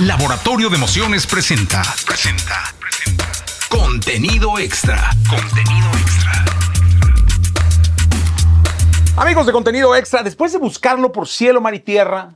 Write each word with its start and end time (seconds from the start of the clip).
Laboratorio 0.00 0.68
de 0.68 0.76
Emociones 0.76 1.26
presenta. 1.26 1.82
Presenta. 2.06 2.64
Presenta. 2.78 3.32
Contenido 3.70 4.58
extra. 4.58 5.10
Contenido 5.26 5.88
extra. 5.98 6.44
Amigos 9.16 9.46
de 9.46 9.52
contenido 9.52 9.96
extra, 9.96 10.22
después 10.22 10.52
de 10.52 10.58
buscarlo 10.58 11.12
por 11.12 11.26
cielo, 11.26 11.62
mar 11.62 11.74
y 11.74 11.80
tierra, 11.80 12.34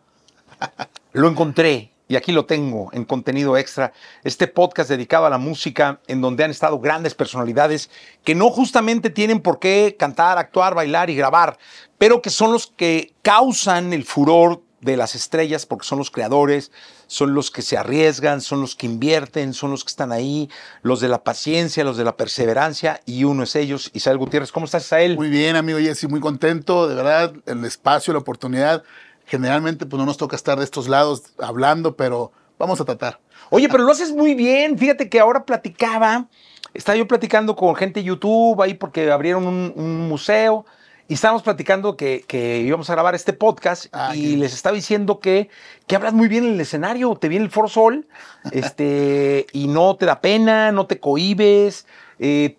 lo 1.13 1.29
encontré 1.29 1.93
y 2.09 2.17
aquí 2.17 2.33
lo 2.33 2.47
tengo 2.47 2.89
en 2.95 3.05
contenido 3.05 3.59
extra, 3.59 3.93
este 4.25 4.47
podcast 4.47 4.89
dedicado 4.89 5.27
a 5.27 5.31
la 5.31 5.37
música 5.37 6.01
en 6.07 6.23
donde 6.23 6.45
han 6.45 6.51
estado 6.51 6.81
grandes 6.81 7.15
personalidades 7.15 7.91
que 8.25 8.35
no 8.35 8.49
justamente 8.49 9.11
tienen 9.11 9.41
por 9.41 9.59
qué 9.59 9.97
cantar, 9.99 10.39
actuar, 10.39 10.75
bailar 10.75 11.11
y 11.11 11.15
grabar, 11.15 11.59
pero 11.99 12.23
que 12.23 12.31
son 12.31 12.53
los 12.53 12.69
que 12.69 13.13
causan 13.21 13.93
el 13.93 14.07
furor 14.07 14.63
de 14.81 14.97
las 14.97 15.15
estrellas 15.15 15.67
porque 15.67 15.87
son 15.87 15.99
los 15.99 16.11
creadores, 16.11 16.73
son 17.11 17.35
los 17.35 17.51
que 17.51 17.61
se 17.61 17.77
arriesgan, 17.77 18.41
son 18.41 18.61
los 18.61 18.77
que 18.77 18.87
invierten, 18.87 19.53
son 19.53 19.73
los 19.73 19.83
que 19.83 19.89
están 19.89 20.13
ahí, 20.13 20.49
los 20.83 21.01
de 21.01 21.09
la 21.09 21.25
paciencia, 21.25 21.83
los 21.83 21.97
de 21.97 22.05
la 22.05 22.17
perseverancia 22.17 23.01
y 23.05 23.25
uno 23.25 23.43
es 23.43 23.57
ellos, 23.57 23.91
Isael 23.95 24.17
Gutiérrez. 24.17 24.53
¿Cómo 24.53 24.67
estás, 24.67 24.85
Isael? 24.87 25.17
Muy 25.17 25.29
bien, 25.29 25.57
amigo 25.57 25.81
Jesse, 25.81 26.09
muy 26.09 26.21
contento, 26.21 26.87
de 26.87 26.95
verdad, 26.95 27.33
el 27.47 27.65
espacio, 27.65 28.13
la 28.13 28.21
oportunidad. 28.21 28.85
Generalmente 29.27 29.87
pues 29.87 29.99
no 29.99 30.07
nos 30.07 30.19
toca 30.19 30.37
estar 30.37 30.57
de 30.57 30.65
estos 30.65 30.89
lados 30.89 31.25
hablando, 31.41 31.97
pero 31.97 32.31
vamos 32.61 32.81
a 32.81 32.85
tratar. 32.85 33.19
Oye, 33.51 33.69
pero 33.69 33.83
lo 33.83 33.91
haces 33.91 34.13
muy 34.13 34.37
bien. 34.37 34.79
Fíjate 34.79 35.09
que 35.09 35.19
ahora 35.19 35.45
platicaba, 35.45 36.27
estaba 36.75 36.95
yo 36.95 37.09
platicando 37.09 37.57
con 37.57 37.75
gente 37.75 37.99
de 37.99 38.07
YouTube 38.07 38.63
ahí 38.63 38.75
porque 38.75 39.11
abrieron 39.11 39.49
un, 39.49 39.73
un 39.75 40.09
museo 40.09 40.65
y 41.11 41.15
estábamos 41.15 41.43
platicando 41.43 41.97
que, 41.97 42.25
que, 42.29 42.61
íbamos 42.61 42.89
a 42.89 42.93
grabar 42.93 43.17
este 43.17 43.33
podcast 43.33 43.87
ah, 43.91 44.15
y 44.15 44.37
les 44.37 44.55
estaba 44.55 44.77
diciendo 44.77 45.19
que, 45.19 45.51
que 45.89 45.97
hablas 45.97 46.15
muy 46.15 46.29
bien 46.29 46.45
en 46.45 46.53
el 46.53 46.61
escenario, 46.61 47.17
te 47.17 47.27
viene 47.27 47.47
el 47.47 47.51
For 47.51 47.69
Sol, 47.69 48.07
este, 48.53 49.45
y 49.53 49.67
no 49.67 49.97
te 49.97 50.07
da 50.07 50.21
pena, 50.21 50.71
no 50.71 50.87
te 50.87 51.01
cohibes, 51.01 51.85
eh, 52.21 52.59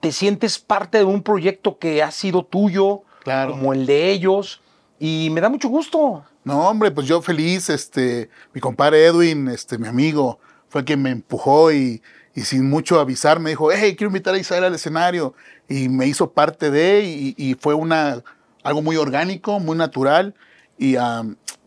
te 0.00 0.12
sientes 0.12 0.58
parte 0.58 0.98
de 0.98 1.04
un 1.04 1.22
proyecto 1.22 1.78
que 1.78 2.02
ha 2.02 2.10
sido 2.10 2.44
tuyo, 2.44 3.00
claro. 3.24 3.52
como 3.52 3.72
el 3.72 3.86
de 3.86 4.10
ellos, 4.10 4.60
y 4.98 5.30
me 5.30 5.40
da 5.40 5.48
mucho 5.48 5.70
gusto. 5.70 6.22
No, 6.44 6.68
hombre, 6.68 6.90
pues 6.90 7.06
yo 7.06 7.22
feliz, 7.22 7.70
este, 7.70 8.28
mi 8.52 8.60
compadre 8.60 9.06
Edwin, 9.06 9.48
este, 9.48 9.78
mi 9.78 9.88
amigo, 9.88 10.38
fue 10.68 10.82
el 10.82 10.84
que 10.84 10.98
me 10.98 11.12
empujó 11.12 11.72
y, 11.72 12.02
y 12.36 12.42
sin 12.42 12.68
mucho 12.68 13.00
avisar 13.00 13.40
me 13.40 13.48
dijo, 13.48 13.72
hey, 13.72 13.96
quiero 13.96 14.10
invitar 14.10 14.34
a 14.34 14.38
Isabel 14.38 14.64
al 14.64 14.74
escenario. 14.74 15.34
Y 15.68 15.88
me 15.88 16.06
hizo 16.06 16.30
parte 16.30 16.70
de, 16.70 17.04
y, 17.04 17.34
y 17.36 17.54
fue 17.54 17.74
una, 17.74 18.22
algo 18.62 18.82
muy 18.82 18.96
orgánico, 18.96 19.60
muy 19.60 19.76
natural. 19.76 20.34
Y 20.78 20.96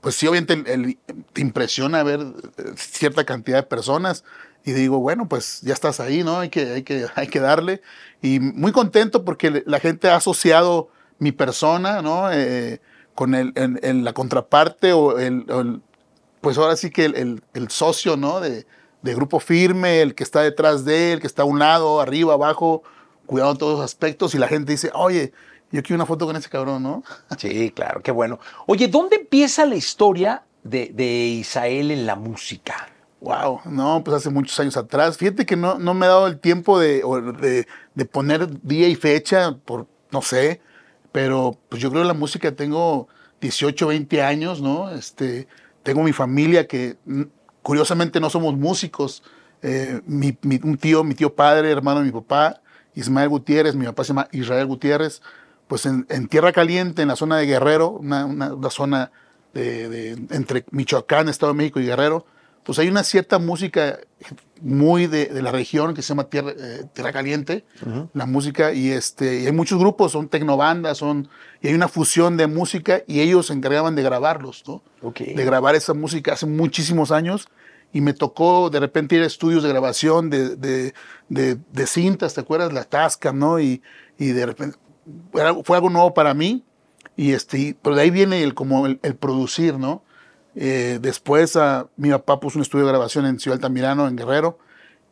pues 0.01 0.15
sí, 0.15 0.27
obviamente 0.27 0.97
te 1.33 1.41
impresiona 1.41 2.03
ver 2.03 2.19
eh, 2.19 2.63
cierta 2.75 3.25
cantidad 3.25 3.57
de 3.57 3.63
personas. 3.63 4.23
Y 4.65 4.73
digo, 4.73 4.99
bueno, 4.99 5.27
pues 5.27 5.61
ya 5.61 5.73
estás 5.73 5.99
ahí, 5.99 6.23
¿no? 6.23 6.39
Hay 6.39 6.49
que, 6.49 6.71
hay 6.71 6.83
que, 6.83 7.07
hay 7.15 7.27
que 7.27 7.39
darle. 7.39 7.81
Y 8.21 8.39
muy 8.39 8.71
contento 8.71 9.25
porque 9.25 9.63
la 9.65 9.79
gente 9.79 10.09
ha 10.09 10.17
asociado 10.17 10.89
mi 11.17 11.31
persona, 11.31 12.01
¿no? 12.01 12.31
Eh, 12.31 12.81
con 13.15 13.33
el, 13.35 13.51
en, 13.55 14.03
la 14.03 14.13
contraparte 14.13 14.93
o 14.93 15.17
el, 15.19 15.81
pues 16.41 16.57
ahora 16.57 16.75
sí 16.75 16.89
que 16.89 17.05
el, 17.05 17.41
el 17.53 17.69
socio, 17.69 18.15
¿no? 18.15 18.39
De, 18.39 18.65
de 19.01 19.15
grupo 19.15 19.39
firme, 19.39 20.01
el 20.01 20.15
que 20.15 20.23
está 20.23 20.41
detrás 20.41 20.85
de 20.85 21.13
él, 21.13 21.21
que 21.21 21.27
está 21.27 21.43
a 21.43 21.45
un 21.45 21.59
lado, 21.59 22.01
arriba, 22.01 22.33
abajo, 22.33 22.83
cuidado 23.29 23.51
en 23.51 23.57
todos 23.59 23.77
los 23.77 23.85
aspectos 23.85 24.33
y 24.33 24.39
la 24.39 24.47
gente 24.47 24.71
dice, 24.71 24.89
oye, 24.95 25.31
yo 25.71 25.83
quiero 25.83 25.97
una 25.97 26.07
foto 26.07 26.25
con 26.25 26.35
ese 26.35 26.49
cabrón, 26.49 26.81
¿no? 26.81 27.03
Sí, 27.37 27.71
claro, 27.71 28.01
qué 28.01 28.11
bueno. 28.11 28.39
Oye, 28.65 28.87
¿dónde 28.87 29.17
empieza 29.17 29.67
la 29.67 29.75
historia 29.75 30.41
de, 30.63 30.91
de 30.93 31.05
Isael 31.05 31.91
en 31.91 32.07
la 32.07 32.15
música? 32.15 32.89
Wow, 33.21 33.61
no, 33.65 34.03
pues 34.03 34.17
hace 34.17 34.31
muchos 34.31 34.59
años 34.59 34.75
atrás. 34.77 35.17
Fíjate 35.17 35.45
que 35.45 35.55
no, 35.55 35.77
no 35.77 35.93
me 35.93 36.07
he 36.07 36.09
dado 36.09 36.25
el 36.25 36.39
tiempo 36.39 36.79
de, 36.79 37.03
de, 37.39 37.67
de, 37.93 38.05
poner 38.05 38.61
día 38.61 38.87
y 38.87 38.95
fecha, 38.95 39.55
por 39.63 39.85
no 40.09 40.21
sé, 40.23 40.61
pero 41.11 41.55
pues 41.69 41.81
yo 41.81 41.91
creo 41.91 42.01
que 42.01 42.07
la 42.07 42.13
música 42.15 42.55
tengo 42.55 43.09
18, 43.41 43.87
20 43.87 44.23
años, 44.23 44.61
¿no? 44.61 44.89
Este, 44.89 45.47
tengo 45.83 46.01
mi 46.01 46.13
familia 46.13 46.65
que 46.65 46.97
Curiosamente 47.61 48.19
no 48.19 48.29
somos 48.29 48.57
músicos. 48.57 49.21
Eh, 49.61 50.01
mi, 50.05 50.37
un 50.63 50.77
tío, 50.77 51.03
mi 51.03 51.13
tío 51.13 51.35
padre, 51.35 51.69
hermano 51.69 51.99
de 51.99 52.05
mi 52.05 52.11
papá, 52.11 52.61
Ismael 52.99 53.29
Gutiérrez, 53.29 53.75
mi 53.75 53.85
papá 53.85 54.03
se 54.03 54.09
llama 54.09 54.27
Israel 54.31 54.67
Gutiérrez, 54.67 55.21
pues 55.67 55.85
en, 55.85 56.05
Tierra 56.27 56.51
Caliente, 56.51 57.01
en 57.01 57.07
la 57.07 57.15
zona 57.15 57.37
de 57.37 57.45
Guerrero, 57.45 57.89
una, 57.91 58.25
una, 58.25 58.69
zona 58.71 59.11
de, 59.53 60.13
entre 60.31 60.65
Michoacán, 60.71 61.29
Estado 61.29 61.53
de 61.53 61.57
México 61.57 61.79
y 61.79 61.85
Guerrero, 61.85 62.25
pues 62.63 62.79
hay 62.79 62.87
una 62.87 63.03
cierta 63.03 63.39
música 63.39 63.99
muy 64.61 65.07
de, 65.07 65.29
la 65.41 65.51
región 65.51 65.93
que 65.93 66.01
se 66.01 66.09
llama 66.09 66.25
Tierra, 66.25 66.51
eh, 66.57 66.85
Tierra 66.93 67.13
Caliente, 67.13 67.65
la 68.13 68.25
música, 68.25 68.73
y, 68.73 68.89
este, 68.89 69.41
y 69.41 69.45
hay 69.45 69.51
muchos 69.51 69.79
grupos, 69.79 70.11
son 70.11 70.27
tecnobandas, 70.27 70.97
son, 70.97 71.29
y 71.61 71.67
hay 71.67 71.73
una 71.73 71.87
fusión 71.87 72.35
de 72.35 72.47
música 72.47 73.03
y 73.07 73.21
ellos 73.21 73.47
se 73.47 73.53
encargaban 73.53 73.95
de 73.95 74.03
grabarlos, 74.03 74.63
¿no? 74.67 74.81
De 75.17 75.45
grabar 75.45 75.75
esa 75.75 75.93
música 75.93 76.33
hace 76.33 76.47
muchísimos 76.47 77.11
años 77.11 77.47
y 77.91 78.01
me 78.01 78.13
tocó 78.13 78.69
de 78.69 78.79
repente 78.79 79.15
ir 79.15 79.23
a 79.23 79.25
estudios 79.25 79.63
de 79.63 79.69
grabación 79.69 80.29
de, 80.29 80.55
de, 80.55 80.93
de, 81.29 81.87
cintas, 81.87 82.33
¿te 82.33 82.41
acuerdas? 82.41 82.71
La 82.71 82.83
Tascam, 82.83 83.37
¿no? 83.39 83.59
Y, 83.59 83.81
y 84.17 84.27
de 84.27 84.45
repente 84.45 84.77
fue 85.63 85.77
algo 85.77 85.89
nuevo 85.89 86.13
para 86.13 86.33
mí, 86.33 86.63
y 87.15 87.33
este, 87.33 87.75
pero 87.81 87.95
de 87.95 88.03
ahí 88.03 88.11
viene 88.11 88.43
el, 88.43 88.53
como 88.53 88.85
el, 88.85 88.97
producir, 88.97 89.77
¿no? 89.77 90.03
Eh, 90.55 90.99
después 91.01 91.55
a, 91.55 91.87
mi 91.95 92.09
papá 92.11 92.39
puso 92.39 92.59
un 92.59 92.63
estudio 92.63 92.85
de 92.85 92.91
grabación 92.91 93.25
en 93.25 93.39
Ciudad 93.39 93.57
Altamirano, 93.57 94.07
en 94.07 94.15
Guerrero, 94.15 94.59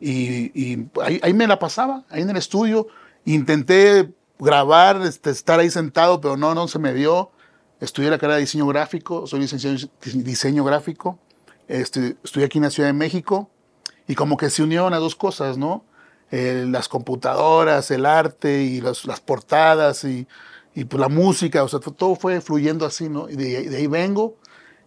y, 0.00 0.52
y 0.54 0.88
ahí, 1.02 1.20
ahí, 1.22 1.34
me 1.34 1.46
la 1.46 1.58
pasaba, 1.58 2.04
ahí 2.08 2.22
en 2.22 2.30
el 2.30 2.36
estudio. 2.36 2.86
Intenté 3.24 4.12
grabar, 4.38 5.02
este, 5.02 5.30
estar 5.30 5.58
ahí 5.58 5.70
sentado, 5.70 6.20
pero 6.20 6.36
no, 6.36 6.54
no 6.54 6.68
se 6.68 6.78
me 6.78 6.94
dio. 6.94 7.32
Estudié 7.80 8.10
la 8.10 8.18
carrera 8.18 8.36
de 8.36 8.42
diseño 8.42 8.66
gráfico, 8.66 9.26
soy 9.26 9.40
licenciado 9.40 9.76
en 9.76 10.24
diseño 10.24 10.64
gráfico. 10.64 11.18
Este, 11.68 12.16
aquí 12.44 12.58
en 12.58 12.64
la 12.64 12.70
Ciudad 12.70 12.88
de 12.88 12.94
México 12.94 13.50
y 14.06 14.14
como 14.14 14.36
que 14.36 14.50
se 14.50 14.62
unieron 14.62 14.94
a 14.94 14.98
dos 14.98 15.14
cosas, 15.14 15.58
¿no? 15.58 15.84
Las 16.30 16.88
computadoras, 16.88 17.90
el 17.90 18.04
arte 18.04 18.62
y 18.62 18.80
las 18.80 19.20
portadas 19.24 20.04
y, 20.04 20.26
y 20.74 20.84
pues 20.84 21.00
la 21.00 21.08
música, 21.08 21.62
o 21.62 21.68
sea, 21.68 21.80
todo 21.80 22.16
fue 22.16 22.40
fluyendo 22.40 22.84
así, 22.84 23.08
¿no? 23.08 23.26
De, 23.26 23.68
de 23.68 23.76
ahí 23.76 23.86
vengo 23.86 24.36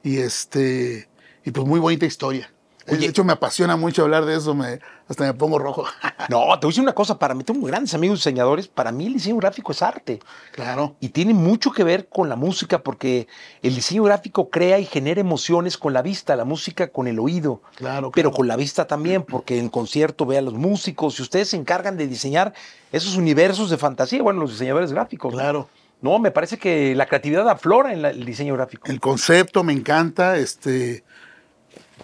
y 0.03 0.17
este, 0.17 1.09
y 1.45 1.51
pues 1.51 1.67
muy 1.67 1.79
bonita 1.79 2.05
historia 2.05 2.51
de 2.85 3.05
hecho, 3.05 3.23
me 3.23 3.33
apasiona 3.33 3.75
mucho 3.77 4.03
hablar 4.03 4.25
de 4.25 4.35
eso, 4.35 4.53
me, 4.53 4.79
hasta 5.07 5.25
me 5.25 5.33
pongo 5.33 5.59
rojo. 5.59 5.85
no, 6.29 6.39
te 6.59 6.65
voy 6.65 6.67
a 6.67 6.67
decir 6.67 6.83
una 6.83 6.93
cosa, 6.93 7.19
para 7.19 7.33
mí 7.33 7.43
tengo 7.43 7.65
grandes 7.65 7.93
amigos 7.93 8.19
diseñadores, 8.19 8.67
para 8.67 8.91
mí 8.91 9.07
el 9.07 9.13
diseño 9.13 9.37
gráfico 9.37 9.71
es 9.71 9.81
arte. 9.81 10.19
Claro. 10.51 10.95
Y 10.99 11.09
tiene 11.09 11.33
mucho 11.33 11.71
que 11.71 11.83
ver 11.83 12.07
con 12.07 12.29
la 12.29 12.35
música, 12.35 12.79
porque 12.79 13.27
el 13.61 13.75
diseño 13.75 14.03
gráfico 14.03 14.49
crea 14.49 14.79
y 14.79 14.85
genera 14.85 15.21
emociones 15.21 15.77
con 15.77 15.93
la 15.93 16.01
vista, 16.01 16.35
la 16.35 16.45
música 16.45 16.87
con 16.87 17.07
el 17.07 17.19
oído. 17.19 17.61
Claro. 17.75 18.11
Pero 18.13 18.31
con 18.31 18.47
la 18.47 18.55
vista 18.55 18.87
también, 18.87 19.23
porque 19.23 19.59
en 19.59 19.69
concierto 19.69 20.25
ve 20.25 20.37
a 20.37 20.41
los 20.41 20.53
músicos 20.53 21.19
y 21.19 21.21
ustedes 21.23 21.49
se 21.49 21.57
encargan 21.57 21.97
de 21.97 22.07
diseñar 22.07 22.53
esos 22.91 23.15
universos 23.15 23.69
de 23.69 23.77
fantasía, 23.77 24.21
bueno, 24.21 24.41
los 24.41 24.51
diseñadores 24.51 24.91
gráficos. 24.91 25.33
Claro. 25.33 25.67
No, 26.01 26.17
me 26.17 26.31
parece 26.31 26.57
que 26.57 26.95
la 26.95 27.05
creatividad 27.05 27.47
aflora 27.47 27.93
en 27.93 28.03
el 28.03 28.25
diseño 28.25 28.55
gráfico. 28.55 28.89
El 28.89 28.99
concepto 28.99 29.63
me 29.63 29.71
encanta, 29.71 30.37
este 30.37 31.03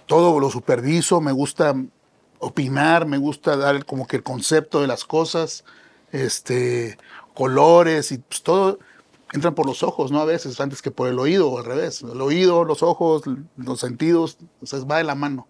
todo 0.05 0.39
lo 0.39 0.49
superviso, 0.49 1.21
me 1.21 1.31
gusta 1.31 1.75
opinar, 2.39 3.05
me 3.05 3.17
gusta 3.17 3.57
dar 3.57 3.85
como 3.85 4.07
que 4.07 4.17
el 4.17 4.23
concepto 4.23 4.81
de 4.81 4.87
las 4.87 5.05
cosas, 5.05 5.63
este, 6.11 6.97
colores 7.33 8.11
y 8.11 8.19
pues 8.19 8.43
todo 8.43 8.79
entran 9.33 9.55
por 9.55 9.65
los 9.65 9.83
ojos, 9.83 10.11
¿no? 10.11 10.21
A 10.21 10.25
veces, 10.25 10.59
antes 10.61 10.81
que 10.81 10.91
por 10.91 11.07
el 11.07 11.19
oído 11.19 11.49
o 11.49 11.59
al 11.59 11.65
revés. 11.65 12.01
El 12.01 12.21
oído, 12.21 12.63
los 12.63 12.83
ojos, 12.83 13.23
los 13.57 13.79
sentidos, 13.79 14.37
o 14.61 14.65
sea, 14.65 14.79
va 14.79 14.97
de 14.97 15.03
la 15.03 15.15
mano. 15.15 15.47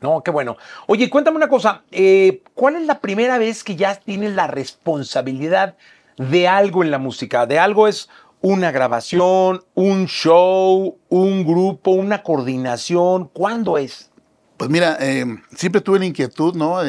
No, 0.00 0.22
qué 0.22 0.30
bueno. 0.30 0.56
Oye, 0.86 1.10
cuéntame 1.10 1.36
una 1.36 1.48
cosa, 1.48 1.82
eh, 1.90 2.42
¿cuál 2.54 2.76
es 2.76 2.86
la 2.86 3.00
primera 3.00 3.38
vez 3.38 3.62
que 3.62 3.76
ya 3.76 3.94
tienes 3.96 4.34
la 4.34 4.46
responsabilidad 4.46 5.76
de 6.16 6.48
algo 6.48 6.82
en 6.82 6.90
la 6.90 6.98
música? 6.98 7.46
De 7.46 7.58
algo 7.58 7.86
es 7.86 8.08
una 8.40 8.70
grabación, 8.70 9.62
un 9.74 10.06
show, 10.06 10.98
un 11.08 11.44
grupo, 11.44 11.90
una 11.90 12.22
coordinación? 12.22 13.28
¿Cuándo 13.28 13.78
es? 13.78 14.10
Pues 14.56 14.70
mira, 14.70 14.96
eh, 15.00 15.24
siempre 15.54 15.80
tuve 15.80 15.98
la 15.98 16.06
inquietud, 16.06 16.54
¿no? 16.54 16.82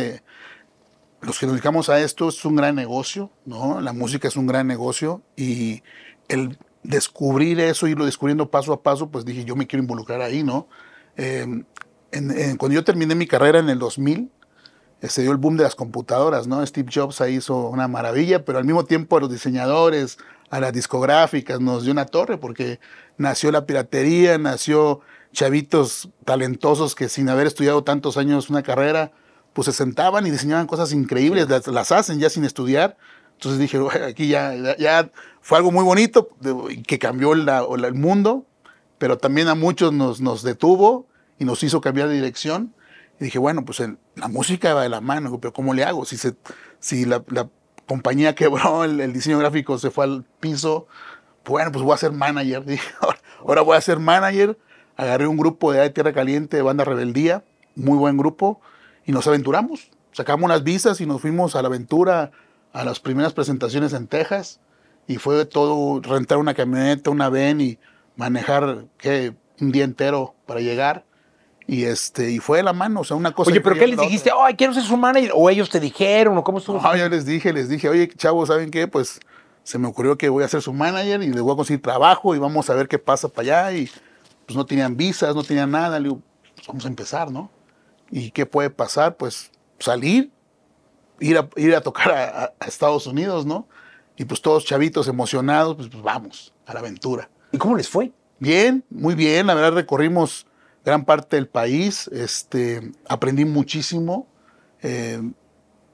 Los 1.21 1.39
que 1.39 1.45
nos 1.45 1.53
dedicamos 1.53 1.89
a 1.89 1.99
esto 1.99 2.29
es 2.29 2.43
un 2.45 2.55
gran 2.55 2.75
negocio, 2.75 3.31
¿no? 3.45 3.79
La 3.81 3.93
música 3.93 4.27
es 4.27 4.35
un 4.35 4.47
gran 4.47 4.67
negocio 4.67 5.21
y 5.35 5.83
el 6.27 6.57
descubrir 6.83 7.59
eso, 7.59 7.87
irlo 7.87 8.05
descubriendo 8.05 8.49
paso 8.49 8.73
a 8.73 8.81
paso, 8.81 9.09
pues 9.09 9.25
dije, 9.25 9.45
yo 9.45 9.55
me 9.55 9.67
quiero 9.67 9.83
involucrar 9.83 10.21
ahí, 10.21 10.43
¿no? 10.43 10.67
Eh, 11.17 11.63
cuando 12.57 12.73
yo 12.73 12.83
terminé 12.83 13.15
mi 13.15 13.27
carrera 13.27 13.59
en 13.59 13.69
el 13.69 13.79
2000, 13.79 14.31
eh, 15.01 15.09
se 15.09 15.21
dio 15.21 15.31
el 15.31 15.37
boom 15.37 15.57
de 15.57 15.63
las 15.63 15.75
computadoras, 15.75 16.47
¿no? 16.47 16.65
Steve 16.65 16.89
Jobs 16.93 17.21
ahí 17.21 17.35
hizo 17.35 17.69
una 17.69 17.87
maravilla, 17.87 18.45
pero 18.45 18.57
al 18.57 18.65
mismo 18.65 18.85
tiempo 18.85 19.17
a 19.17 19.21
los 19.21 19.31
diseñadores, 19.31 20.17
a 20.51 20.59
las 20.59 20.73
discográficas, 20.73 21.59
nos 21.59 21.83
dio 21.83 21.91
una 21.91 22.05
torre 22.05 22.37
porque 22.37 22.79
nació 23.17 23.51
la 23.51 23.65
piratería, 23.65 24.37
nació 24.37 24.99
chavitos 25.31 26.09
talentosos 26.25 26.93
que 26.93 27.09
sin 27.09 27.29
haber 27.29 27.47
estudiado 27.47 27.83
tantos 27.83 28.17
años 28.17 28.49
una 28.49 28.61
carrera, 28.61 29.11
pues 29.53 29.65
se 29.65 29.71
sentaban 29.73 30.27
y 30.27 30.29
diseñaban 30.29 30.67
cosas 30.67 30.91
increíbles, 30.93 31.49
las, 31.49 31.65
las 31.67 31.91
hacen 31.91 32.19
ya 32.19 32.29
sin 32.29 32.43
estudiar. 32.45 32.97
Entonces 33.33 33.59
dije, 33.59 33.79
"Bueno, 33.79 34.05
aquí 34.05 34.27
ya, 34.27 34.53
ya- 34.77 35.09
fue 35.41 35.57
algo 35.57 35.71
muy 35.71 35.83
bonito 35.83 36.29
que 36.85 36.99
cambió 36.99 37.33
la- 37.33 37.65
el 37.87 37.93
mundo, 37.95 38.45
pero 38.97 39.17
también 39.17 39.47
a 39.47 39.55
muchos 39.55 39.91
nos, 39.93 40.21
nos 40.21 40.43
detuvo 40.43 41.07
y 41.39 41.45
nos 41.45 41.63
hizo 41.63 41.81
cambiar 41.81 42.07
de 42.09 42.13
dirección. 42.15 42.73
Y 43.19 43.23
dije, 43.25 43.39
bueno, 43.39 43.65
pues 43.65 43.79
el- 43.79 43.97
la 44.15 44.27
música 44.27 44.73
va 44.73 44.83
de 44.83 44.89
la 44.89 45.01
mano, 45.01 45.39
pero 45.39 45.53
¿cómo 45.53 45.73
le 45.73 45.83
hago? 45.85 46.05
Si, 46.05 46.17
se, 46.17 46.35
si 46.79 47.05
la, 47.05 47.23
la 47.29 47.49
compañía 47.91 48.35
quebró, 48.35 48.85
el, 48.85 49.11
diseño 49.11 49.37
gráfico 49.37 49.77
se 49.77 49.91
fue 49.91 50.05
al 50.05 50.23
piso, 50.39 50.87
bueno, 51.43 51.73
pues 51.73 51.83
voy 51.83 51.93
a 51.93 51.97
ser 51.97 52.13
manager. 52.13 52.63
Ahora, 53.01 53.19
ahora 53.45 53.61
voy 53.63 53.75
a 53.75 53.81
ser 53.81 53.99
manager. 53.99 54.57
Agarré 54.95 55.27
un 55.27 55.35
grupo 55.35 55.73
de 55.73 55.89
Tierra 55.89 56.13
Caliente, 56.13 56.55
de 56.55 56.63
Banda 56.63 56.85
Rebeldía, 56.85 57.43
muy 57.75 57.97
buen 57.97 58.15
grupo, 58.15 58.61
y 59.05 59.11
nos 59.11 59.27
aventuramos. 59.27 59.89
Sacamos 60.13 60.45
unas 60.45 60.63
visas 60.63 61.01
y 61.01 61.05
nos 61.05 61.19
fuimos 61.19 61.57
a 61.57 61.61
la 61.61 61.67
aventura 61.67 62.31
a 62.71 62.85
las 62.85 63.01
primeras 63.01 63.33
presentaciones 63.33 63.91
en 63.91 64.07
Texas. 64.07 64.61
Y 65.05 65.17
fue 65.17 65.43
todo 65.45 65.99
rentar 66.01 66.37
una 66.37 66.53
camioneta, 66.53 67.09
una 67.09 67.27
van 67.27 67.59
y 67.59 67.77
manejar 68.15 68.85
¿qué? 68.97 69.33
un 69.59 69.73
día 69.73 69.83
entero 69.83 70.33
para 70.45 70.61
llegar. 70.61 71.03
Y, 71.71 71.85
este, 71.85 72.29
y 72.29 72.39
fue 72.39 72.57
de 72.57 72.63
la 72.63 72.73
mano, 72.73 72.99
o 72.99 73.03
sea, 73.05 73.15
una 73.15 73.31
cosa. 73.31 73.49
Oye, 73.49 73.61
pero 73.61 73.77
¿qué 73.77 73.87
les 73.87 73.97
dijiste? 73.97 74.29
Ay, 74.37 74.55
quiero 74.55 74.73
ser 74.73 74.83
su 74.83 74.97
manager. 74.97 75.31
O 75.33 75.49
ellos 75.49 75.69
te 75.69 75.79
dijeron, 75.79 76.37
o 76.37 76.43
cómo 76.43 76.57
estuvo. 76.57 76.81
No, 76.81 76.97
yo 76.97 77.07
les 77.07 77.25
dije, 77.25 77.53
les 77.53 77.69
dije, 77.69 77.87
oye, 77.87 78.09
chavos, 78.09 78.49
¿saben 78.49 78.69
qué? 78.69 78.89
Pues 78.89 79.21
se 79.63 79.77
me 79.77 79.87
ocurrió 79.87 80.17
que 80.17 80.27
voy 80.27 80.43
a 80.43 80.49
ser 80.49 80.61
su 80.61 80.73
manager 80.73 81.23
y 81.23 81.29
les 81.29 81.41
voy 81.41 81.53
a 81.53 81.55
conseguir 81.55 81.81
trabajo 81.81 82.35
y 82.35 82.39
vamos 82.39 82.69
a 82.69 82.73
ver 82.73 82.89
qué 82.89 82.99
pasa 82.99 83.29
para 83.29 83.61
allá. 83.69 83.77
Y 83.77 83.89
pues 84.45 84.57
no 84.57 84.65
tenían 84.65 84.97
visas, 84.97 85.33
no 85.33 85.43
tenían 85.43 85.71
nada. 85.71 85.97
Le 85.97 86.09
digo, 86.09 86.21
pues, 86.55 86.67
vamos 86.67 86.83
a 86.83 86.89
empezar, 86.89 87.31
¿no? 87.31 87.49
¿Y 88.09 88.31
qué 88.31 88.45
puede 88.45 88.69
pasar? 88.69 89.15
Pues 89.15 89.49
salir, 89.79 90.29
ir 91.21 91.37
a, 91.37 91.47
ir 91.55 91.73
a 91.73 91.79
tocar 91.79 92.11
a 92.59 92.67
Estados 92.67 93.07
Unidos, 93.07 93.45
¿no? 93.45 93.65
Y 94.17 94.25
pues 94.25 94.41
todos 94.41 94.65
chavitos 94.65 95.07
emocionados, 95.07 95.77
pues, 95.77 95.87
pues 95.87 96.03
vamos 96.03 96.53
a 96.65 96.73
la 96.73 96.81
aventura. 96.81 97.29
¿Y 97.53 97.57
cómo 97.57 97.77
les 97.77 97.87
fue? 97.87 98.11
Bien, 98.39 98.83
muy 98.89 99.15
bien. 99.15 99.47
La 99.47 99.53
verdad 99.53 99.71
recorrimos 99.71 100.47
gran 100.85 101.05
parte 101.05 101.35
del 101.35 101.47
país. 101.47 102.07
Este, 102.09 102.91
aprendí 103.07 103.45
muchísimo. 103.45 104.27
Eh, 104.81 105.21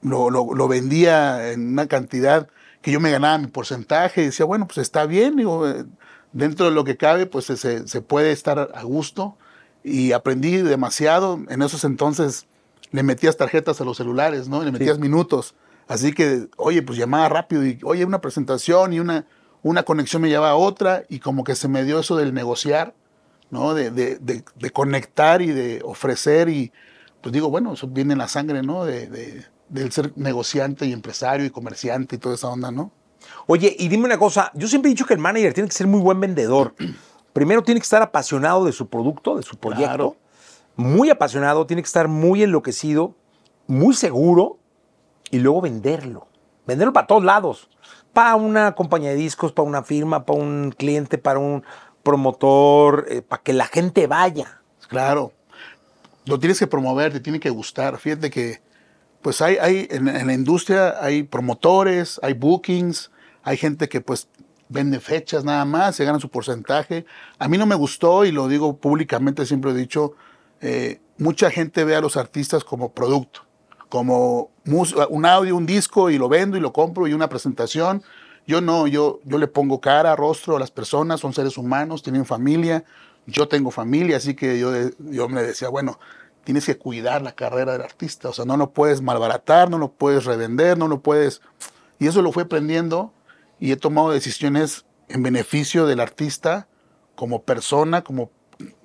lo, 0.02 0.30
lo- 0.30 0.54
lo 0.54 0.68
vendía 0.68 1.52
en 1.52 1.70
una 1.74 1.88
cantidad 1.88 2.48
que 2.82 2.92
yo 2.92 3.00
me 3.00 3.12
ganaba 3.12 3.38
mi 3.38 3.48
porcentaje. 3.48 4.22
Y 4.22 4.26
decía, 4.26 4.46
bueno, 4.46 4.68
pues 4.68 4.78
está 4.80 5.06
bien. 5.06 5.36
Digo, 5.36 5.68
eh, 5.68 5.86
dentro 6.34 6.66
de 6.68 6.72
lo 6.72 6.84
que 6.84 6.98
cabe, 6.98 7.26
pues 7.26 7.46
se, 7.46 7.88
se 7.88 8.02
puede 8.02 8.32
estar 8.32 8.72
a 8.74 8.84
gusto. 8.84 9.38
Y 9.84 10.12
aprendí 10.12 10.58
demasiado. 10.58 11.40
En 11.50 11.62
esos 11.62 11.84
entonces 11.84 12.46
le 12.92 13.04
metías 13.04 13.38
tarjetas 13.38 13.82
a 13.82 13.84
los 13.86 13.98
celulares, 13.98 14.48
¿no? 14.48 14.64
Le 14.64 14.72
metías 14.72 15.00
minutos. 15.00 15.56
Así 15.88 16.14
que, 16.14 16.48
oye, 16.58 16.82
pues 16.82 16.98
llamaba 16.98 17.30
rápido 17.30 17.66
y, 17.66 17.80
oye, 17.84 18.04
una 18.06 18.20
presentación 18.20 18.92
y 18.94 19.00
una, 19.00 19.26
una 19.64 19.84
conexión 19.84 20.22
me 20.22 20.28
llevaba 20.30 20.52
a 20.52 20.56
otra 20.56 21.04
y 21.10 21.20
como 21.20 21.44
que 21.46 21.56
se 21.56 21.68
me 21.70 21.84
dio 21.86 22.00
eso 22.00 22.18
del 22.18 22.34
negociar, 22.34 22.94
¿no? 23.50 23.74
De, 23.74 23.92
de- 23.92 24.18
de- 24.20 24.44
de 24.56 24.70
conectar 24.72 25.42
y 25.42 25.48
de 25.48 25.82
ofrecer 25.86 26.50
y, 26.50 26.72
pues 27.22 27.34
digo, 27.34 27.50
bueno, 27.50 27.74
eso 27.74 27.88
viene 27.88 28.14
en 28.14 28.20
la 28.20 28.28
sangre, 28.28 28.62
¿no? 28.64 28.86
De, 28.86 29.08
de- 29.08 29.46
del 29.70 29.92
ser 29.92 30.14
negociante 30.16 30.86
y 30.86 30.94
empresario 30.94 31.46
y 31.46 31.50
comerciante 31.50 32.16
y 32.16 32.20
toda 32.20 32.36
esa 32.36 32.48
onda, 32.48 32.72
¿no? 32.72 32.92
Oye, 33.48 33.76
y 33.78 33.90
dime 33.90 34.06
una 34.06 34.18
cosa. 34.18 34.52
Yo 34.54 34.68
siempre 34.68 34.90
he 34.90 34.94
dicho 34.94 35.06
que 35.06 35.14
el 35.14 35.20
manager 35.20 35.54
tiene 35.54 35.68
que 35.70 35.76
ser 35.76 35.88
muy 35.88 36.00
buen 36.00 36.20
vendedor. 36.20 36.74
Primero 37.34 37.64
tiene 37.64 37.80
que 37.80 37.84
estar 37.84 38.02
apasionado 38.02 38.64
de 38.66 38.72
su 38.72 38.88
producto, 38.90 39.36
de 39.36 39.44
su 39.44 39.58
proyecto. 39.58 39.86
Claro. 39.88 40.16
Muy 40.76 41.10
apasionado, 41.10 41.66
tiene 41.66 41.82
que 41.82 41.88
estar 41.88 42.08
muy 42.08 42.44
enloquecido, 42.44 43.16
muy 43.68 43.94
seguro 43.96 44.58
y 45.32 45.40
luego 45.40 45.62
venderlo. 45.62 46.28
Venderlo 46.66 46.94
para 46.94 47.08
todos 47.08 47.24
lados. 47.24 47.70
Para 48.14 48.36
una 48.36 48.74
compañía 48.76 49.10
de 49.10 49.16
discos, 49.16 49.52
para 49.52 49.68
una 49.68 49.84
firma, 49.84 50.26
para 50.26 50.40
un 50.40 50.74
cliente, 50.76 51.18
para 51.18 51.40
un 51.40 51.64
promotor, 52.08 53.06
eh, 53.10 53.22
para 53.22 53.44
que 53.44 53.52
la 53.52 53.66
gente 53.66 54.08
vaya. 54.08 54.62
Claro. 54.88 55.34
Lo 56.26 56.40
tienes 56.40 56.58
que 56.58 56.66
promover, 56.66 57.12
te 57.12 57.20
tiene 57.20 57.42
que 57.42 57.50
gustar. 57.50 57.98
Fíjate 57.98 58.30
que, 58.30 58.62
pues 59.22 59.42
hay, 59.42 59.58
hay 59.58 59.90
en, 59.92 60.06
la 60.06 60.34
industria 60.34 61.04
hay 61.04 61.24
promotores, 61.24 62.18
hay 62.24 62.32
bookings, 62.32 63.12
hay 63.44 63.58
gente 63.58 63.90
que 63.90 64.00
pues 64.00 64.30
vende 64.70 65.02
fechas 65.02 65.44
nada 65.44 65.66
más, 65.66 65.98
se 65.98 66.06
gana 66.06 66.18
su 66.18 66.30
porcentaje. 66.30 67.06
A 67.40 67.50
mí 67.50 67.58
no 67.58 67.66
me 67.66 67.76
gustó 67.76 68.24
y 68.24 68.32
lo 68.32 68.48
digo 68.48 68.78
públicamente, 68.78 69.46
siempre 69.46 69.72
he 69.72 69.74
dicho, 69.74 70.14
eh, 70.62 71.02
mucha 71.18 71.52
gente 71.52 71.84
ve 71.84 71.98
a 71.98 72.00
los 72.00 72.16
artistas 72.16 72.64
como 72.64 72.94
producto, 72.94 73.42
como 73.90 74.52
un 74.66 75.26
audio, 75.26 75.58
un 75.58 75.66
disco 75.66 76.10
y 76.10 76.18
lo 76.18 76.30
vendo 76.30 76.56
y 76.56 76.62
lo 76.62 76.72
compro 76.72 77.06
y 77.06 77.14
una 77.14 77.28
presentación. 77.28 78.02
Yo 78.48 78.62
no, 78.62 78.88
yo, 78.88 79.20
yo 79.26 79.38
le 79.38 79.48
pongo 79.48 79.82
cara, 79.82 80.16
rostro 80.16 80.56
a 80.56 80.60
las 80.60 80.72
personas, 80.72 81.20
son 81.20 81.34
seres 81.34 81.58
humanos, 81.58 82.02
tienen 82.02 82.26
familia, 82.26 82.86
yo 83.26 83.48
tengo 83.50 83.72
familia, 83.72 84.18
así 84.18 84.36
que 84.36 84.58
yo, 84.58 84.72
yo 85.00 85.28
me 85.28 85.44
decía, 85.44 85.68
bueno, 85.68 86.00
tienes 86.46 86.66
que 86.66 86.78
cuidar 86.78 87.22
la 87.22 87.36
carrera 87.36 87.74
del 87.74 87.82
artista, 87.82 88.30
o 88.30 88.34
sea, 88.34 88.46
no 88.46 88.56
lo 88.56 88.72
puedes 88.72 89.02
malbaratar, 89.02 89.70
no 89.70 89.78
lo 89.78 89.92
puedes 89.92 90.24
revender, 90.24 90.78
no 90.78 90.88
lo 90.88 91.02
puedes... 91.02 91.42
Y 92.00 92.08
eso 92.08 92.22
lo 92.22 92.32
fui 92.32 92.44
aprendiendo 92.44 93.12
y 93.60 93.74
he 93.74 93.76
tomado 93.76 94.12
decisiones 94.12 94.86
en 95.10 95.24
beneficio 95.24 95.86
del 95.86 96.00
artista 96.00 96.70
como 97.16 97.42
persona, 97.44 98.04
como 98.04 98.32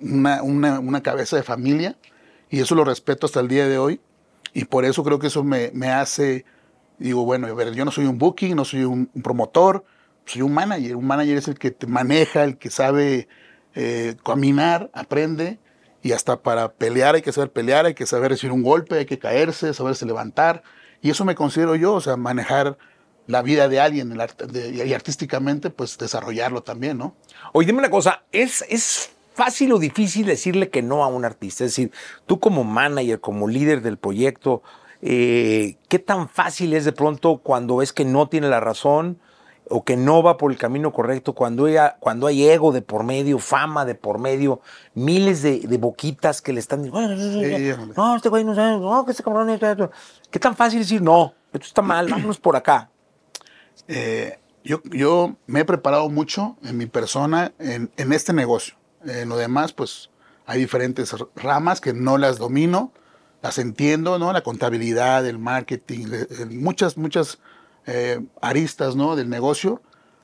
una, 0.01 0.43
una- 0.43 0.79
una 0.79 1.01
cabeza 1.03 1.37
de 1.37 1.43
familia, 1.43 1.95
y 2.49 2.59
eso 2.59 2.75
lo 2.75 2.83
respeto 2.83 3.27
hasta 3.27 3.39
el 3.39 3.47
día 3.47 3.67
de 3.67 3.77
hoy, 3.77 4.01
y 4.53 4.65
por 4.65 4.83
eso 4.83 5.03
creo 5.05 5.19
que 5.19 5.27
eso 5.27 5.43
me, 5.43 5.71
me 5.73 5.87
hace, 5.89 6.43
digo, 6.99 7.25
bueno, 7.25 7.47
a 7.47 7.53
ver, 7.53 7.73
yo 7.73 7.85
no 7.85 7.91
soy 7.91 8.05
un 8.05 8.17
booking, 8.17 8.55
no 8.55 8.65
soy 8.65 8.83
un, 8.83 9.09
un 9.13 9.21
promotor, 9.21 9.83
soy 10.25 10.41
un 10.41 10.53
manager, 10.53 10.95
un 10.95 11.05
manager 11.05 11.37
es 11.37 11.47
el 11.47 11.57
que 11.59 11.71
te 11.71 11.87
maneja, 11.87 12.43
el 12.43 12.57
que 12.57 12.69
sabe 12.69 13.27
eh, 13.75 14.15
caminar, 14.23 14.89
aprende, 14.93 15.59
y 16.01 16.11
hasta 16.11 16.41
para 16.41 16.73
pelear 16.73 17.15
hay 17.15 17.21
que 17.21 17.31
saber 17.31 17.51
pelear, 17.51 17.85
hay 17.85 17.93
que 17.93 18.05
saber 18.05 18.31
recibir 18.31 18.51
un 18.53 18.63
golpe, 18.63 18.97
hay 18.99 19.05
que 19.05 19.19
caerse, 19.19 19.73
saberse 19.73 20.05
levantar, 20.05 20.63
y 21.01 21.09
eso 21.09 21.25
me 21.25 21.35
considero 21.35 21.75
yo, 21.75 21.93
o 21.93 22.01
sea, 22.01 22.15
manejar 22.17 22.77
la 23.27 23.41
vida 23.41 23.69
de 23.69 23.79
alguien 23.79 24.11
el 24.11 24.19
art- 24.21 24.41
de- 24.43 24.85
y 24.85 24.93
artísticamente, 24.93 25.69
pues 25.69 25.97
desarrollarlo 25.97 26.61
también, 26.61 26.97
¿no? 26.97 27.15
Oye, 27.53 27.67
dime 27.67 27.79
una 27.79 27.89
cosa, 27.89 28.23
¿es, 28.33 28.65
¿es 28.69 29.11
fácil 29.33 29.71
o 29.71 29.79
difícil 29.79 30.25
decirle 30.25 30.69
que 30.69 30.81
no 30.81 31.03
a 31.03 31.07
un 31.07 31.23
artista? 31.25 31.63
Es 31.63 31.71
decir, 31.71 31.91
tú 32.25 32.39
como 32.39 32.63
manager, 32.65 33.19
como 33.21 33.47
líder 33.47 33.81
del 33.81 33.97
proyecto, 33.97 34.61
eh, 35.05 35.75
¿qué 35.89 35.99
tan 35.99 36.29
fácil 36.29 36.73
es 36.73 36.85
de 36.85 36.93
pronto 36.93 37.39
cuando 37.39 37.77
ves 37.77 37.91
que 37.91 38.05
no 38.05 38.29
tiene 38.29 38.47
la 38.47 38.61
razón 38.61 39.19
o 39.69 39.83
que 39.83 39.97
no 39.97 40.23
va 40.23 40.37
por 40.37 40.51
el 40.51 40.57
camino 40.57 40.93
correcto, 40.93 41.33
cuando 41.33 41.65
hay, 41.65 41.75
cuando 41.99 42.27
hay 42.27 42.47
ego 42.47 42.71
de 42.71 42.81
por 42.81 43.03
medio, 43.03 43.37
fama 43.39 43.83
de 43.83 43.95
por 43.95 44.17
medio, 44.19 44.61
miles 44.93 45.41
de, 45.41 45.59
de 45.59 45.77
boquitas 45.77 46.41
que 46.41 46.53
le 46.53 46.61
están 46.61 46.83
diciendo, 46.83 47.17
Sí, 47.17 47.93
no, 47.97 48.15
este 48.15 48.29
güey 48.29 48.45
no 48.45 48.55
sabe, 48.55 48.77
no, 48.79 49.03
que 49.03 49.11
este 49.11 49.23
cabrón, 49.23 49.49
esto, 49.49 49.69
esto". 49.69 49.91
¿qué 50.31 50.39
tan 50.39 50.55
fácil 50.55 50.79
es 50.79 50.87
decir 50.87 51.01
no? 51.01 51.33
Esto 51.51 51.67
está 51.67 51.81
mal, 51.81 52.07
vámonos 52.09 52.39
por 52.39 52.55
acá. 52.55 52.89
Eh, 53.89 54.39
yo, 54.63 54.81
yo 54.91 55.35
me 55.47 55.61
he 55.61 55.65
preparado 55.65 56.09
mucho 56.09 56.55
en 56.63 56.77
mi 56.77 56.85
persona 56.85 57.51
en, 57.59 57.91
en 57.97 58.13
este 58.13 58.31
negocio. 58.31 58.75
En 59.05 59.27
lo 59.27 59.35
demás, 59.35 59.73
pues 59.73 60.09
hay 60.45 60.59
diferentes 60.59 61.13
ramas 61.35 61.81
que 61.81 61.93
no 61.93 62.17
las 62.17 62.37
domino, 62.37 62.91
las 63.43 63.59
entiendo, 63.59 64.17
¿no? 64.17 64.33
La 64.33 64.41
contabilidad, 64.41 65.27
el 65.27 65.37
marketing, 65.37 66.07
muchas, 66.49 66.97
muchas 66.97 67.37
eh, 67.85 68.19
aristas, 68.41 68.95
¿no? 68.95 69.15
Del 69.15 69.29
negocio, 69.29 69.81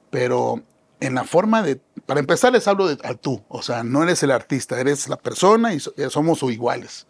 pero 0.10 0.64
en 1.02 1.16
la 1.16 1.24
forma 1.26 1.62
de, 1.62 1.80
para 2.06 2.20
empezar 2.20 2.52
les 2.54 2.68
hablo 2.68 2.88
de 2.88 2.98
a 3.08 3.14
tú, 3.14 3.44
o 3.48 3.62
sea, 3.62 3.84
no 3.84 4.04
eres 4.04 4.24
el 4.24 4.32
artista, 4.32 4.80
eres 4.80 5.08
la 5.08 5.18
persona 5.18 5.74
y 5.74 5.80
so- 5.80 5.94
eh, 5.98 6.10
somos 6.10 6.42
iguales. 6.44 7.08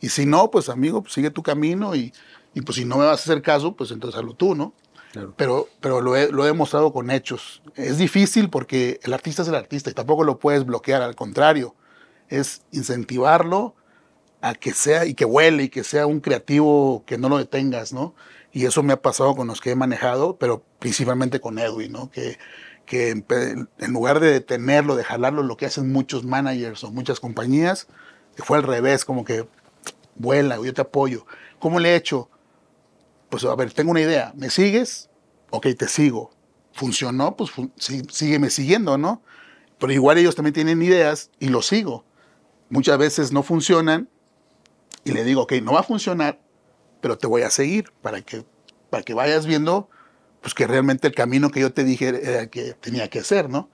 Y 0.00 0.08
si 0.10 0.26
no, 0.26 0.50
pues 0.50 0.68
amigo, 0.68 1.02
pues, 1.02 1.14
sigue 1.14 1.30
tu 1.30 1.42
camino 1.42 1.94
y, 1.94 2.12
y 2.54 2.60
pues 2.60 2.76
si 2.76 2.84
no 2.84 2.96
me 2.98 3.04
vas 3.06 3.20
a 3.20 3.22
hacer 3.22 3.40
caso, 3.42 3.74
pues 3.76 3.90
entonces 3.92 4.18
hazlo 4.18 4.34
tú, 4.34 4.54
¿no? 4.54 4.74
Pero, 5.36 5.68
pero 5.80 6.00
lo, 6.00 6.16
he, 6.16 6.30
lo 6.32 6.42
he 6.44 6.46
demostrado 6.46 6.92
con 6.92 7.10
hechos. 7.10 7.62
Es 7.76 7.98
difícil 7.98 8.48
porque 8.50 8.98
el 9.02 9.12
artista 9.12 9.42
es 9.42 9.48
el 9.48 9.54
artista 9.54 9.90
y 9.90 9.94
tampoco 9.94 10.24
lo 10.24 10.38
puedes 10.38 10.64
bloquear, 10.64 11.02
al 11.02 11.14
contrario, 11.16 11.74
es 12.28 12.62
incentivarlo 12.72 13.74
a 14.42 14.54
que 14.54 14.74
sea 14.74 15.06
y 15.06 15.14
que 15.14 15.24
huele 15.26 15.64
y 15.64 15.70
que 15.70 15.84
sea 15.84 16.06
un 16.06 16.20
creativo 16.20 17.04
que 17.06 17.18
no 17.18 17.30
lo 17.30 17.38
detengas, 17.38 17.92
¿no? 17.94 18.14
Y 18.52 18.66
eso 18.66 18.82
me 18.84 18.94
ha 18.94 19.02
pasado 19.02 19.36
con 19.36 19.48
los 19.48 19.60
que 19.62 19.70
he 19.72 19.76
manejado, 19.76 20.38
pero 20.38 20.64
principalmente 20.80 21.40
con 21.40 21.58
Edwin, 21.58 21.92
¿no? 21.92 22.10
Que, 22.10 22.38
que 22.86 23.10
en 23.10 23.92
lugar 23.92 24.20
de 24.20 24.32
detenerlo, 24.32 24.96
de 24.96 25.04
jalarlo, 25.04 25.42
lo 25.44 25.56
que 25.56 25.66
hacen 25.66 25.92
muchos 25.92 26.24
managers 26.24 26.84
o 26.84 26.92
muchas 26.92 27.20
compañías, 27.20 27.88
fue 28.36 28.58
al 28.58 28.64
revés, 28.64 29.04
como 29.04 29.24
que 29.24 29.48
vuela, 30.16 30.58
yo 30.62 30.74
te 30.74 30.82
apoyo. 30.82 31.26
¿Cómo 31.60 31.80
le 31.80 31.90
he 31.92 31.96
hecho? 31.96 32.30
Pues 33.28 33.44
a 33.44 33.54
ver, 33.54 33.72
tengo 33.72 33.90
una 33.90 34.00
idea, 34.00 34.32
¿me 34.36 34.50
sigues? 34.50 35.08
Ok, 35.50 35.68
te 35.78 35.88
sigo. 35.88 36.30
¿Funcionó? 36.72 37.36
Pues 37.36 37.50
fun- 37.50 37.72
sí, 37.76 38.02
sígueme 38.10 38.50
siguiendo, 38.50 38.98
¿no? 38.98 39.22
Pero 39.78 39.92
igual 39.92 40.18
ellos 40.18 40.34
también 40.36 40.54
tienen 40.54 40.82
ideas 40.82 41.30
y 41.40 41.48
lo 41.48 41.62
sigo. 41.62 42.04
muchas 42.70 42.98
veces 42.98 43.32
no 43.32 43.42
funcionan 43.44 44.08
y 45.04 45.12
le 45.12 45.24
digo, 45.24 45.42
ok, 45.42 45.52
no 45.62 45.72
va 45.72 45.80
a 45.80 45.84
funcionar, 45.84 46.38
pero 47.00 47.18
te 47.18 47.26
voy 47.26 47.42
a 47.42 47.50
seguir 47.50 47.92
para 48.02 48.20
que, 48.22 48.44
para 48.90 49.02
que 49.02 49.14
vayas 49.14 49.46
viendo 49.46 49.88
pues 50.40 50.54
que 50.54 50.66
realmente 50.66 51.06
el 51.06 51.14
camino 51.14 51.50
que 51.50 51.60
yo 51.60 51.72
te 51.72 51.84
dije 51.84 52.08
era 52.08 52.40
el 52.42 52.50
que 52.50 52.72
tenía 52.74 53.08
que 53.08 53.20
hacer, 53.20 53.48
¿no? 53.48 53.70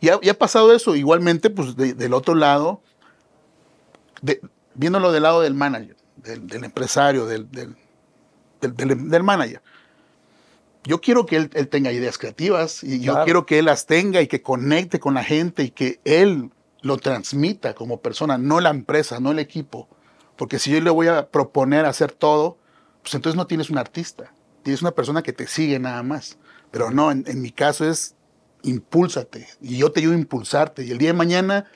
Y 0.00 0.08
ha, 0.08 0.18
y 0.22 0.28
ha 0.28 0.38
pasado 0.38 0.72
eso, 0.72 0.94
igualmente, 0.96 1.50
pues 1.50 1.76
de- 1.76 1.94
del 1.94 2.14
otro 2.14 2.34
lado, 2.36 2.80
de- 4.20 4.40
viéndolo 4.74 5.10
del 5.12 5.24
lado 5.24 5.40
del 5.40 5.54
manager, 5.54 5.96
del, 6.16 6.46
del 6.46 6.64
empresario, 6.64 7.26
del, 7.26 7.50
del, 7.50 7.74
del- 8.60 9.22
manager. 9.22 9.60
Yo 10.84 11.00
quiero 11.00 11.26
que 11.26 11.36
él, 11.36 11.50
él 11.54 11.68
tenga 11.68 11.92
ideas 11.92 12.18
creativas 12.18 12.82
y 12.82 13.00
yo 13.00 13.14
quiero 13.24 13.46
que 13.46 13.58
él 13.60 13.66
las 13.66 13.86
tenga 13.86 14.20
y 14.20 14.26
que 14.26 14.42
conecte 14.42 14.98
con 15.00 15.14
la 15.14 15.22
gente 15.24 15.62
y 15.64 15.70
que 15.70 16.00
él 16.04 16.50
lo 16.82 16.98
transmita 16.98 17.74
como 17.74 18.00
persona, 18.00 18.38
no 18.38 18.60
la 18.60 18.70
empresa, 18.70 19.20
no 19.20 19.30
el 19.30 19.38
equipo. 19.38 19.88
Porque 20.36 20.58
si 20.58 20.70
yo 20.70 20.80
le 20.80 20.90
voy 20.90 21.08
a 21.08 21.28
proponer 21.30 21.84
hacer 21.84 22.12
todo, 22.12 22.58
pues 23.02 23.14
entonces 23.14 23.36
no 23.36 23.46
tienes 23.46 23.70
un 23.70 23.78
artista, 23.78 24.32
tienes 24.62 24.82
una 24.82 24.92
persona 24.92 25.22
que 25.22 25.32
te 25.32 25.46
sigue 25.46 25.78
nada 25.78 26.02
más. 26.02 26.38
Pero 26.70 26.90
no, 26.90 27.10
en, 27.10 27.24
en 27.26 27.42
mi 27.42 27.50
caso 27.50 27.88
es 27.88 28.14
impúlsate 28.62 29.48
y 29.60 29.78
yo 29.78 29.92
te 29.92 30.00
ayudo 30.00 30.14
a 30.14 30.18
impulsarte. 30.18 30.84
Y 30.84 30.90
el 30.90 30.98
día 30.98 31.10
de 31.10 31.14
mañana, 31.14 31.66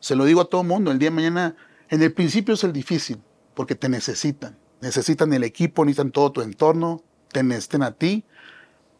se 0.00 0.16
lo 0.16 0.24
digo 0.24 0.40
a 0.40 0.44
todo 0.46 0.62
mundo, 0.62 0.90
el 0.90 0.98
día 0.98 1.10
de 1.10 1.16
mañana, 1.16 1.56
en 1.88 2.02
el 2.02 2.12
principio 2.12 2.54
es 2.54 2.64
el 2.64 2.72
difícil, 2.72 3.20
porque 3.54 3.74
te 3.74 3.88
necesitan. 3.88 4.56
Necesitan 4.80 5.32
el 5.32 5.44
equipo, 5.44 5.84
necesitan 5.84 6.10
todo 6.10 6.32
tu 6.32 6.42
entorno, 6.42 7.02
te 7.32 7.42
necesitan 7.42 7.82
a 7.82 7.92
ti, 7.92 8.24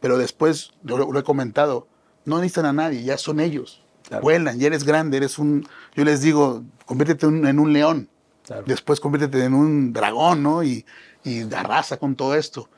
pero 0.01 0.19
después, 0.19 0.73
lo, 0.83 1.13
lo 1.13 1.19
he 1.19 1.23
comentado, 1.23 1.89
no 2.25 2.37
necesitan 2.37 2.67
a 2.67 2.73
nadie, 2.73 3.03
ya 3.03 3.19
son 3.19 3.41
ellos. 3.41 3.85
Claro. 4.09 4.23
Vuelan, 4.23 4.59
ya 4.59 4.69
eres 4.69 4.85
grande, 4.85 5.17
eres 5.17 5.39
un, 5.39 5.67
yo 5.95 6.05
les 6.05 6.21
digo, 6.21 6.65
conviértete 6.85 7.27
en 7.27 7.59
un 7.59 7.73
león, 7.73 8.09
Claro. 8.47 8.63
después 8.67 9.01
conviértete 9.01 9.45
en 9.45 9.55
un 9.55 9.93
dragón, 9.93 10.43
¿no? 10.43 10.63
Y, 10.63 10.85
y 11.25 11.53
arrasa 11.53 11.97
con 11.97 12.15
todo 12.15 12.35
esto. 12.35 12.69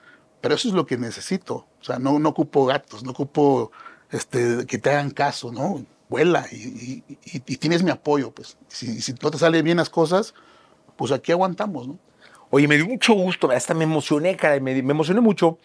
Pero 0.41 0.55
eso 0.55 0.69
es 0.69 0.75
lo 0.75 0.87
que 0.87 0.97
necesito. 0.97 1.67
O 1.81 1.85
sea, 1.85 1.99
no, 1.99 2.19
no 2.19 2.31
ocupo 2.31 2.65
gatos, 2.67 3.05
no 3.05 3.11
ocupo 3.11 3.71
este, 4.11 4.65
que 4.67 4.79
te 4.79 4.91
hagan 4.91 5.11
caso, 5.11 5.53
¿no? 5.53 5.85
Vuela 6.09 6.47
y, 6.51 6.57
y- 6.57 7.05
y- 7.09 7.43
y 7.47 7.57
tienes 7.59 7.83
mi 7.83 7.91
apoyo, 7.91 8.31
pues. 8.31 8.57
Si, 8.69 9.03
si 9.03 9.13
no 9.21 9.31
te 9.31 9.37
salen 9.39 9.65
bien 9.65 9.77
las 9.77 9.91
cosas, 9.91 10.33
pues 10.97 11.13
aquí 11.13 11.33
aguantamos, 11.33 11.87
¿no? 11.87 11.99
Oye, 12.51 12.67
me 12.67 12.77
dio 12.77 12.87
mucho 12.87 13.13
gusto, 13.13 13.51
hasta 13.51 13.75
me 13.75 13.85
emocioné, 13.85 14.37
caray, 14.37 14.61
me, 14.61 14.83
me 14.83 14.93
emocioné 14.93 15.21
mucho, 15.21 15.59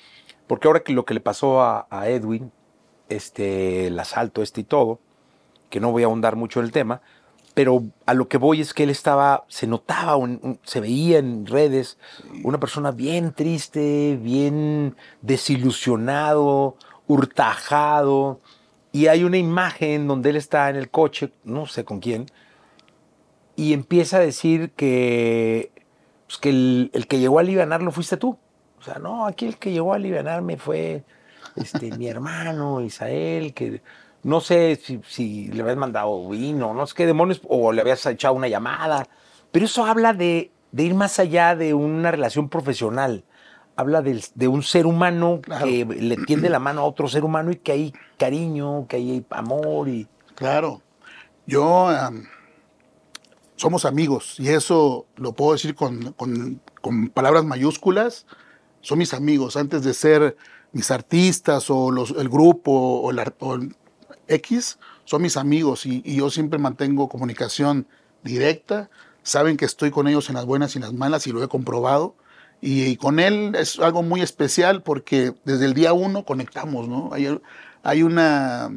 porque 0.47 0.67
ahora 0.67 0.81
que 0.81 0.91
lo 0.91 1.05
que 1.05 1.13
le 1.13 1.21
pasó 1.21 1.61
a, 1.61 1.87
a 1.89 2.09
Edwin, 2.09 2.51
este, 3.07 3.87
el 3.87 3.97
asalto 3.99 4.41
este 4.41 4.61
y 4.61 4.63
todo, 4.65 4.99
que 5.69 5.79
no 5.79 5.91
voy 5.91 6.03
a 6.03 6.07
ahondar 6.07 6.35
mucho 6.35 6.59
en 6.59 6.65
el 6.65 6.71
tema, 6.73 7.01
pero 7.53 7.83
a 8.05 8.13
lo 8.13 8.27
que 8.27 8.37
voy 8.37 8.61
es 8.61 8.73
que 8.73 8.83
él 8.83 8.89
estaba, 8.89 9.45
se 9.47 9.67
notaba, 9.67 10.15
un- 10.15 10.59
se 10.63 10.79
veía 10.79 11.19
en 11.19 11.45
redes, 11.45 11.97
una 12.43 12.59
persona 12.59 12.91
bien 12.91 13.31
triste, 13.33 14.17
bien 14.21 14.95
desilusionado, 15.21 16.77
hurtajado, 17.07 18.39
y 18.91 19.07
hay 19.07 19.23
una 19.23 19.37
imagen 19.37 20.07
donde 20.07 20.31
él 20.31 20.35
está 20.35 20.69
en 20.69 20.75
el 20.75 20.89
coche, 20.89 21.31
no 21.43 21.65
sé 21.65 21.83
con 21.83 21.99
quién, 21.99 22.25
y 23.55 23.73
empieza 23.73 24.17
a 24.17 24.21
decir 24.21 24.71
que, 24.71 25.71
pues, 26.27 26.39
que 26.39 26.49
el, 26.49 26.89
el 26.93 27.07
que 27.07 27.19
llegó 27.19 27.37
a 27.37 27.41
alivianarlo 27.41 27.91
fuiste 27.91 28.17
tú. 28.17 28.37
O 28.79 28.81
sea, 28.83 28.95
no, 28.95 29.25
aquí 29.27 29.45
el 29.45 29.57
que 29.57 29.71
llegó 29.71 29.93
a 29.93 29.97
alivianarme 29.97 30.57
fue 30.57 31.03
este, 31.55 31.95
mi 31.97 32.07
hermano 32.07 32.81
Isael, 32.81 33.53
que 33.53 33.81
no 34.23 34.41
sé 34.41 34.79
si, 34.81 34.99
si 35.07 35.47
le 35.49 35.61
habías 35.61 35.77
mandado 35.77 36.27
vino, 36.29 36.73
no 36.73 36.87
sé 36.87 36.93
qué 36.95 37.05
demonios, 37.05 37.41
o 37.47 37.71
le 37.71 37.81
habías 37.81 38.05
echado 38.05 38.33
una 38.33 38.47
llamada, 38.47 39.07
pero 39.51 39.65
eso 39.65 39.85
habla 39.85 40.13
de, 40.13 40.51
de 40.71 40.83
ir 40.83 40.95
más 40.95 41.19
allá 41.19 41.55
de 41.55 41.73
una 41.73 42.09
relación 42.11 42.49
profesional. 42.49 43.23
Habla 43.75 44.01
de 44.03 44.47
un 44.47 44.61
ser 44.61 44.85
humano 44.85 45.39
Claro. 45.41 45.65
que 45.65 45.83
le 45.85 46.15
tiende 46.17 46.47
la 46.49 46.59
mano 46.59 46.81
a 46.81 46.85
otro 46.85 47.07
ser 47.07 47.23
humano 47.23 47.51
y 47.51 47.55
que 47.55 47.71
hay 47.71 47.93
cariño, 48.17 48.85
que 48.87 48.97
hay 48.97 49.25
amor 49.31 49.89
y... 49.89 50.07
Claro. 50.35 50.81
Yo, 51.47 51.89
somos 53.55 53.85
amigos 53.85 54.39
y 54.39 54.49
eso 54.49 55.05
lo 55.15 55.33
puedo 55.33 55.53
decir 55.53 55.75
con, 55.75 56.13
con- 56.13 56.61
con 56.81 57.07
palabras 57.09 57.45
mayúsculas. 57.45 58.25
Son 58.81 58.97
mis 58.99 59.13
amigos. 59.13 59.55
Antes 59.57 59.83
de 59.83 59.93
ser 59.93 60.37
mis 60.71 60.91
artistas 60.91 61.69
o 61.69 61.91
los, 61.91 62.11
el 62.11 62.29
grupo 62.29 62.71
o 62.71 63.11
el 63.11 63.19
X, 64.27 64.79
son 65.05 65.21
mis 65.21 65.37
amigos 65.37 65.85
y, 65.85 66.01
y 66.05 66.17
yo 66.17 66.29
siempre 66.29 66.59
mantengo 66.59 67.09
comunicación 67.09 67.87
directa. 68.23 68.89
Saben 69.23 69.57
que 69.57 69.65
estoy 69.65 69.91
con 69.91 70.07
ellos 70.07 70.29
en 70.29 70.35
las 70.35 70.45
buenas 70.45 70.75
y 70.75 70.79
en 70.79 70.83
las 70.83 70.93
malas 70.93 71.27
y 71.27 71.31
lo 71.31 71.43
he 71.43 71.47
comprobado. 71.47 72.15
Y, 72.61 72.83
y 72.83 72.95
con 72.95 73.19
él 73.19 73.55
es 73.57 73.79
algo 73.79 74.03
muy 74.03 74.21
especial 74.21 74.83
porque 74.83 75.33
desde 75.43 75.65
el 75.65 75.73
día 75.73 75.93
uno 75.93 76.23
conectamos, 76.25 76.87
¿no? 76.87 77.09
Hay, 77.11 77.37
hay 77.83 78.03
una, 78.03 78.71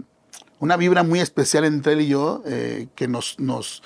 una 0.58 0.76
vibra 0.76 1.02
muy 1.02 1.20
especial 1.20 1.64
entre 1.64 1.92
él 1.94 2.00
y 2.02 2.08
yo 2.08 2.42
eh, 2.46 2.88
que 2.94 3.08
nos, 3.08 3.38
nos 3.38 3.82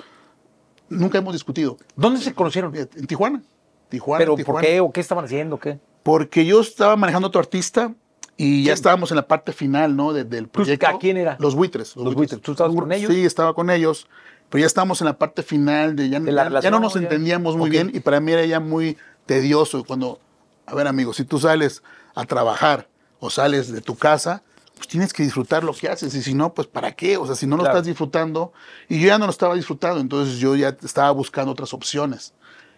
nunca 0.89 1.19
hemos 1.19 1.33
discutido. 1.33 1.77
¿Dónde 1.95 2.19
se 2.21 2.33
conocieron? 2.33 2.75
En 2.75 3.07
Tijuana. 3.07 3.43
Tijuana, 3.89 4.19
¿Pero 4.19 4.37
por 4.37 4.61
qué? 4.61 4.79
¿O 4.79 4.91
qué 4.91 5.01
estaban 5.01 5.25
haciendo? 5.25 5.59
¿Qué? 5.59 5.79
Porque 6.03 6.45
yo 6.45 6.61
estaba 6.61 6.95
manejando 6.95 7.27
a 7.27 7.29
otro 7.29 7.41
artista 7.41 7.93
y 8.43 8.63
ya 8.63 8.73
estábamos 8.73 9.11
en 9.11 9.17
la 9.17 9.27
parte 9.27 9.51
final, 9.53 9.95
¿no? 9.95 10.13
de- 10.13 10.23
del 10.23 10.47
proyecto. 10.47 10.87
¿a 10.87 10.97
quién 10.99 11.17
era? 11.17 11.37
Los 11.39 11.55
buitres. 11.55 11.95
Los 11.95 12.15
buitres. 12.15 12.41
¿Tú 12.41 12.51
estabas 12.51 12.75
con 12.75 12.91
ellos? 12.91 13.11
Sí, 13.13 13.23
estaba 13.25 13.53
con 13.53 13.69
ellos. 13.69 14.07
Pero 14.49 14.61
ya 14.61 14.65
estábamos 14.67 14.99
en 15.01 15.05
la 15.05 15.17
parte 15.17 15.43
final 15.43 15.95
de 15.95 16.09
ya, 16.09 16.19
De 16.19 16.31
la 16.31 16.43
ya- 16.43 16.43
ya 16.43 16.49
relación, 16.49 16.73
no 16.73 16.79
nos 16.79 16.93
ya. 16.95 17.01
entendíamos 17.01 17.55
muy 17.55 17.67
Ok. 17.69 17.71
bien 17.71 17.91
y 17.93 17.99
para 18.01 18.19
mí 18.19 18.31
era 18.31 18.45
ya 18.45 18.59
muy 18.59 18.97
tedioso 19.25 19.83
cuando, 19.85 20.19
a 20.65 20.75
ver 20.75 20.87
amigo, 20.87 21.13
si 21.13 21.23
tú 21.23 21.39
sales 21.39 21.83
a 22.15 22.25
trabajar 22.25 22.87
o 23.19 23.29
sales 23.29 23.71
de 23.71 23.79
tu 23.81 23.95
casa, 23.95 24.43
pues 24.75 24.87
tienes 24.87 25.13
que 25.13 25.23
disfrutar 25.23 25.63
lo 25.63 25.73
que 25.73 25.87
haces 25.87 26.13
y 26.15 26.21
si 26.23 26.33
no, 26.33 26.53
pues 26.53 26.67
¿para 26.67 26.91
qué? 26.93 27.15
O 27.17 27.25
sea, 27.27 27.35
si 27.35 27.45
no 27.47 27.55
lo 27.55 27.63
Claro. 27.63 27.77
estás 27.77 27.87
disfrutando 27.87 28.51
y 28.89 28.99
yo 28.99 29.07
ya 29.07 29.17
no 29.19 29.25
lo 29.25 29.31
estaba 29.31 29.53
disfrutando, 29.55 30.01
entonces 30.01 30.39
yo 30.39 30.55
ya 30.55 30.75
estaba 30.83 31.11
buscando 31.11 31.51
otras 31.51 31.73
opciones. 31.73 32.33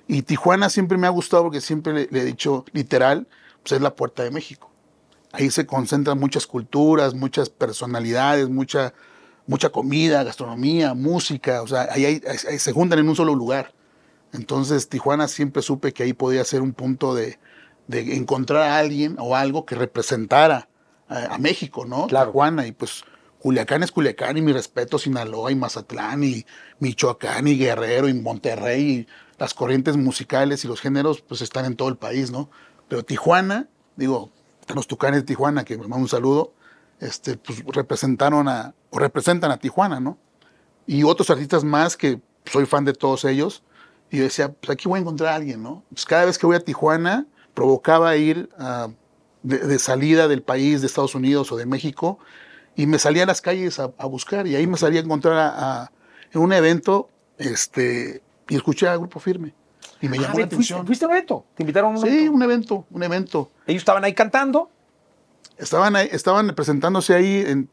Y 0.08 0.22
Tijuana 0.24 0.70
siempre 0.70 0.98
me 0.98 1.08
ha 1.08 1.12
gustado 1.12 1.44
porque 1.44 1.62
siempre 1.62 1.94
le, 1.94 2.08
le 2.12 2.20
he 2.22 2.26
dicho 2.26 2.66
literal, 2.74 3.26
pues 3.64 3.72
es 3.72 3.82
la 3.82 3.96
puerta 3.96 4.22
de 4.24 4.32
México. 4.32 4.70
Ahí 5.34 5.50
se 5.52 5.66
concentran 5.66 6.18
muchas 6.20 6.48
culturas, 6.48 7.14
muchas 7.16 7.50
personalidades, 7.50 8.48
mucha, 8.50 8.94
mucha 9.48 9.70
comida, 9.70 10.24
gastronomía, 10.24 10.94
música, 10.94 11.62
o 11.64 11.68
sea, 11.68 11.88
ahí, 11.92 12.06
hay- 12.06 12.22
ahí 12.50 12.60
se 12.60 12.72
juntan 12.72 13.00
en 13.00 13.10
un 13.10 13.16
solo 13.16 13.36
lugar. 13.36 13.74
Entonces 14.32 14.88
Tijuana 14.90 15.28
siempre 15.28 15.62
supe 15.62 15.92
que 15.92 16.04
ahí 16.04 16.14
podía 16.14 16.44
ser 16.44 16.62
un 16.62 16.74
punto 16.74 17.14
de, 17.16 17.40
de 17.88 18.16
encontrar 18.16 18.62
a 18.64 18.78
alguien 18.78 19.16
o 19.20 19.36
algo 19.36 19.66
que 19.66 19.76
representara 19.76 20.70
a, 21.08 21.34
a 21.36 21.38
México, 21.40 21.86
¿no? 21.86 22.08
Claro. 22.08 22.28
Tijuana 22.32 22.66
y 22.68 22.72
pues 22.72 23.04
Culiacán 23.40 23.84
es 23.84 23.92
Culiacán 23.92 24.38
y 24.38 24.42
mi 24.42 24.54
respeto 24.54 24.98
Sinaloa 24.98 25.52
y 25.52 25.56
Mazatlán 25.56 26.24
y 26.24 26.46
Michoacán 26.80 27.48
y 27.48 27.58
Guerrero 27.58 28.08
y 28.08 28.14
Monterrey 28.14 28.82
y 28.84 29.08
las 29.40 29.54
corrientes 29.56 29.98
musicales 29.98 30.64
y 30.64 30.68
los 30.68 30.80
géneros 30.80 31.22
pues 31.22 31.42
están 31.42 31.66
en 31.66 31.76
todo 31.76 31.90
el 31.90 31.98
país, 31.98 32.32
¿no? 32.32 32.50
Pero 32.88 33.04
Tijuana, 33.04 33.68
digo, 33.96 34.32
los 34.76 34.88
Tucanes 34.88 35.22
de 35.22 35.26
Tijuana, 35.26 35.64
que 35.64 35.76
me 35.78 35.84
mandan 35.84 36.02
un 36.02 36.08
saludo, 36.08 36.54
este, 37.00 37.38
pues 37.38 37.64
representaron 37.66 38.48
a, 38.48 38.74
o 38.90 39.00
representan 39.00 39.52
a 39.52 39.58
Tijuana, 39.58 40.00
¿no? 40.00 40.18
Y 40.86 41.04
otros 41.04 41.30
artistas 41.30 41.64
más 41.64 41.98
que 41.98 42.22
soy 42.46 42.66
fan 42.66 42.86
de 42.86 42.94
todos 42.94 43.26
ellos. 43.26 43.64
Y 44.10 44.18
yo 44.18 44.24
decía, 44.24 44.52
pues 44.52 44.70
aquí 44.70 44.88
voy 44.88 45.00
a 45.00 45.02
encontrar 45.02 45.34
a 45.34 45.36
alguien, 45.36 45.64
¿no? 45.64 45.84
Pues 45.90 46.06
cada 46.06 46.26
vez 46.26 46.38
que 46.38 46.46
voy 46.46 46.56
a 46.56 46.60
Tijuana, 46.60 47.26
provocaba 47.54 48.16
ir 48.16 48.50
ah, 48.58 48.90
de, 49.44 49.80
salida 49.80 50.28
del 50.28 50.42
país, 50.42 50.82
de 50.82 50.88
Estados 50.88 51.16
Unidos 51.16 51.52
o 51.52 51.58
de 51.58 51.66
México, 51.66 52.20
y 52.76 52.88
me 52.88 53.00
salía 53.00 53.24
a 53.24 53.26
las 53.26 53.42
calles 53.42 53.80
a, 53.80 53.88
buscar, 54.06 54.48
y 54.48 54.56
ahí 54.56 54.66
me 54.66 54.78
salía 54.78 55.00
a 55.02 55.04
encontrar 55.04 55.38
a, 55.38 55.92
en 56.32 56.42
un 56.42 56.54
evento, 56.54 57.10
este, 57.38 58.24
y 58.50 58.56
escuché 58.56 58.88
a 58.88 58.98
Grupo 58.98 59.20
Firme. 59.20 59.54
Y 60.04 60.10
me 60.10 60.18
Ah, 60.18 60.22
llamó 60.22 60.36
ve, 60.36 60.42
la 60.44 60.48
fuiste, 60.50 60.56
atención. 60.56 60.86
fuiste 60.86 61.06
a 61.06 61.08
un 61.08 61.14
evento. 61.16 61.46
Te 61.56 61.64
invitaron 61.64 61.96
a 61.96 61.98
un 61.98 62.02
Sí, 62.04 62.08
evento. 62.10 62.32
un 62.34 62.44
evento, 62.44 62.86
un 62.92 63.04
evento. 63.04 63.52
Ellos 63.66 63.82
estaban 63.82 64.04
ahí 64.04 64.14
cantando. 64.14 64.70
Estaban, 65.58 65.96
ahí- 65.96 66.10
estaban 66.12 66.54
presentándose 66.56 67.14
ahí, 67.16 67.44
en, 67.48 67.70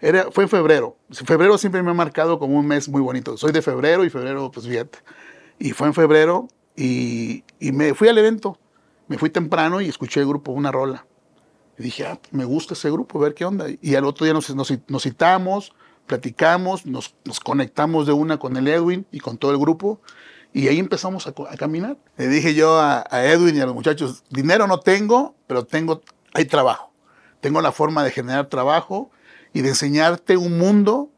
era, 0.00 0.30
fue 0.30 0.44
en 0.44 0.50
febrero. 0.50 0.96
Febrero 1.10 1.56
siempre 1.58 1.82
me 1.82 1.90
ha 1.90 1.94
marcado 1.94 2.38
como 2.38 2.56
un 2.58 2.66
mes 2.66 2.88
muy 2.88 3.00
bonito. 3.00 3.36
Soy 3.36 3.52
de 3.52 3.62
febrero 3.62 4.04
y 4.04 4.10
febrero, 4.10 4.50
pues 4.50 4.66
fíjate. 4.66 4.98
Y 5.58 5.70
fue 5.72 5.86
en 5.86 5.94
febrero 5.94 6.48
y, 6.76 7.44
y 7.58 7.72
me 7.72 7.94
fui 7.94 8.08
al 8.08 8.18
evento. 8.18 8.58
Me 9.08 9.18
fui 9.18 9.30
temprano 9.30 9.80
y 9.80 9.88
escuché 9.88 10.20
el 10.20 10.26
grupo 10.26 10.52
una 10.52 10.70
rola. 10.70 11.06
Y 11.78 11.82
dije, 11.82 12.06
ah, 12.06 12.18
me 12.30 12.44
gusta 12.44 12.74
ese 12.74 12.90
grupo, 12.90 13.18
a 13.18 13.22
ver 13.22 13.34
qué 13.34 13.44
onda. 13.46 13.66
Y 13.80 13.94
al 13.94 14.04
otro 14.04 14.24
día 14.24 14.34
nos, 14.34 14.54
nos, 14.54 14.72
nos 14.86 15.02
citamos, 15.02 15.72
platicamos, 16.06 16.84
nos, 16.84 17.14
nos 17.24 17.40
conectamos 17.40 18.06
de 18.06 18.12
una 18.12 18.38
con 18.38 18.56
el 18.56 18.68
Edwin 18.68 19.06
y 19.10 19.20
con 19.20 19.38
todo 19.38 19.52
el 19.52 19.58
grupo. 19.58 20.00
Y 20.52 20.68
ahí 20.68 20.78
empezamos 20.78 21.26
a, 21.26 21.30
a 21.30 21.56
caminar. 21.56 21.96
Le 22.16 22.28
dije 22.28 22.54
yo 22.54 22.78
a, 22.78 23.04
a 23.10 23.24
Edwin 23.24 23.56
y 23.56 23.60
a 23.60 23.66
los 23.66 23.74
muchachos, 23.74 24.24
dinero 24.30 24.66
no 24.66 24.80
tengo, 24.80 25.34
pero 25.46 25.64
tengo, 25.64 26.02
hay 26.34 26.44
trabajo. 26.44 26.92
Tengo 27.40 27.60
la 27.60 27.72
forma 27.72 28.04
de 28.04 28.10
generar 28.10 28.48
trabajo 28.48 29.10
y 29.52 29.62
de 29.62 29.70
enseñarte 29.70 30.36
un 30.36 30.58
mundo 30.58 31.10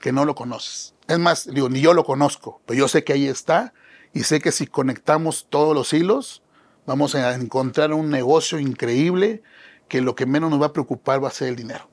que 0.00 0.12
no 0.12 0.24
lo 0.24 0.34
conoces. 0.34 0.94
Es 1.06 1.18
más, 1.18 1.48
digo, 1.52 1.68
ni 1.68 1.80
yo 1.80 1.94
lo 1.94 2.04
conozco, 2.04 2.60
pero 2.66 2.78
yo 2.78 2.88
sé 2.88 3.04
que 3.04 3.12
ahí 3.12 3.26
está 3.26 3.72
y 4.12 4.24
sé 4.24 4.40
que 4.40 4.52
si 4.52 4.66
conectamos 4.66 5.46
todos 5.48 5.74
los 5.74 5.92
hilos, 5.92 6.42
vamos 6.86 7.14
a 7.14 7.34
encontrar 7.34 7.92
un 7.92 8.10
negocio 8.10 8.58
increíble 8.58 9.42
que 9.88 10.00
lo 10.00 10.14
que 10.14 10.26
menos 10.26 10.50
nos 10.50 10.60
va 10.60 10.66
a 10.66 10.72
preocupar 10.72 11.22
va 11.22 11.28
a 11.28 11.32
ser 11.32 11.48
el 11.48 11.56
dinero. 11.56 11.88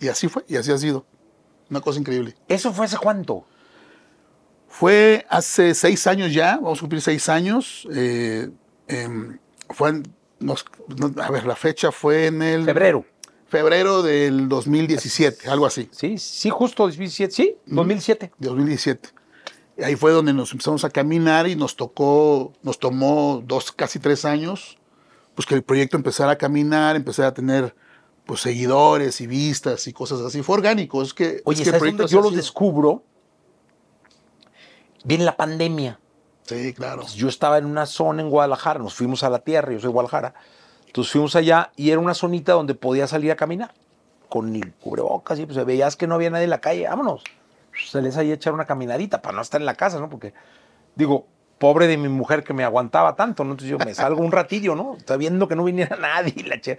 Y 0.00 0.08
así 0.08 0.28
fue, 0.28 0.44
y 0.48 0.56
así 0.56 0.70
ha 0.70 0.78
sido. 0.78 1.06
Una 1.70 1.80
cosa 1.80 1.98
increíble. 2.00 2.34
¿Eso 2.48 2.72
fue 2.72 2.86
hace 2.86 2.96
cuánto? 2.96 3.46
Fue 4.82 5.26
hace 5.28 5.74
seis 5.74 6.06
años 6.06 6.32
ya, 6.32 6.56
vamos 6.56 6.78
a 6.78 6.80
cumplir 6.82 7.02
seis 7.02 7.28
años. 7.28 7.86
eh, 7.92 8.48
em, 8.86 9.38
fue 9.70 9.88
en- 9.90 10.02
nos- 10.38 10.64
no, 10.96 11.12
a 11.20 11.30
ver, 11.32 11.44
la 11.46 11.56
fecha 11.56 11.90
fue 11.90 12.26
en 12.26 12.42
el 12.42 12.64
Febrero. 12.64 13.04
febrero 13.48 14.02
del 14.02 14.48
2017, 14.48 15.48
algo 15.50 15.66
así. 15.66 15.88
Sí, 15.90 16.16
sí, 16.18 16.48
justo 16.50 16.84
2007. 16.84 17.34
Sí, 17.34 17.56
2007. 17.66 18.30
de 18.38 18.48
2017. 18.48 19.08
Y 19.78 19.82
ahí 19.82 19.96
fue 19.96 20.12
donde 20.12 20.32
nos 20.32 20.52
empezamos 20.52 20.84
a 20.84 20.90
caminar 20.90 21.48
y 21.48 21.56
nos 21.56 21.74
tocó, 21.74 22.52
nos 22.62 22.78
tomó 22.78 23.42
dos, 23.44 23.72
casi 23.72 23.98
tres 23.98 24.24
años, 24.24 24.78
pues 25.34 25.44
que 25.46 25.54
el 25.56 25.62
proyecto 25.64 25.96
empezara 25.96 26.32
a 26.32 26.38
caminar, 26.38 26.94
empezar 26.94 27.26
a 27.26 27.34
tener 27.34 27.74
pues 28.26 28.42
seguidores 28.42 29.20
y 29.22 29.26
vistas 29.26 29.86
y 29.88 29.92
cosas 29.92 30.20
así. 30.20 30.42
Fue 30.42 30.54
orgánico, 30.56 31.02
es 31.02 31.14
que, 31.14 31.40
Oye, 31.44 31.58
es 31.62 31.64
que 31.64 31.64
¿sabes 31.70 31.78
proyecto 31.80 32.02
dónde 32.04 32.12
yo 32.12 32.20
los 32.20 32.34
descubro? 32.36 33.02
Viene 35.04 35.24
la 35.24 35.36
pandemia. 35.36 35.98
Sí, 36.42 36.72
claro. 36.72 37.04
Yo 37.14 37.28
estaba 37.28 37.58
en 37.58 37.66
una 37.66 37.86
zona 37.86 38.22
en 38.22 38.30
Guadalajara, 38.30 38.78
nos 38.80 38.94
fuimos 38.94 39.22
a 39.22 39.30
la 39.30 39.40
tierra, 39.40 39.72
yo 39.72 39.80
soy 39.80 39.88
de 39.88 39.92
Guadalajara. 39.92 40.34
Entonces 40.86 41.12
fuimos 41.12 41.36
allá 41.36 41.70
y 41.76 41.90
era 41.90 42.00
una 42.00 42.14
zonita 42.14 42.52
donde 42.52 42.74
podía 42.74 43.06
salir 43.06 43.30
a 43.30 43.36
caminar 43.36 43.72
con 44.28 44.54
el 44.56 44.72
cubrebocas 44.74 45.38
y 45.38 45.46
pues 45.46 45.62
veías 45.64 45.96
que 45.96 46.06
no 46.06 46.14
había 46.14 46.30
nadie 46.30 46.44
en 46.44 46.50
la 46.50 46.60
calle, 46.60 46.88
vámonos. 46.88 47.22
Salías 47.90 48.16
ahí 48.16 48.30
a 48.30 48.34
echar 48.34 48.52
una 48.54 48.64
caminadita 48.64 49.22
para 49.22 49.36
no 49.36 49.42
estar 49.42 49.60
en 49.60 49.66
la 49.66 49.74
casa, 49.74 50.00
¿no? 50.00 50.08
Porque, 50.08 50.32
digo, 50.96 51.26
pobre 51.58 51.86
de 51.86 51.96
mi 51.96 52.08
mujer 52.08 52.42
que 52.42 52.52
me 52.54 52.64
aguantaba 52.64 53.14
tanto, 53.14 53.44
¿no? 53.44 53.52
Entonces 53.52 53.70
yo 53.70 53.78
me 53.78 53.94
salgo 53.94 54.22
un 54.22 54.32
ratillo, 54.32 54.74
¿no? 54.74 54.96
Está 54.96 55.16
viendo 55.16 55.46
que 55.48 55.54
no 55.56 55.64
viniera 55.64 55.96
nadie. 56.00 56.42
La 56.44 56.60
che- 56.60 56.78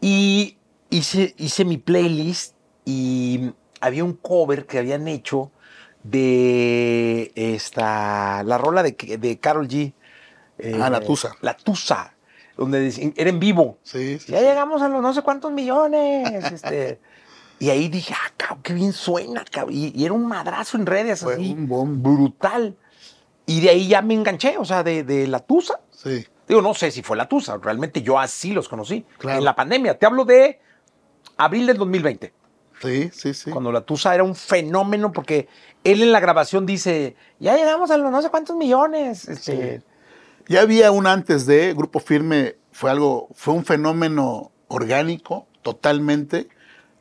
y 0.00 0.56
hice, 0.90 1.34
hice 1.38 1.64
mi 1.64 1.78
playlist 1.78 2.54
y 2.84 3.52
había 3.80 4.04
un 4.04 4.14
cover 4.14 4.66
que 4.66 4.78
habían 4.78 5.06
hecho 5.08 5.50
de 6.02 7.32
esta, 7.34 8.42
la 8.44 8.58
rola 8.58 8.82
de, 8.82 8.92
de 8.92 9.38
Carol 9.38 9.68
G. 9.68 9.92
eh, 10.58 10.78
Ah, 10.80 10.90
La 10.90 11.00
Tusa. 11.00 11.32
La 11.40 11.56
Tusa, 11.56 12.14
donde 12.56 12.80
decían- 12.80 13.14
era 13.16 13.30
en 13.30 13.40
vivo. 13.40 13.78
Sí, 13.82 14.18
sí, 14.18 14.32
Ya 14.32 14.38
sí. 14.38 14.44
llegamos 14.44 14.82
a 14.82 14.88
los 14.88 15.02
no 15.02 15.12
sé 15.14 15.22
cuántos 15.22 15.52
millones. 15.52 16.52
este, 16.52 17.00
y 17.58 17.70
ahí 17.70 17.88
dije, 17.88 18.14
ah, 18.14 18.32
cabrón, 18.36 18.60
qué 18.62 18.72
bien 18.74 18.92
suena. 18.92 19.44
cabrón. 19.50 19.74
Y, 19.74 19.92
y 19.94 20.04
era 20.04 20.14
un 20.14 20.26
madrazo 20.26 20.76
en 20.76 20.86
redes 20.86 21.20
Fue 21.20 21.34
así, 21.34 21.52
un 21.52 21.68
bomb. 21.68 22.02
brutal. 22.02 22.76
Y 23.46 23.60
de 23.60 23.70
ahí 23.70 23.88
ya 23.88 24.02
me 24.02 24.14
enganché, 24.14 24.56
o 24.58 24.64
sea, 24.64 24.82
de, 24.82 25.04
de 25.04 25.26
la 25.26 25.40
Tusa. 25.40 25.80
Sí. 25.90 26.24
Digo, 26.48 26.60
no 26.62 26.74
sé 26.74 26.90
si 26.90 27.02
fue 27.02 27.16
la 27.16 27.28
Tusa, 27.28 27.56
realmente 27.58 28.02
yo 28.02 28.18
así 28.18 28.52
los 28.52 28.68
conocí. 28.68 29.04
Claro. 29.18 29.38
En 29.38 29.44
la 29.44 29.54
pandemia. 29.54 29.98
Te 29.98 30.06
hablo 30.06 30.24
de 30.24 30.60
abril 31.36 31.66
del 31.66 31.76
2020, 31.78 32.32
Sí, 32.82 33.10
sí, 33.12 33.34
sí. 33.34 33.50
cuando 33.50 33.70
la 33.72 33.82
Tusa 33.82 34.14
era 34.14 34.24
un 34.24 34.34
fenómeno, 34.34 35.12
porque 35.12 35.48
él 35.84 36.02
en 36.02 36.12
la 36.12 36.20
grabación 36.20 36.66
dice, 36.66 37.16
ya 37.38 37.56
llegamos 37.56 37.90
a 37.90 37.96
los 37.96 38.10
no 38.10 38.20
sé 38.22 38.30
cuántos 38.30 38.56
millones. 38.56 39.28
Este, 39.28 39.82
Ya 40.48 40.62
había 40.62 40.90
un 40.90 41.06
antes 41.06 41.46
de 41.46 41.74
Grupo 41.74 42.00
Firme, 42.00 42.56
fue 42.72 42.90
algo, 42.90 43.28
fue 43.34 43.54
un 43.54 43.64
fenómeno 43.64 44.50
orgánico, 44.68 45.46
totalmente, 45.62 46.48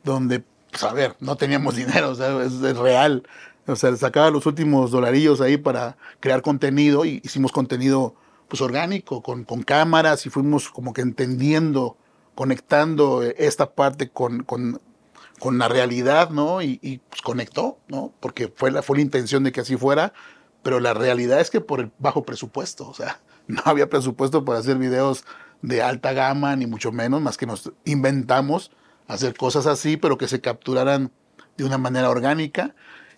donde, 0.04 0.44
pues 0.70 0.84
a 0.84 0.94
ver, 0.94 1.16
no 1.20 1.36
teníamos 1.36 1.76
dinero, 1.78 2.12
o 2.12 2.16
sea, 2.16 2.44
es, 2.44 2.54
es 2.54 2.78
real. 2.78 3.24
O 3.68 3.76
sea, 3.76 3.96
sacaba 3.96 4.32
los 4.32 4.46
últimos 4.46 4.92
dolarillos 4.92 5.40
ahí 5.40 5.58
para 5.58 5.98
crear 6.20 6.42
contenido 6.42 7.06
y 7.06 7.22
hicimos 7.24 7.52
contenido 7.52 8.16
pues 8.52 8.60
orgánico, 8.60 9.22
con, 9.22 9.46
con 9.46 9.64
cámaras 9.64 10.26
y 10.26 10.30
fuimos 10.30 10.70
como 10.70 10.92
que 10.92 11.00
entendiendo, 11.02 11.96
conectando 12.36 13.24
eh, 13.24 13.34
esta 13.38 13.72
parte 13.72 14.10
con, 14.10 14.44
con, 14.44 14.82
con 15.42 15.58
la 15.58 15.68
realidad, 15.68 16.30
¿no? 16.30 16.62
Y, 16.62 16.80
y, 16.84 17.00
pues, 17.00 17.24
conectó, 17.24 17.80
¿no? 17.88 18.14
Porque 18.20 18.54
fue 18.56 18.70
la, 18.70 18.84
fue 18.84 18.98
la 18.98 19.02
intención 19.02 19.44
de 19.44 19.52
que 19.52 19.62
así 19.62 19.76
fuera, 19.76 20.14
pero 20.62 20.80
la 20.80 20.94
realidad 20.94 21.42
es 21.42 21.50
que 21.50 21.62
por 21.62 21.80
el 21.80 21.92
bajo 21.98 22.24
presupuesto, 22.24 22.88
o 22.88 22.94
sea, 22.94 23.20
no 23.48 23.64
había 23.66 23.90
presupuesto 23.90 24.46
para 24.46 24.60
hacer 24.60 24.78
videos 24.78 25.26
de 25.64 25.82
alta 25.82 26.14
gama, 26.14 26.56
ni 26.56 26.68
mucho 26.68 26.92
menos, 26.92 27.22
más 27.22 27.38
que 27.38 27.48
nos 27.48 27.72
inventamos 27.86 28.70
hacer 29.08 29.36
cosas 29.36 29.66
así, 29.66 29.98
pero 29.98 30.16
que 30.20 30.28
se 30.28 30.42
capturaran 30.42 31.12
de 31.58 31.64
una 31.64 31.80
manera 31.80 32.12
orgánica. 32.12 32.76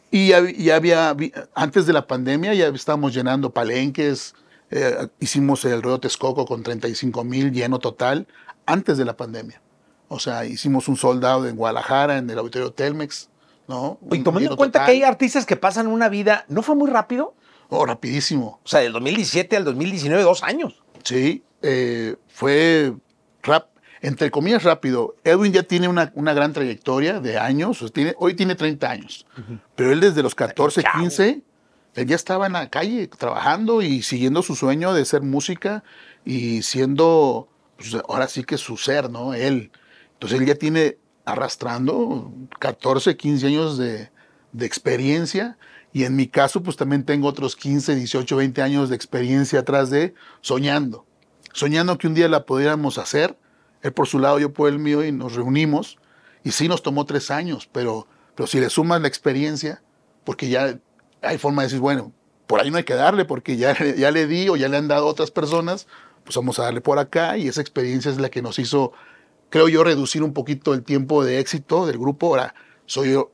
Y 0.10 0.30
ya, 0.30 0.50
ya 0.50 0.78
había, 0.78 1.16
antes 1.54 1.86
de 1.86 1.92
la 1.92 2.08
pandemia, 2.08 2.54
ya 2.54 2.68
estábamos 2.70 3.14
llenando 3.14 3.54
palenques, 3.54 4.34
eh, 4.72 5.10
hicimos 5.20 5.66
el 5.66 5.84
Río 5.84 6.00
Texcoco 6.00 6.46
con 6.46 6.64
35 6.64 7.26
mil 7.26 7.52
lleno 7.52 7.80
total, 7.80 8.28
antes 8.66 8.98
de 8.98 9.04
la 9.04 9.18
pandemia. 9.18 9.62
O 10.13 10.19
sea, 10.19 10.45
hicimos 10.45 10.88
un 10.88 10.95
soldado 10.95 11.47
en 11.47 11.56
Guadalajara, 11.56 12.19
en 12.19 12.30
el 12.30 12.38
Auditorio 12.38 12.71
Telmex, 12.71 13.30
¿no? 13.67 13.97
y 14.12 14.19
tomando 14.19 14.52
en 14.52 14.56
cuenta 14.56 14.80
total. 14.80 14.86
que 14.86 14.91
hay 14.91 15.04
artistas 15.04 15.45
que 15.47 15.56
pasan 15.56 15.88
una 15.88 16.08
vida, 16.08 16.45
¿no 16.49 16.62
fue 16.62 16.76
muy 16.76 16.89
rápido? 16.89 17.34
Oh, 17.69 17.84
rapidísimo. 17.86 18.60
O 18.63 18.67
sea, 18.67 18.82
del 18.82 18.93
2017 18.93 19.58
al 19.58 19.65
2019, 19.65 20.21
dos 20.21 20.43
años. 20.43 20.84
Sí, 21.04 21.43
eh, 21.63 22.15
fue 22.28 22.93
rap, 23.41 23.69
entre 24.02 24.30
comillas 24.30 24.62
rápido. 24.62 25.15
Edwin 25.23 25.52
ya 25.52 25.63
tiene 25.63 25.88
una, 25.88 26.12
una 26.13 26.36
gran 26.36 26.54
trayectoria 26.54 27.19
de 27.19 27.39
años, 27.39 27.84
tiene, 27.91 28.13
hoy 28.19 28.36
tiene 28.36 28.54
30 28.54 28.88
años, 28.88 29.26
pero 29.76 29.91
él 29.91 29.99
desde 29.99 30.21
los 30.21 30.36
14, 30.36 30.84
Chavo. 30.84 30.99
15, 30.99 31.41
él 31.95 32.06
ya 32.06 32.15
estaba 32.15 32.45
en 32.45 32.54
la 32.54 32.69
calle 32.69 33.08
trabajando 33.08 33.82
y 33.82 34.04
siguiendo 34.04 34.43
su 34.43 34.56
sueño 34.56 34.93
de 34.93 35.06
ser 35.06 35.23
música 35.23 35.84
y 36.23 36.62
siendo, 36.62 37.47
pues, 37.78 37.95
ahora 38.08 38.28
sí 38.28 38.43
que 38.43 38.60
su 38.60 38.78
ser, 38.78 39.10
¿no? 39.10 39.34
Él. 39.34 39.71
Entonces 40.24 40.40
él 40.40 40.48
ya 40.48 40.56
tiene 40.56 40.98
arrastrando 41.26 42.32
14, 42.60 43.18
15 43.18 43.46
años 43.46 43.78
de, 43.78 44.10
de 44.54 44.66
experiencia. 44.66 45.58
Y 45.92 46.06
en 46.06 46.16
mi 46.16 46.28
caso, 46.28 46.64
pues 46.64 46.78
también 46.78 47.04
tengo 47.04 47.28
otros 47.28 47.58
15, 47.58 47.94
18, 47.94 48.38
20 48.38 48.62
años 48.62 48.90
de 48.90 48.96
experiencia 48.96 49.60
atrás 49.60 49.90
de 49.90 50.14
soñando. 50.40 51.06
Soñando 51.52 51.98
que 51.98 52.08
un 52.08 52.14
día 52.14 52.30
la 52.30 52.46
pudiéramos 52.46 53.00
hacer, 53.00 53.38
él 53.82 53.92
por 53.92 54.08
su 54.08 54.18
lado, 54.18 54.40
yo 54.40 54.54
por 54.54 54.70
el 54.70 54.80
mío, 54.80 55.04
y 55.04 55.12
nos 55.12 55.36
reunimos. 55.36 55.98
Y 56.42 56.52
sí 56.52 56.70
nos 56.70 56.84
tomó 56.84 57.06
tres 57.06 57.30
años, 57.30 57.68
pero, 57.70 58.08
pero 58.34 58.48
si 58.48 58.62
le 58.62 58.70
sumas 58.70 59.02
la 59.02 59.10
experiencia, 59.10 59.82
porque 60.24 60.48
ya 60.48 60.80
hay 61.22 61.38
forma 61.38 61.64
de 61.64 61.66
decir, 61.66 61.82
bueno, 61.82 62.14
por 62.48 62.62
ahí 62.62 62.72
no 62.72 62.78
hay 62.78 62.86
que 62.86 62.96
darle, 62.96 63.26
porque 63.26 63.58
ya, 63.58 63.76
ya 63.98 64.10
le 64.10 64.26
di 64.26 64.48
o 64.48 64.56
ya 64.56 64.70
le 64.70 64.78
han 64.78 64.88
dado 64.88 65.06
otras 65.06 65.32
personas, 65.32 65.86
pues 66.24 66.38
vamos 66.38 66.60
a 66.60 66.64
darle 66.64 66.80
por 66.80 66.98
acá. 66.98 67.38
Y 67.38 67.50
esa 67.50 67.60
experiencia 67.60 68.10
es 68.10 68.20
la 68.20 68.30
que 68.30 68.42
nos 68.42 68.58
hizo, 68.58 68.94
creo 69.54 69.68
yo, 69.68 69.84
reducir 69.84 70.24
un 70.24 70.34
poquito 70.34 70.74
el 70.74 70.82
tiempo 70.82 71.24
de 71.24 71.38
éxito 71.39 71.86
del 71.86 72.00
grupo. 72.00 72.26
Ahora, 72.30 72.56
soy 72.88 73.12
yo 73.12 73.32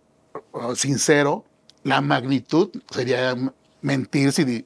uh, 0.51 0.75
sincero, 0.75 1.45
la 1.83 2.01
magnitud 2.01 2.69
sería 2.91 3.37
mentir 3.81 4.33
si 4.33 4.43
di- 4.43 4.65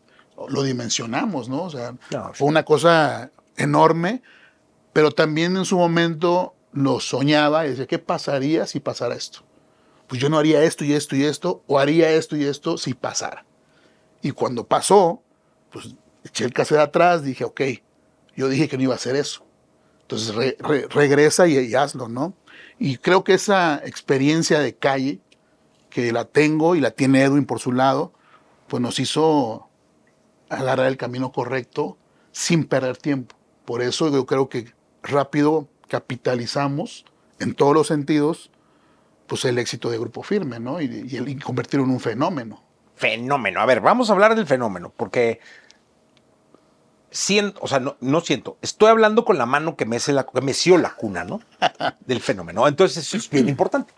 lo 0.49 0.63
dimensionamos, 0.63 1.49
¿no? 1.49 1.61
O 1.61 1.69
sea, 1.69 1.93
No, 2.09 2.33
fue 2.33 2.47
una 2.47 2.63
cosa 2.65 3.29
enorme, 3.55 4.23
pero 4.93 5.11
también 5.11 5.55
en 5.55 5.65
su 5.65 5.77
momento 5.77 6.55
lo 6.71 6.99
soñaba 6.99 7.67
y 7.67 7.69
decía, 7.69 7.85
¿qué 7.85 7.99
pasaría 7.99 8.65
si 8.65 8.79
pasara 8.79 9.13
esto? 9.13 9.41
Pues 10.07 10.19
yo 10.19 10.29
no 10.29 10.39
haría 10.39 10.63
esto 10.63 10.83
y 10.83 10.93
esto 10.93 11.15
y 11.15 11.23
esto, 11.23 11.61
o 11.67 11.77
haría 11.77 12.09
esto 12.09 12.35
y 12.35 12.45
esto 12.45 12.79
si 12.79 12.95
pasara. 12.95 13.45
Y 14.23 14.31
cuando 14.31 14.65
pasó, 14.65 15.21
pues 15.71 15.93
eché 16.23 16.45
el 16.45 16.53
cassette 16.53 16.79
atrás, 16.79 17.23
dije, 17.23 17.43
ok, 17.43 17.61
yo 18.35 18.49
dije 18.49 18.67
que 18.67 18.75
no 18.77 18.83
iba 18.83 18.93
a 18.93 18.97
hacer 18.97 19.15
eso. 19.15 19.45
Entonces 20.13 20.35
re- 20.35 20.57
re- 20.59 20.87
regresa 20.89 21.47
y, 21.47 21.57
y 21.57 21.75
hazlo, 21.75 22.07
¿no? 22.07 22.33
Y 22.79 22.97
creo 22.97 23.23
que 23.23 23.33
esa 23.33 23.81
experiencia 23.85 24.59
de 24.59 24.75
calle, 24.75 25.19
que 25.89 26.11
la 26.11 26.25
tengo 26.25 26.75
y 26.75 26.79
la 26.81 26.91
tiene 26.91 27.21
Edwin 27.23 27.45
por 27.45 27.59
su 27.59 27.71
lado, 27.71 28.13
pues 28.67 28.81
nos 28.81 28.99
hizo 28.99 29.67
agarrar 30.49 30.87
el 30.87 30.97
camino 30.97 31.31
correcto 31.31 31.97
sin 32.31 32.65
perder 32.65 32.97
tiempo. 32.97 33.35
Por 33.65 33.81
eso 33.81 34.11
yo 34.11 34.25
creo 34.25 34.49
que 34.49 34.73
rápido 35.03 35.67
capitalizamos 35.87 37.05
en 37.39 37.53
todos 37.53 37.73
los 37.73 37.87
sentidos 37.87 38.49
pues 39.27 39.45
el 39.45 39.57
éxito 39.57 39.89
de 39.89 39.97
Grupo 39.97 40.21
Firme, 40.21 40.59
¿no? 40.59 40.81
Y 40.81 41.39
convertirlo 41.43 41.85
en 41.85 41.91
un 41.91 41.99
fenómeno. 41.99 42.61
Fenómeno. 42.95 43.61
A 43.61 43.65
ver, 43.65 43.81
vamos 43.81 44.09
a 44.09 44.13
hablar 44.13 44.35
del 44.35 44.45
fenómeno, 44.45 44.93
porque 44.95 45.39
siento, 47.13 47.59
o 47.61 47.67
sea, 47.67 47.79
no, 47.79 47.95
no 48.01 48.19
siento, 48.21 48.57
estoy 48.61 48.89
hablando 48.89 49.23
con 49.23 49.37
la 49.37 49.45
mano 49.45 49.77
que, 49.77 49.85
mece 49.85 50.11
la, 50.11 50.25
que 50.25 50.41
meció 50.41 50.77
la 50.77 50.95
cuna, 50.95 51.23
¿no? 51.23 51.39
Del 52.05 52.19
fenómeno. 52.19 52.67
Entonces, 52.67 52.97
eso 53.05 53.15
es 53.17 53.29
bien 53.29 53.47
importante. 53.47 53.93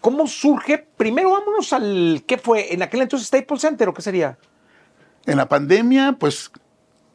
¿Cómo 0.00 0.26
surge? 0.26 0.86
Primero 0.96 1.30
vámonos 1.30 1.72
al, 1.72 2.22
¿qué 2.26 2.38
fue? 2.38 2.74
En 2.74 2.82
aquel 2.82 3.02
entonces 3.02 3.28
Staples 3.28 3.60
Center, 3.60 3.88
¿o 3.88 3.94
qué 3.94 4.02
sería? 4.02 4.38
En 5.26 5.36
la 5.36 5.48
pandemia, 5.48 6.16
pues 6.18 6.50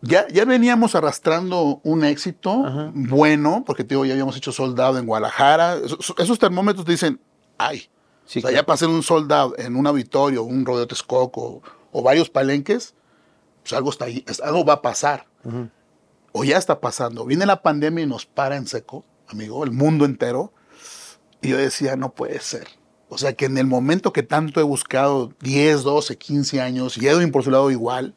ya, 0.01 0.27
ya 0.29 0.45
veníamos 0.45 0.95
arrastrando 0.95 1.79
un 1.83 2.03
éxito 2.03 2.65
Ajá. 2.65 2.91
bueno, 2.93 3.63
porque 3.65 3.83
digo, 3.83 4.05
ya 4.05 4.13
habíamos 4.13 4.35
hecho 4.35 4.51
soldado 4.51 4.97
en 4.97 5.05
Guadalajara. 5.05 5.75
Esos, 5.75 6.13
esos 6.17 6.39
termómetros 6.39 6.85
te 6.85 6.91
dicen, 6.91 7.19
ay, 7.57 7.89
Sí, 8.25 8.39
o 8.39 8.41
sea, 8.41 8.51
claro. 8.51 8.67
ya 8.67 8.73
hacer 8.73 8.87
un 8.89 9.03
sold 9.03 9.31
out 9.33 9.59
en 9.59 9.75
un 9.75 9.85
auditorio, 9.85 10.43
un 10.43 10.65
rodeo 10.65 10.87
Texcoco 10.87 11.61
o 11.91 12.01
varios 12.01 12.29
palenques, 12.29 12.93
pues 13.63 13.73
algo, 13.73 13.89
está 13.89 14.05
ahí, 14.05 14.23
algo 14.43 14.65
va 14.65 14.73
a 14.73 14.81
pasar. 14.81 15.25
O 16.31 16.43
ya 16.43 16.57
está 16.57 16.79
pasando. 16.79 17.25
Viene 17.25 17.45
la 17.45 17.61
pandemia 17.61 18.03
y 18.03 18.07
nos 18.07 18.25
para 18.25 18.57
en 18.57 18.67
seco, 18.67 19.05
amigo, 19.27 19.63
el 19.63 19.71
mundo 19.71 20.05
entero. 20.05 20.53
Y 21.41 21.49
yo 21.49 21.57
decía, 21.57 21.95
no 21.95 22.13
puede 22.13 22.39
ser. 22.39 22.67
O 23.09 23.17
sea, 23.17 23.33
que 23.33 23.45
en 23.45 23.57
el 23.57 23.67
momento 23.67 24.13
que 24.13 24.23
tanto 24.23 24.59
he 24.59 24.63
buscado, 24.63 25.33
10, 25.41 25.83
12, 25.83 26.17
15 26.17 26.61
años, 26.61 26.97
y 26.97 27.07
Edwin 27.07 27.31
por 27.31 27.43
su 27.43 27.51
lado 27.51 27.69
igual, 27.69 28.15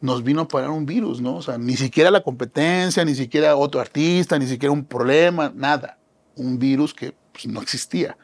nos 0.00 0.22
vino 0.22 0.42
a 0.42 0.48
parar 0.48 0.70
un 0.70 0.86
virus, 0.86 1.20
¿no? 1.20 1.36
O 1.36 1.42
sea, 1.42 1.58
ni 1.58 1.76
siquiera 1.76 2.10
la 2.10 2.22
competencia, 2.22 3.04
ni 3.04 3.14
siquiera 3.14 3.56
otro 3.56 3.80
artista, 3.80 4.38
ni 4.38 4.46
siquiera 4.46 4.72
un 4.72 4.84
problema, 4.84 5.52
nada. 5.54 5.98
Un 6.36 6.58
virus 6.58 6.94
que 6.94 7.14
pues, 7.32 7.46
no 7.46 7.60
existía. 7.60 8.16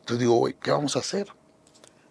Entonces 0.00 0.20
digo, 0.20 0.34
güey, 0.36 0.54
¿qué 0.60 0.70
vamos 0.70 0.96
a 0.96 1.00
hacer? 1.00 1.28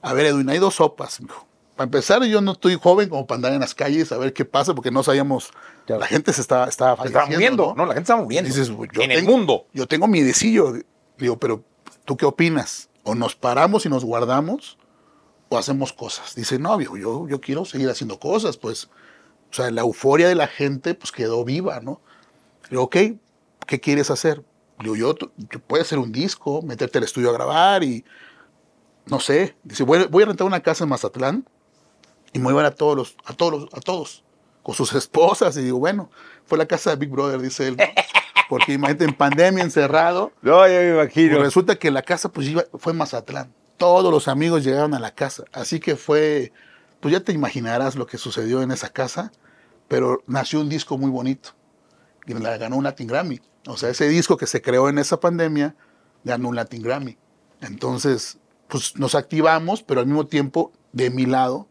A 0.02 0.14
ver, 0.14 0.28
Edwin, 0.28 0.50
hay 0.50 0.60
dos 0.60 0.76
sopas, 0.76 1.20
mijo. 1.22 1.47
Para 1.78 1.86
empezar, 1.86 2.24
yo 2.26 2.42
no 2.42 2.54
estoy 2.54 2.76
joven 2.76 3.08
como 3.08 3.26
para 3.28 3.38
andar 3.38 3.54
en 3.54 3.60
las 3.62 3.76
calles 3.76 4.12
a 4.12 4.18
ver 4.18 4.34
qué 4.34 4.44
pasa, 4.46 4.74
porque 4.74 4.90
no 4.92 5.04
sabíamos. 5.04 5.52
Claro. 5.86 6.02
La 6.02 6.08
gente 6.08 6.34
se 6.34 6.42
estaba, 6.42 6.68
estaba 6.68 6.98
Se 7.04 7.08
estaba 7.08 7.26
falleciendo, 7.28 7.66
muriendo, 7.66 7.76
¿no? 7.78 7.86
La 7.88 7.94
gente 7.94 8.02
estaba 8.06 8.22
muriendo. 8.24 8.48
Dices, 8.48 8.72
"Güey, 8.72 8.90
yo 8.94 9.02
en 9.04 9.12
el 9.12 9.20
tengo- 9.20 9.32
mundo. 9.32 9.68
Yo 9.74 9.88
tengo 9.88 10.08
mi 10.08 10.22
decillo. 10.22 10.74
Digo, 11.20 11.38
pero 11.38 11.64
¿tú 12.04 12.18
qué 12.18 12.26
opinas? 12.26 12.90
¿O 13.04 13.14
nos 13.16 13.36
paramos 13.36 13.86
y 13.86 13.90
nos 13.90 14.04
guardamos? 14.04 14.78
¿O 15.50 15.58
hacemos 15.58 15.94
cosas? 15.94 16.34
Dice, 16.36 16.60
no, 16.60 16.76
viejo, 16.78 16.98
yo, 16.98 17.28
yo 17.30 17.40
quiero 17.40 17.64
seguir 17.64 17.90
haciendo 17.90 18.20
cosas, 18.20 18.58
pues. 18.58 18.90
O 19.50 19.54
sea, 19.54 19.72
la 19.72 19.82
euforia 19.82 20.28
de 20.28 20.36
la 20.36 20.48
gente, 20.48 20.94
pues 20.96 21.12
quedó 21.12 21.46
viva, 21.46 21.80
¿no? 21.80 22.02
Digo, 22.70 22.84
ok, 22.84 22.98
¿qué 23.66 23.80
quieres 23.80 24.10
hacer? 24.12 24.44
Digo, 24.80 24.96
yo, 24.96 25.16
yo 25.38 25.60
puedo 25.60 25.82
hacer 25.82 26.00
un 26.00 26.12
disco, 26.12 26.62
meterte 26.64 26.98
al 26.98 27.04
estudio 27.04 27.30
a 27.30 27.34
grabar 27.34 27.84
y. 27.84 28.04
No 29.06 29.20
sé. 29.20 29.56
Dice, 29.64 29.84
voy, 29.84 30.06
voy 30.10 30.24
a 30.24 30.26
rentar 30.26 30.46
una 30.48 30.60
casa 30.62 30.84
en 30.84 30.90
Mazatlán 30.90 31.48
y 32.34 32.40
me 32.40 32.52
voy 32.52 32.64
a 32.64 32.72
todos 32.72 32.96
los, 32.96 33.16
a 33.26 33.34
todos 33.34 33.52
los- 33.62 33.74
a 33.74 33.80
todos, 33.80 34.24
con 34.64 34.76
sus 34.76 34.94
esposas. 34.94 35.56
Y 35.58 35.64
digo, 35.64 35.80
bueno, 35.80 36.10
fue 36.46 36.58
la 36.58 36.66
casa 36.66 36.90
de 36.92 36.96
Big 36.98 37.10
Brother, 37.10 37.40
dice 37.42 37.68
él. 37.68 37.78
¿no? 37.78 37.84
Porque 38.50 38.74
imagínate, 38.74 39.04
en 39.06 39.14
pandemia, 39.14 39.64
encerrado. 39.64 40.32
No, 40.42 40.66
ya 40.68 40.80
me 40.80 40.90
imagino. 40.92 41.36
Pues 41.36 41.48
resulta 41.48 41.76
que 41.76 41.92
la 41.92 42.02
casa 42.02 42.30
pues 42.30 42.48
iba- 42.48 42.66
fue 42.78 42.94
en 42.94 42.98
Mazatlán. 42.98 43.54
Todos 43.78 44.12
los 44.12 44.28
amigos 44.28 44.64
llegaron 44.64 44.94
a 44.94 45.00
la 45.00 45.12
casa. 45.14 45.44
Así 45.52 45.80
que 45.80 45.96
fue, 45.98 46.52
pues 47.00 47.12
ya 47.12 47.20
te 47.20 47.34
imaginarás 47.34 47.96
lo 47.96 48.08
que 48.08 48.18
sucedió 48.18 48.62
en 48.62 48.72
esa 48.72 48.90
casa, 48.90 49.32
pero 49.88 50.24
nació 50.28 50.62
un 50.62 50.70
disco 50.70 50.98
muy 50.98 51.12
bonito. 51.12 51.50
Y 52.26 52.34
la 52.34 52.58
ganó 52.58 52.78
un 52.78 52.84
Latin 52.86 53.08
Grammy. 53.08 53.42
O 53.68 53.76
sea, 53.78 53.90
ese 53.90 54.08
disco 54.08 54.38
que 54.38 54.48
se 54.48 54.62
creó 54.62 54.88
en 54.90 54.98
esa 54.98 55.20
pandemia 55.20 55.76
ganó 56.24 56.48
un 56.50 56.56
Latin 56.56 56.82
Grammy. 56.82 57.18
Entonces, 57.62 58.38
pues 58.68 58.96
nos 58.98 59.14
activamos, 59.16 59.84
pero 59.84 60.00
al 60.02 60.08
mismo 60.08 60.26
tiempo, 60.26 60.72
de 60.94 61.10
mi 61.10 61.26
lado, 61.26 61.68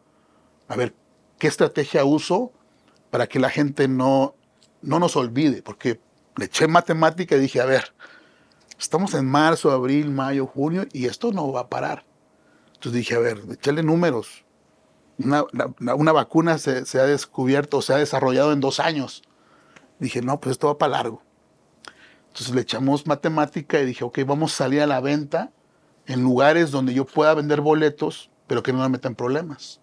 a 0.69 0.77
ver, 0.77 0.95
¿qué 1.39 1.47
estrategia 1.47 2.05
uso 2.05 2.53
para 3.11 3.27
que 3.27 3.39
la 3.39 3.51
gente 3.51 3.89
no, 3.89 4.35
no 4.83 4.99
nos 4.99 5.17
olvide? 5.17 5.63
Porque 5.63 6.01
le 6.37 6.47
eché 6.47 6.67
matemática 6.69 7.37
y 7.37 7.41
dije, 7.41 7.61
a 7.61 7.67
ver, 7.67 7.95
estamos 8.79 9.15
en 9.15 9.27
marzo, 9.27 9.71
abril, 9.71 10.11
mayo, 10.11 10.47
junio 10.47 10.87
y 10.93 11.07
esto 11.07 11.33
no 11.33 11.51
va 11.53 11.61
a 11.63 11.69
parar. 11.69 12.05
Entonces 12.75 12.93
dije, 12.93 13.15
a 13.15 13.21
ver, 13.21 13.43
echarle 13.51 13.83
números. 13.83 14.45
Una 15.19 16.13
vacuna 16.13 16.59
se, 16.59 16.85
se 16.85 17.01
ha 17.01 17.05
descubierto, 17.05 17.81
se 17.81 17.95
ha 17.95 17.97
desarrollado 17.97 18.53
en 18.53 18.61
dos 18.61 18.81
años. 18.81 19.23
Dije, 19.99 20.21
no, 20.21 20.41
pues 20.41 20.53
esto 20.53 20.67
va 20.67 20.77
para 20.77 20.93
largo. 20.93 21.23
Entonces 22.29 22.55
le 22.55 22.61
echamos 22.61 23.07
matemática 23.07 23.81
y 23.81 23.87
dije, 23.87 24.05
ok, 24.05 24.19
vamos 24.27 24.53
a 24.53 24.57
salir 24.57 24.83
a 24.83 24.87
la 24.87 25.01
venta 25.01 25.53
en 26.07 26.23
lugares 26.23 26.71
donde 26.71 26.93
yo 26.93 27.07
pueda 27.07 27.33
vender 27.33 27.63
boletos, 27.63 28.31
pero 28.47 28.63
que 28.63 28.75
no 28.75 28.81
me 28.81 28.91
metan 28.91 29.15
problemas. 29.15 29.81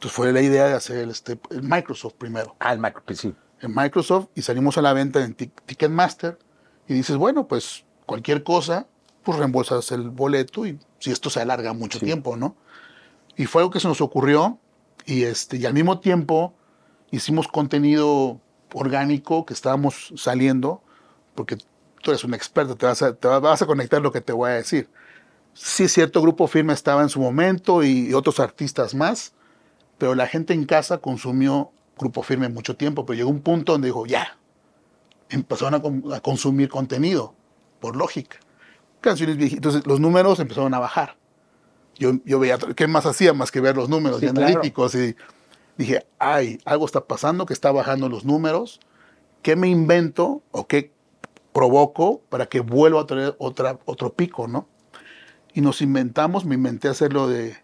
Entonces 0.00 0.16
fue 0.16 0.32
la 0.32 0.40
idea 0.40 0.64
de 0.66 0.72
hacer 0.72 0.96
el, 0.96 1.10
este, 1.10 1.38
el 1.50 1.62
Microsoft 1.62 2.14
primero 2.14 2.56
Ah, 2.58 2.72
el 2.72 2.78
Mac, 2.78 3.02
pues 3.04 3.18
sí. 3.18 3.34
en 3.60 3.74
Microsoft 3.74 4.28
y 4.34 4.40
salimos 4.40 4.78
a 4.78 4.82
la 4.82 4.94
venta 4.94 5.22
en 5.22 5.36
Tic- 5.36 5.52
Ticketmaster 5.66 6.38
y 6.88 6.94
dices, 6.94 7.18
bueno, 7.18 7.46
pues 7.46 7.84
cualquier 8.06 8.42
cosa, 8.42 8.86
pues 9.22 9.36
reembolsas 9.36 9.92
el 9.92 10.08
boleto 10.08 10.64
y 10.64 10.78
si 11.00 11.10
esto 11.10 11.28
se 11.28 11.42
alarga 11.42 11.74
mucho 11.74 11.98
Sí. 11.98 12.06
tiempo, 12.06 12.34
¿no? 12.38 12.56
Y 13.36 13.44
fue 13.44 13.60
algo 13.60 13.70
que 13.70 13.78
se 13.78 13.88
nos 13.88 14.00
ocurrió 14.00 14.58
y, 15.04 15.24
este, 15.24 15.58
y 15.58 15.66
al 15.66 15.74
mismo 15.74 16.00
tiempo 16.00 16.54
hicimos 17.10 17.46
contenido 17.46 18.40
orgánico 18.72 19.44
que 19.44 19.52
estábamos 19.52 20.14
saliendo, 20.16 20.82
porque 21.34 21.58
tú 22.02 22.10
eres 22.10 22.24
un 22.24 22.32
experto, 22.32 22.74
te 22.74 22.86
vas 22.86 23.02
a, 23.02 23.12
te 23.14 23.28
vas 23.28 23.60
a 23.60 23.66
conectar 23.66 24.00
lo 24.00 24.12
que 24.12 24.22
te 24.22 24.32
voy 24.32 24.48
a 24.48 24.54
decir. 24.54 24.88
Sí, 25.52 25.88
cierto 25.88 26.22
grupo 26.22 26.46
firme 26.46 26.72
estaba 26.72 27.02
en 27.02 27.10
su 27.10 27.20
momento 27.20 27.82
y, 27.82 28.08
y 28.08 28.14
otros 28.14 28.40
artistas 28.40 28.94
más, 28.94 29.34
pero 30.00 30.16
la 30.16 30.26
gente 30.26 30.52
en 30.54 30.64
casa 30.64 30.98
consumió 30.98 31.70
Grupo 31.96 32.22
Firme 32.24 32.48
mucho 32.48 32.74
tiempo, 32.76 33.06
pero 33.06 33.16
llegó 33.16 33.30
un 33.30 33.40
punto 33.42 33.72
donde 33.72 33.86
dijo, 33.88 34.06
ya, 34.06 34.36
empezaron 35.28 35.74
a, 35.74 35.80
con- 35.82 36.02
a 36.12 36.20
consumir 36.20 36.68
contenido, 36.68 37.34
por 37.78 37.94
lógica. 37.94 38.38
Canciones 39.00 39.36
viejitas, 39.36 39.58
entonces 39.74 39.86
los 39.86 40.00
números 40.00 40.40
empezaron 40.40 40.74
a 40.74 40.78
bajar. 40.78 41.16
Yo, 41.96 42.12
yo 42.24 42.38
veía, 42.38 42.58
¿qué 42.74 42.86
más 42.88 43.04
hacía 43.06 43.32
más 43.34 43.50
que 43.50 43.60
ver 43.60 43.76
los 43.76 43.88
números 43.88 44.20
Sí, 44.20 44.26
y 44.26 44.28
claro. 44.30 44.46
analíticos? 44.46 44.94
Y 44.94 45.14
dije, 45.76 46.06
ay, 46.18 46.58
algo 46.64 46.86
está 46.86 47.04
pasando, 47.04 47.44
que 47.46 47.52
está 47.52 47.70
bajando 47.70 48.08
los 48.08 48.24
números, 48.24 48.80
¿qué 49.42 49.54
me 49.54 49.68
invento 49.68 50.42
o 50.50 50.66
qué 50.66 50.92
provoco 51.52 52.22
para 52.30 52.46
que 52.46 52.60
vuelva 52.60 53.02
a 53.02 53.06
tener 53.06 53.36
otra, 53.38 53.78
otro 53.84 54.12
pico, 54.14 54.48
no? 54.48 54.66
Y 55.52 55.60
nos 55.60 55.82
inventamos, 55.82 56.44
me 56.44 56.54
inventé 56.54 56.88
hacerlo 56.88 57.28
de 57.28 57.56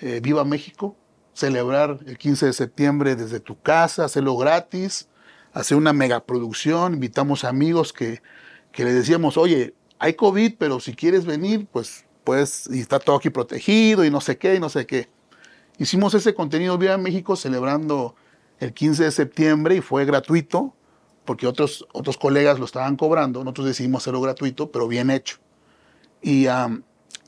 eh, 0.00 0.20
Viva 0.22 0.44
México, 0.44 0.94
celebrar 1.34 1.98
el 2.06 2.16
15 2.16 2.46
de 2.46 2.52
septiembre 2.52 3.16
desde 3.16 3.40
tu 3.40 3.60
casa, 3.60 4.04
hacerlo 4.04 4.36
gratis, 4.36 5.08
hacer 5.52 5.76
una 5.76 5.92
megaproducción, 5.92 6.94
invitamos 6.94 7.44
amigos 7.44 7.92
que, 7.92 8.22
que 8.72 8.84
le 8.84 8.92
decíamos, 8.92 9.36
oye, 9.36 9.74
hay 9.98 10.14
COVID, 10.14 10.54
pero 10.58 10.80
si 10.80 10.94
quieres 10.94 11.26
venir, 11.26 11.66
pues, 11.70 12.04
pues, 12.24 12.68
y 12.70 12.80
está 12.80 12.98
todo 12.98 13.16
aquí 13.16 13.30
protegido 13.30 14.04
y 14.04 14.10
no 14.10 14.20
sé 14.20 14.38
qué, 14.38 14.54
y 14.54 14.60
no 14.60 14.68
sé 14.68 14.86
qué. 14.86 15.08
Hicimos 15.78 16.14
ese 16.14 16.34
contenido 16.34 16.78
Viva 16.78 16.96
México 16.96 17.36
celebrando 17.36 18.14
el 18.60 18.72
15 18.72 19.04
de 19.04 19.10
septiembre 19.10 19.76
y 19.76 19.80
fue 19.80 20.04
gratuito, 20.04 20.74
porque 21.24 21.46
otros, 21.46 21.86
otros 21.92 22.16
colegas 22.16 22.58
lo 22.58 22.64
estaban 22.64 22.96
cobrando, 22.96 23.42
nosotros 23.42 23.66
decidimos 23.66 24.02
hacerlo 24.02 24.20
gratuito, 24.20 24.70
pero 24.70 24.86
bien 24.88 25.10
hecho. 25.10 25.38
Y, 26.22 26.46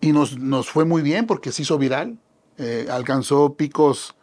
y 0.01 0.13
nos, 0.13 0.39
nos 0.39 0.69
fue 0.71 0.85
muy 0.85 1.03
bien 1.03 1.27
porque 1.27 1.53
se 1.53 1.63
hizo 1.63 1.77
viral, 1.79 2.19
eh, 2.59 2.87
alcanzó 2.91 3.55
picos 3.55 4.15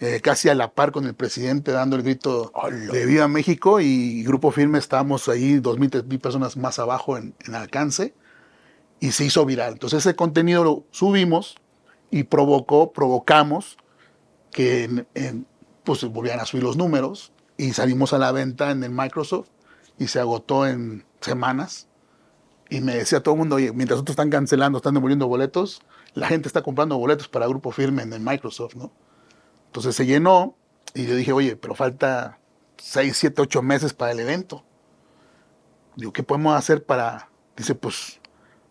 eh, 0.00 0.20
casi 0.22 0.48
a 0.48 0.54
la 0.54 0.72
par 0.72 0.90
con 0.92 1.04
el 1.06 1.14
presidente 1.14 1.70
dando 1.72 1.96
el 1.96 2.02
grito 2.02 2.50
¡Hala! 2.54 2.92
de 2.92 3.06
Viva 3.06 3.28
México 3.28 3.80
y 3.80 4.24
Grupo 4.24 4.50
Firme 4.50 4.78
estábamos 4.78 5.28
ahí, 5.28 5.60
2.000, 5.60 5.90
3.000 6.04 6.20
personas 6.20 6.56
más 6.56 6.78
abajo 6.78 7.16
en, 7.16 7.34
en 7.46 7.54
alcance 7.54 8.14
y 9.00 9.12
se 9.12 9.24
hizo 9.24 9.44
viral. 9.44 9.74
Entonces 9.74 10.00
ese 10.06 10.16
contenido 10.16 10.64
lo 10.64 10.84
subimos 10.90 11.56
y 12.10 12.24
provocó, 12.24 12.92
provocamos 12.92 13.76
que 14.50 14.84
en- 14.84 15.06
en- 15.14 15.46
pues 15.84 16.04
volvieran 16.04 16.40
a 16.40 16.46
subir 16.46 16.64
los 16.64 16.76
números 16.76 17.32
y 17.56 17.72
salimos 17.72 18.12
a 18.12 18.18
la 18.18 18.32
venta 18.32 18.70
en 18.70 18.82
el 18.82 18.90
Microsoft 18.90 19.48
y 19.98 20.08
se 20.08 20.18
agotó 20.18 20.66
en 20.66 21.04
semanas. 21.20 21.86
Y 22.70 22.80
me 22.80 22.94
decía 22.96 23.22
todo 23.22 23.34
el 23.34 23.38
mundo, 23.40 23.56
oye, 23.56 23.72
mientras 23.72 24.00
otros 24.00 24.14
están 24.14 24.30
cancelando, 24.30 24.78
están 24.78 24.94
devolviendo 24.94 25.28
boletos, 25.28 25.82
la 26.14 26.28
gente 26.28 26.48
está 26.48 26.62
comprando 26.62 26.96
boletos 26.96 27.28
para 27.28 27.46
Grupo 27.46 27.70
Firme 27.72 28.02
en 28.02 28.24
Microsoft, 28.24 28.74
¿no? 28.76 28.92
Entonces 29.66 29.96
se 29.96 30.06
llenó 30.06 30.56
y 30.94 31.06
yo 31.06 31.16
dije, 31.16 31.32
oye, 31.32 31.56
pero 31.56 31.74
falta 31.74 32.38
6, 32.78 33.16
7, 33.16 33.42
8 33.42 33.62
meses 33.62 33.92
para 33.92 34.12
el 34.12 34.20
evento. 34.20 34.64
Digo, 35.96 36.12
¿qué 36.12 36.22
podemos 36.22 36.56
hacer 36.56 36.84
para...? 36.84 37.28
Dice, 37.56 37.74
pues, 37.74 38.20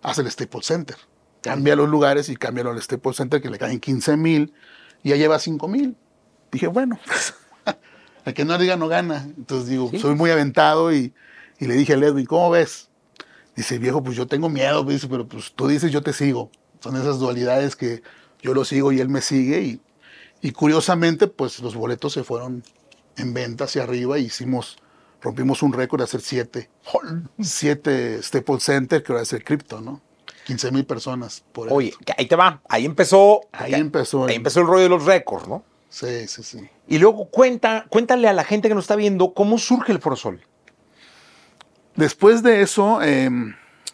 haz 0.02 0.20
el 0.20 0.30
Staples 0.30 0.66
Center. 0.66 0.98
Cambia 1.42 1.76
los 1.76 1.90
lugares 1.90 2.30
y 2.30 2.36
cámbialo 2.36 2.72
al 2.72 2.82
Staples 2.82 3.18
Center 3.18 3.42
que 3.42 3.50
le 3.50 3.58
caen 3.58 3.80
15 3.80 4.18
mil 4.18 4.54
y 5.04 5.10
ya 5.10 5.16
lleva 5.18 5.40
5 5.40 5.68
mil. 5.68 5.98
Dije, 6.52 6.68
bueno, 6.68 7.00
el 8.26 8.34
que 8.34 8.46
no 8.46 8.58
diga 8.58 8.78
no 8.78 8.88
gana. 8.88 9.24
Entonces 9.38 9.68
digo, 9.70 9.90
Sí. 9.90 10.00
soy 10.00 10.16
muy 10.16 10.32
aventado 10.32 10.94
y, 10.94 11.14
y 11.60 11.66
le 11.68 11.76
dije 11.76 11.94
a 11.94 11.98
Edwin, 11.98 12.26
¿cómo 12.26 12.50
ves? 12.50 12.90
Dice, 13.56 13.78
viejo, 13.78 14.02
pues 14.04 14.16
yo 14.18 14.28
tengo 14.28 14.50
miedo, 14.50 14.84
dice, 14.84 15.08
pero 15.08 15.28
pues 15.28 15.54
tú 15.54 15.68
dices, 15.68 15.92
yo 15.92 16.02
te 16.02 16.14
sigo. 16.14 16.50
Son 16.84 16.98
esas 16.98 17.18
dualidades 17.18 17.78
que 17.78 18.04
yo 18.42 18.54
lo 18.54 18.66
sigo 18.66 18.92
y 18.92 19.00
él 19.00 19.08
me 19.08 19.22
sigue. 19.22 19.62
Y, 19.62 19.82
y 20.42 20.52
curiosamente, 20.52 21.28
pues 21.28 21.60
los 21.60 21.76
boletos 21.76 22.12
se 22.12 22.26
fueron 22.26 22.62
en 23.16 23.34
venta 23.34 23.64
hacia 23.64 23.84
arriba 23.84 24.20
y 24.20 24.26
hicimos, 24.26 24.76
rompimos 25.22 25.64
un 25.64 25.72
récord 25.72 26.02
de 26.02 26.04
hacer 26.04 26.20
siete, 26.20 26.70
siete 27.40 28.22
Staples 28.22 28.64
Center, 28.64 29.02
que 29.02 29.14
ahora 29.14 29.24
es 29.24 29.32
el 29.32 29.46
cripto, 29.46 29.80
¿no? 29.80 30.02
15 30.46 30.72
mil 30.74 30.86
personas 30.86 31.46
por 31.54 31.72
Oye, 31.72 31.94
que 32.06 32.14
ahí 32.18 32.28
te 32.28 32.36
va. 32.36 32.62
Ahí 32.68 32.84
empezó. 32.84 33.40
Ahí 33.54 33.76
empezó. 33.76 34.26
Ahí 34.26 34.32
el- 34.32 34.36
empezó 34.38 34.60
el 34.60 34.68
rollo 34.68 34.84
de 34.84 34.90
los 34.90 35.06
récords, 35.06 35.48
¿no? 35.48 35.64
Sí, 35.88 36.28
sí, 36.28 36.44
sí. 36.44 36.68
Y 36.90 36.98
luego 36.98 37.30
cuenta, 37.30 37.86
cuéntale 37.88 38.28
a 38.28 38.34
la 38.34 38.44
gente 38.44 38.68
que 38.68 38.76
nos 38.76 38.84
está 38.84 38.98
viendo 38.98 39.34
cómo 39.34 39.58
surge 39.58 39.94
el 39.94 40.00
Forosol. 40.02 40.42
Después 41.96 42.44
de 42.44 42.62
eso, 42.62 43.02
eh, 43.02 43.30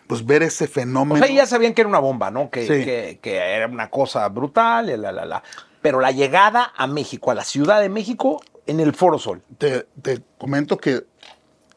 pues 0.10 0.26
ver 0.26 0.41
ese 0.41 0.65
O 0.65 0.67
fenómeno. 0.67 1.24
sea, 1.24 1.32
ya 1.32 1.45
sabían 1.45 1.76
que 1.76 1.82
era 1.82 1.88
una 1.88 2.00
bomba, 2.00 2.32
¿no? 2.32 2.50
Que, 2.50 2.62
Sí. 2.63 2.67
que- 2.84 3.19
que 3.22 3.36
era 3.38 3.67
una 3.67 3.91
cosa 3.91 4.28
brutal, 4.28 4.88
la, 5.00 5.12
la, 5.12 5.24
la. 5.24 5.43
Pero 5.84 6.02
la 6.02 6.10
llegada 6.12 6.74
a 6.76 6.88
México, 6.88 7.30
a 7.30 7.36
la 7.36 7.43
Ciudad 7.43 7.80
de 7.80 7.89
México, 7.89 8.41
en 8.65 8.80
el 8.80 8.93
Foro 8.95 9.19
Sol. 9.19 9.43
te, 9.60 9.86
te 10.02 10.19
comento 10.39 10.78
que 10.78 11.06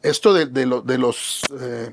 esto 0.01 0.33
de, 0.33 0.47
de 0.47 0.65
lo- 0.65 0.81
de 0.81 0.97
los 0.97 1.43
eh, 1.61 1.91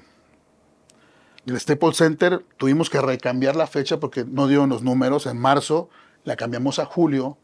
del 1.44 1.60
Staples 1.60 1.98
Center 1.98 2.42
tuvimos 2.56 2.88
que 2.88 3.00
recambiar 3.02 3.54
la 3.54 3.66
fecha 3.66 4.00
porque 4.00 4.24
no 4.24 4.46
dieron 4.46 4.70
los 4.70 4.82
números. 4.82 5.26
En 5.26 5.36
marzo 5.38 5.90
la 6.24 6.36
cambiamos 6.36 6.78
a 6.78 6.86
julio 6.86 7.36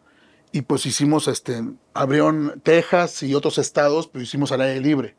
y 0.52 0.62
pues 0.62 0.86
hicimos 0.86 1.28
este 1.28 1.62
abrieron 1.92 2.60
Texas 2.62 3.22
y 3.22 3.34
otros 3.34 3.58
estados, 3.58 4.08
pero 4.08 4.22
hicimos 4.22 4.52
al 4.52 4.62
aire 4.62 4.80
libre. 4.80 5.16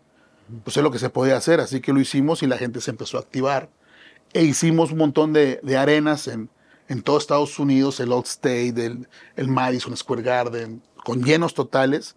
Pues 0.64 0.78
es 0.78 0.84
lo 0.84 0.92
que 0.92 1.00
se 1.00 1.10
podía 1.10 1.38
hacer, 1.38 1.60
así 1.60 1.82
que 1.82 1.94
lo 1.94 2.00
hicimos 2.00 2.44
y 2.44 2.48
la 2.48 2.58
gente 2.58 2.82
se 2.82 2.92
empezó 2.92 3.18
a 3.18 3.22
activar. 3.22 3.70
E 4.34 4.44
hicimos 4.44 4.92
un 4.92 5.00
montón 5.00 5.34
de, 5.34 5.60
arenas 5.78 6.28
en, 6.28 6.50
en 6.88 7.02
todo 7.02 7.18
Estados 7.18 7.60
Unidos, 7.60 8.00
el 8.00 8.12
Old 8.12 8.26
State, 8.26 8.74
el, 8.86 9.08
el 9.36 9.48
Madison 9.48 9.96
Square 9.96 10.22
Garden, 10.22 10.82
con 11.04 11.24
llenos 11.24 11.54
totales 11.54 12.16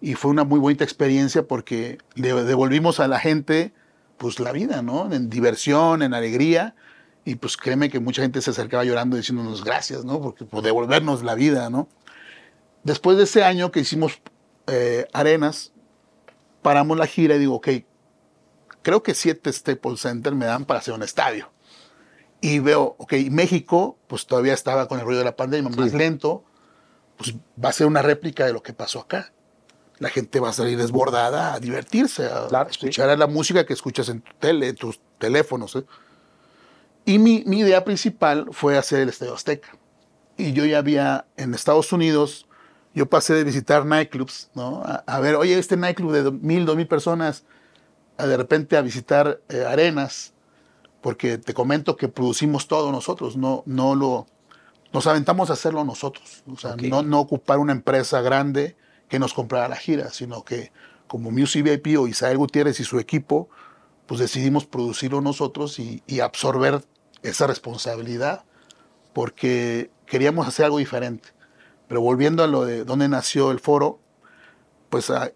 y 0.00 0.14
fue 0.14 0.30
una 0.30 0.44
muy 0.44 0.60
bonita 0.60 0.84
experiencia 0.84 1.46
porque 1.46 1.98
devolvimos 2.16 3.00
a 3.00 3.08
la 3.08 3.18
gente 3.18 3.72
pues 4.18 4.38
la 4.40 4.52
vida, 4.52 4.82
¿no? 4.82 5.12
En 5.12 5.30
diversión, 5.30 6.02
en 6.02 6.14
alegría 6.14 6.74
y 7.24 7.36
pues 7.36 7.56
créeme 7.56 7.88
que 7.88 8.00
mucha 8.00 8.22
gente 8.22 8.42
se 8.42 8.50
acercaba 8.50 8.84
llorando 8.84 9.16
diciéndonos 9.16 9.64
gracias, 9.64 10.04
¿no? 10.04 10.20
Porque 10.20 10.44
por 10.44 10.62
devolvernos 10.62 11.22
la 11.22 11.34
vida, 11.34 11.70
¿no? 11.70 11.88
Después 12.82 13.16
de 13.16 13.24
ese 13.24 13.44
año 13.44 13.70
que 13.70 13.80
hicimos 13.80 14.20
eh, 14.66 15.06
arenas, 15.12 15.72
paramos 16.64 16.96
la 16.96 17.06
gira 17.06 17.36
y 17.36 17.38
digo, 17.38 17.56
ok, 17.56 17.68
creo 18.80 19.02
que 19.02 19.14
siete 19.14 19.52
Staples 19.52 20.00
Center 20.00 20.34
me 20.34 20.46
dan 20.46 20.64
para 20.64 20.80
hacer 20.80 20.94
un 20.94 21.02
estadio. 21.02 21.52
Y 22.40 22.58
veo, 22.58 22.96
ok, 22.98 23.12
México, 23.30 23.98
pues 24.06 24.26
todavía 24.26 24.54
estaba 24.54 24.88
con 24.88 24.98
el 24.98 25.04
ruido 25.04 25.18
de 25.18 25.26
la 25.26 25.36
pandemia, 25.36 25.70
más 25.70 25.92
lento, 25.92 26.42
pues 27.18 27.34
va 27.62 27.68
a 27.68 27.72
ser 27.72 27.86
una 27.86 28.00
réplica 28.00 28.46
de 28.46 28.54
lo 28.54 28.62
que 28.62 28.72
pasó 28.72 29.00
acá. 29.00 29.32
La 29.98 30.08
gente 30.08 30.40
va 30.40 30.48
a 30.48 30.52
salir 30.54 30.78
desbordada 30.78 31.52
a 31.52 31.60
divertirse, 31.60 32.26
a 32.26 32.48
Claro, 32.48 32.70
escuchar 32.70 33.16
la 33.18 33.26
música 33.26 33.66
que 33.66 33.74
escuchas 33.74 34.08
en 34.08 34.22
tu 34.22 34.32
tele, 34.38 34.68
en 34.68 34.76
tus 34.76 35.00
teléfonos. 35.18 35.76
¿eh? 35.76 35.84
Y 37.04 37.18
mi, 37.18 37.44
mi 37.46 37.60
idea 37.60 37.84
principal 37.84 38.48
fue 38.52 38.78
hacer 38.78 39.00
el 39.00 39.10
Estadio 39.10 39.34
Azteca. 39.34 39.76
Y 40.38 40.54
yo 40.54 40.64
ya 40.64 40.78
había, 40.78 41.26
en 41.36 41.54
Estados 41.54 41.92
Unidos, 41.92 42.48
yo 42.94 43.06
pasé 43.06 43.34
de 43.34 43.44
visitar 43.44 43.84
nightclubs, 43.84 44.50
¿no? 44.54 44.82
A, 44.84 45.02
a 45.06 45.20
ver, 45.20 45.34
oye, 45.36 45.58
este 45.58 45.76
nightclub 45.76 46.12
de 46.12 46.22
do- 46.22 46.32
mil, 46.32 46.64
dos 46.66 46.76
mil 46.76 46.86
personas, 46.86 47.44
a 48.18 48.26
de 48.26 48.36
repente 48.36 48.76
a 48.76 48.82
visitar 48.82 49.40
eh, 49.48 49.64
arenas, 49.66 50.32
porque 51.00 51.38
te 51.38 51.54
comento 51.54 51.96
que 51.96 52.08
producimos 52.08 52.66
todo 52.68 52.92
nosotros, 52.92 53.36
no, 53.36 53.62
no 53.66 53.94
lo, 53.94 54.26
nos 54.92 55.06
aventamos 55.06 55.50
a 55.50 55.54
hacerlo 55.54 55.84
nosotros, 55.84 56.42
o 56.46 56.56
sea, 56.56 56.76
no, 56.88 57.02
no 57.02 57.20
ocupar 57.20 57.58
una 57.58 57.72
empresa 57.72 58.20
grande 58.22 58.76
que 59.08 59.18
nos 59.18 59.34
comprara 59.34 59.68
la 59.68 59.76
gira, 59.76 60.10
sino 60.10 60.44
que 60.44 60.72
como 61.06 61.30
Music 61.30 61.62
VIP 61.64 61.98
o 61.98 62.06
Isael 62.08 62.38
Gutiérrez 62.38 62.80
y 62.80 62.84
su 62.84 62.98
equipo, 62.98 63.48
pues 64.06 64.20
decidimos 64.20 64.64
producirlo 64.66 65.20
nosotros 65.20 65.78
y, 65.78 66.02
y 66.06 66.20
absorber 66.20 66.82
esa 67.22 67.46
responsabilidad, 67.46 68.44
porque 69.12 69.90
queríamos 70.06 70.46
hacer 70.48 70.66
algo 70.66 70.78
diferente. 70.78 71.28
Pero 71.94 72.02
volviendo 72.02 72.42
a 72.42 72.48
lo 72.48 72.64
de 72.64 72.82
dónde 72.84 73.06
nació 73.08 73.52
el 73.52 73.60
foro, 73.60 74.00
pues 74.90 75.10
a- 75.10 75.30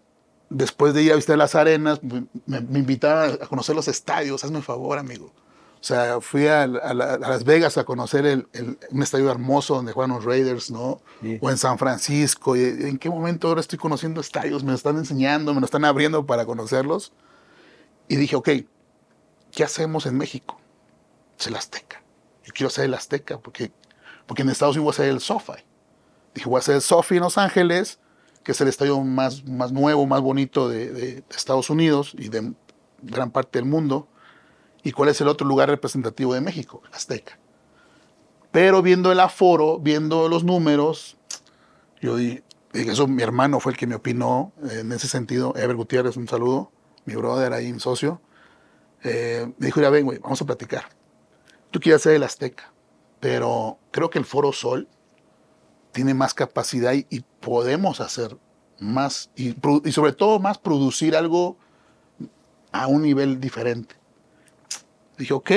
después 0.49 0.93
de 0.93 1.03
ir 1.03 1.13
a 1.13 1.15
visitar 1.15 1.37
las 1.37 1.55
arenas, 1.55 2.03
me, 2.03 2.25
me- 2.47 2.59
me 2.59 2.79
invitaban 2.79 3.37
a 3.41 3.47
conocer 3.47 3.77
los 3.77 3.87
estadios, 3.87 4.43
hazme 4.43 4.57
un 4.57 4.63
favor, 4.63 4.97
amigo. 4.99 5.27
O 5.27 5.81
sea, 5.83 6.19
fui 6.19 6.47
a, 6.47 6.63
a 6.63 6.67
la- 6.67 7.13
a 7.13 7.17
Las 7.17 7.45
Vegas 7.45 7.77
a 7.77 7.85
conocer 7.85 8.25
el- 8.25 8.45
el- 8.51 8.77
un 8.91 9.01
estadio 9.01 9.31
hermoso 9.31 9.75
donde 9.75 9.93
juegan 9.93 10.13
los 10.13 10.25
Raiders, 10.25 10.69
¿no? 10.69 10.99
Sí. 11.21 11.37
O 11.41 11.49
en 11.49 11.57
San 11.57 11.77
Francisco. 11.77 12.57
y 12.57 12.61
¿En 12.63 12.97
qué 12.97 13.09
momento 13.09 13.47
ahora 13.47 13.61
estoy 13.61 13.79
conociendo 13.79 14.19
estadios? 14.19 14.61
Me 14.65 14.71
lo 14.71 14.75
están 14.75 14.97
enseñando, 14.97 15.53
me 15.53 15.61
lo 15.61 15.65
están 15.65 15.85
abriendo 15.85 16.25
para 16.25 16.45
conocerlos. 16.45 17.13
Y 18.09 18.17
dije, 18.17 18.35
ok, 18.35 18.49
¿qué 19.53 19.63
hacemos 19.63 20.05
en 20.07 20.17
México? 20.17 20.59
Es 21.39 21.47
el 21.47 21.55
Azteca. 21.55 22.03
Yo 22.43 22.51
quiero 22.51 22.67
hacer 22.67 22.83
el 22.83 22.95
Azteca 22.95 23.37
porque, 23.39 23.71
porque 24.27 24.41
en 24.41 24.49
Estados 24.49 24.75
Unidos 24.75 24.97
voy 24.97 25.03
a 25.05 25.05
hacer 25.05 25.13
el 25.13 25.21
SoFi. 25.21 25.63
Dije, 26.33 26.47
voy 26.47 26.57
a 26.57 26.59
hacer 26.59 26.75
el 26.75 26.81
SoFi 26.81 27.15
en 27.15 27.23
Los 27.23 27.37
Ángeles, 27.37 27.99
que 28.43 28.51
es 28.53 28.61
el 28.61 28.67
estadio 28.67 28.99
más, 29.01 29.45
más 29.45 29.71
nuevo, 29.71 30.05
más 30.05 30.21
bonito 30.21 30.69
de, 30.69 31.23
Estados 31.29 31.69
Unidos 31.69 32.13
y 32.17 32.29
de 32.29 32.53
gran 33.01 33.31
parte 33.31 33.59
del 33.59 33.67
mundo. 33.67 34.07
¿Y 34.83 34.91
cuál 34.91 35.09
es 35.09 35.19
el 35.21 35.27
otro 35.27 35.47
lugar 35.47 35.69
representativo 35.69 36.33
de 36.33 36.41
México? 36.41 36.81
Azteca. 36.93 37.37
Pero 38.51 38.81
viendo 38.81 39.11
el 39.11 39.19
aforo, 39.19 39.77
viendo 39.79 40.29
los 40.29 40.43
números, 40.43 41.17
yo 42.01 42.15
di- 42.15 42.41
dije, 42.73 42.91
eso 42.91 43.07
mi 43.07 43.21
hermano 43.21 43.59
fue 43.59 43.73
el 43.73 43.77
que 43.77 43.87
me 43.87 43.95
opinó 43.95 44.53
en 44.71 44.91
ese 44.91 45.07
sentido. 45.07 45.53
Ever 45.55 45.75
Gutiérrez, 45.75 46.17
un 46.17 46.27
saludo, 46.27 46.71
mi 47.05 47.15
brother 47.15 47.53
ahí, 47.53 47.71
mi 47.73 47.79
socio. 47.79 48.21
Eh, 49.03 49.51
me 49.57 49.67
dijo, 49.67 49.81
ya 49.81 49.89
ven, 49.89 50.05
güey, 50.05 50.17
vamos 50.19 50.41
a 50.41 50.45
platicar. 50.45 50.85
Tú 51.71 51.79
quieres 51.79 52.01
hacer 52.01 52.15
el 52.15 52.23
Azteca, 52.23 52.73
pero 53.19 53.77
creo 53.91 54.09
que 54.09 54.17
el 54.17 54.25
Foro 54.25 54.51
Sol 54.53 54.87
tiene 55.99 56.13
más 56.13 56.33
capacidad 56.33 56.93
y, 56.93 57.05
y 57.09 57.25
podemos 57.41 57.99
hacer 57.99 58.37
más, 58.79 59.31
y, 59.35 59.53
sobre 59.91 60.13
todo 60.13 60.39
más 60.39 60.57
producir 60.57 61.13
algo 61.13 61.57
a 62.71 62.87
un 62.87 63.01
nivel 63.01 63.41
diferente. 63.41 63.95
Dije, 65.17 65.33
ok, 65.33 65.51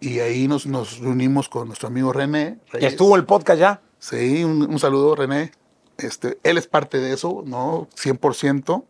y 0.00 0.20
ahí 0.20 0.48
nos, 0.48 0.64
nos 0.64 0.98
reunimos 1.00 1.50
con 1.50 1.66
nuestro 1.68 1.88
amigo 1.88 2.10
René. 2.10 2.56
Ya 2.68 2.72
Reyes. 2.72 2.92
estuvo 2.92 3.16
el 3.16 3.26
podcast 3.26 3.60
ya. 3.60 3.82
Sí, 3.98 4.44
un, 4.44 4.62
un 4.62 4.78
saludo, 4.78 5.14
René. 5.14 5.52
Este, 5.98 6.38
él 6.42 6.56
es 6.56 6.66
parte 6.66 6.96
de 6.96 7.12
eso, 7.12 7.42
¿no? 7.44 7.86
100%, 8.02 8.82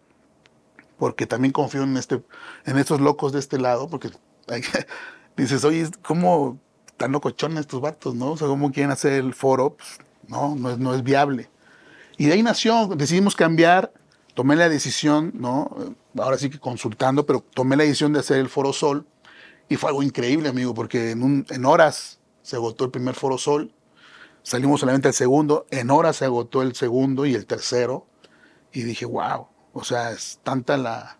porque 1.01 1.27
también 1.27 1.51
confío 1.51 1.83
en, 1.83 1.97
este, 1.97 2.23
en 2.65 2.79
estos 2.79 3.01
locos 3.01 3.33
de 3.33 3.41
este 3.41 3.59
lado, 3.59 3.89
porque 3.89 4.11
hay- 4.47 4.63
dices, 5.37 5.65
oye, 5.65 5.91
¿cómo 6.03 6.61
tan 6.97 7.11
locochones 7.11 7.59
estos 7.63 7.81
vatos, 7.81 8.15
no? 8.15 8.31
O 8.31 8.37
sea, 8.37 8.47
¿cómo 8.47 8.71
quieren 8.71 8.93
hacer 8.93 9.15
el 9.15 9.35
foro? 9.35 9.77
Pues, 9.77 9.99
no, 10.29 10.55
no 10.57 10.71
es, 10.71 10.79
no 10.79 10.95
es 10.95 11.03
viable. 11.03 11.51
Y 12.17 12.27
de 12.27 12.35
ahí 12.35 12.43
nació, 12.43 12.87
decidimos 12.89 13.35
cambiar, 13.35 13.93
tomé 14.35 14.57
la 14.57 14.69
decisión, 14.69 15.33
¿no? 15.35 15.95
Ahora 16.19 16.39
sí 16.39 16.51
que 16.51 16.59
consultando, 16.59 17.27
pero 17.27 17.45
tomé 17.55 17.77
la 17.77 17.85
decisión 17.85 18.13
de 18.13 18.21
hacer 18.21 18.39
el 18.39 18.49
Foro 18.49 18.73
Sol 18.73 19.07
y 19.69 19.77
fue 19.77 19.91
algo 19.91 20.03
increíble, 20.03 20.49
amigo, 20.49 20.75
porque 20.75 21.13
en, 21.13 21.65
horas 21.65 22.19
se 22.43 22.57
agotó 22.57 22.85
el 22.85 22.91
primer 22.91 23.15
Foro 23.15 23.39
Sol, 23.39 23.73
salimos 24.43 24.81
solamente 24.81 25.09
al 25.09 25.15
segundo, 25.15 25.67
en 25.71 25.91
horas 25.91 26.17
se 26.17 26.25
agotó 26.25 26.63
el 26.63 26.75
segundo 26.75 27.25
y 27.25 27.35
el 27.35 27.47
tercero 27.47 28.07
y 28.73 28.83
dije, 28.83 29.07
wow, 29.07 29.47
o 29.73 29.85
sea, 29.85 30.11
es 30.11 30.41
tanta 30.43 30.77
la, 30.77 31.19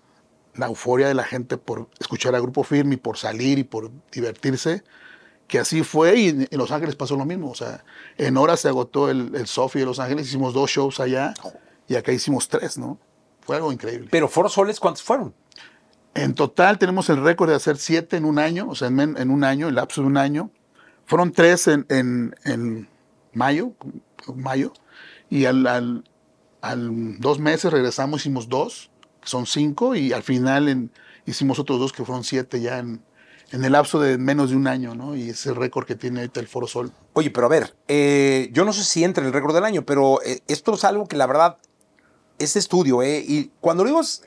la 0.55 0.67
euforia 0.67 1.09
de 1.09 1.15
la 1.15 1.25
gente 1.25 1.57
por 1.57 1.89
escuchar 1.99 2.35
a 2.35 2.41
Grupo 2.41 2.65
Firme 2.65 2.95
y 2.95 2.99
por 2.99 3.17
salir 3.17 3.59
y 3.59 3.65
por 3.65 3.91
divertirse, 4.11 4.83
que 5.51 5.59
así 5.59 5.83
fue 5.83 6.17
y 6.17 6.29
en, 6.29 6.49
Los 6.53 6.71
Ángeles 6.71 6.95
pasó 6.95 7.17
lo 7.17 7.25
mismo, 7.25 7.51
o 7.51 7.55
sea, 7.55 7.85
en 8.17 8.37
horas 8.37 8.61
se 8.61 8.69
agotó 8.69 9.11
el, 9.11 9.35
el 9.35 9.47
Sofi 9.49 9.81
de 9.81 9.85
Los 9.85 9.99
Ángeles, 9.99 10.29
hicimos 10.29 10.55
dos 10.55 10.71
shows 10.71 11.01
allá 11.01 11.35
y 11.89 11.97
acá 11.97 12.13
hicimos 12.13 12.49
tres, 12.49 12.79
¿no? 12.79 12.99
Fue 13.41 13.57
algo 13.57 13.73
increíble. 13.73 14.07
Pero 14.11 14.29
Foro 14.29 14.49
Soles, 14.49 14.79
¿cuántos 14.79 15.03
fueron? 15.03 15.35
En 16.15 16.35
total 16.35 16.79
tenemos 16.79 17.09
el 17.11 17.23
récord 17.23 17.51
de 17.51 17.57
hacer 17.57 17.77
siete 17.79 18.17
en 18.17 18.25
un 18.25 18.39
año, 18.39 18.69
o 18.69 18.75
sea, 18.77 18.89
en, 18.89 19.01
en 19.01 19.31
un 19.31 19.43
año, 19.43 19.69
el 19.69 19.75
lapso 19.75 20.01
de 20.03 20.07
un 20.07 20.17
año. 20.17 20.51
Fueron 21.05 21.33
tres 21.33 21.67
en, 21.67 21.85
en- 21.89 22.35
en 22.45 22.89
mayo, 23.33 23.73
mayo, 24.35 24.73
y 25.29 25.47
al, 25.47 25.67
al- 25.67 26.05
al 26.61 27.19
dos 27.19 27.41
meses 27.41 27.73
regresamos, 27.73 28.21
hicimos 28.21 28.49
dos, 28.49 28.91
que 29.21 29.29
son 29.29 29.47
cinco, 29.47 29.97
y 29.97 30.13
al 30.13 30.23
final 30.23 30.91
hicimos 31.27 31.59
otros 31.59 31.81
dos 31.81 31.93
que 31.93 32.05
fueron 32.05 32.23
siete 32.23 32.61
ya 32.61 32.79
en, 32.79 33.03
en 33.53 33.65
el 33.65 33.73
lapso 33.73 33.99
de 34.01 34.17
menos 34.19 34.51
de 34.51 34.57
un 34.57 34.67
año, 34.67 34.95
¿no? 34.95 35.17
Y 35.17 35.31
ese 35.31 35.53
récord 35.53 35.87
que 35.87 35.97
tiene 35.97 36.21
ahorita 36.21 36.41
el 36.41 36.47
Foro 36.49 36.67
Sol. 36.67 36.93
Oye, 37.15 37.31
pero 37.31 37.47
a 37.47 37.51
ver, 37.51 37.75
eh, 37.89 38.49
yo 38.53 38.65
no 38.65 38.73
sé 38.73 38.85
si 38.85 39.03
entra 39.05 39.23
en 39.23 39.29
el 39.29 39.33
récord 39.33 39.55
del 39.55 39.65
año, 39.65 39.85
pero 39.85 40.23
eh, 40.23 40.41
esto 40.49 40.75
es 40.75 40.85
algo 40.85 41.07
que 41.07 41.17
la 41.17 41.27
verdad, 41.27 41.57
este 42.39 42.59
estudio, 42.59 43.03
¿eh? 43.03 43.25
Y 43.27 43.51
cuando 43.61 43.85
digo, 43.85 44.01
es- 44.01 44.23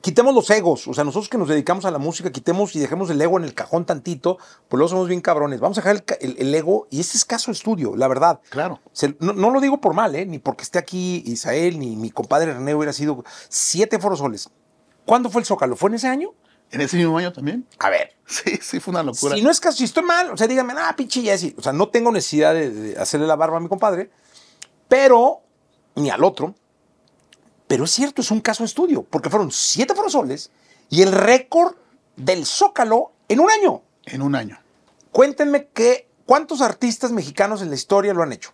quitemos 0.00 0.34
los 0.34 0.48
egos, 0.50 0.88
o 0.88 0.94
sea, 0.94 1.04
nosotros 1.04 1.28
que 1.28 1.36
nos 1.36 1.48
dedicamos 1.48 1.84
a 1.84 1.90
la 1.90 1.98
música, 1.98 2.30
quitemos 2.32 2.74
y 2.74 2.78
dejemos 2.78 3.10
el 3.10 3.20
ego 3.20 3.36
en 3.36 3.44
el 3.44 3.52
cajón 3.52 3.84
tantito, 3.84 4.38
pues 4.68 4.78
luego 4.78 4.88
somos 4.88 5.08
bien 5.08 5.20
cabrones. 5.20 5.60
Vamos 5.60 5.76
a 5.76 5.82
dejar 5.82 5.96
el, 6.20 6.30
el- 6.30 6.36
el 6.48 6.54
ego 6.54 6.86
y 6.90 7.00
este 7.00 7.18
es 7.18 7.24
caso 7.24 7.50
estudio, 7.50 7.96
la 7.96 8.08
verdad. 8.08 8.40
Claro. 8.48 8.80
Se- 8.92 9.14
no, 9.20 9.34
no 9.34 9.50
lo 9.50 9.60
digo 9.60 9.80
por 9.80 9.92
mal, 9.94 10.14
¿eh? 10.14 10.24
Ni 10.24 10.38
porque 10.38 10.62
esté 10.62 10.78
aquí 10.78 11.22
Isael, 11.26 11.78
ni 11.78 11.96
mi 11.96 12.10
compadre 12.10 12.54
René 12.54 12.74
hubiera 12.74 12.92
sido 12.94 13.22
siete 13.50 13.98
forosoles. 13.98 14.48
¿Cuándo 15.04 15.28
fue 15.30 15.42
el 15.42 15.46
Zócalo? 15.46 15.76
¿Fue 15.76 15.90
en 15.90 15.96
ese 15.96 16.08
año? 16.08 16.30
En 16.70 16.80
ese 16.80 16.96
mismo 16.96 17.16
año 17.16 17.32
también. 17.32 17.66
A 17.78 17.90
ver, 17.90 18.14
Sí, 18.28 18.58
sí, 18.60 18.78
fue 18.78 18.92
una 18.92 19.02
locura. 19.02 19.34
si 19.34 19.42
no 19.42 19.50
es 19.50 19.58
caso, 19.58 19.78
si 19.78 19.84
estoy 19.84 20.02
mal, 20.02 20.30
o 20.30 20.36
sea, 20.36 20.46
díganme, 20.46 20.74
ah, 20.76 20.94
pinche 20.94 21.22
Jesse. 21.22 21.54
O 21.56 21.62
sea, 21.62 21.72
no 21.72 21.88
tengo 21.88 22.12
necesidad 22.12 22.52
de, 22.52 22.70
de 22.70 22.98
hacerle 22.98 23.26
la 23.26 23.36
barba 23.36 23.56
a 23.56 23.60
mi 23.60 23.68
compadre, 23.68 24.10
pero, 24.86 25.40
ni 25.94 26.10
al 26.10 26.22
otro. 26.22 26.54
Pero 27.66 27.84
es 27.84 27.90
cierto, 27.90 28.20
es 28.20 28.30
un 28.30 28.40
caso 28.40 28.62
de 28.62 28.66
estudio, 28.66 29.02
porque 29.02 29.30
fueron 29.30 29.50
siete 29.50 29.94
forosoles 29.94 30.50
y 30.90 31.00
el 31.02 31.12
récord 31.12 31.74
del 32.16 32.44
Zócalo 32.44 33.12
en 33.28 33.40
un 33.40 33.50
año. 33.50 33.82
En 34.04 34.20
un 34.20 34.34
año. 34.34 34.60
Cuéntenme 35.10 35.68
que, 35.68 36.08
cuántos 36.26 36.60
artistas 36.60 37.12
mexicanos 37.12 37.62
en 37.62 37.70
la 37.70 37.76
historia 37.76 38.12
lo 38.12 38.22
han 38.22 38.32
hecho. 38.32 38.52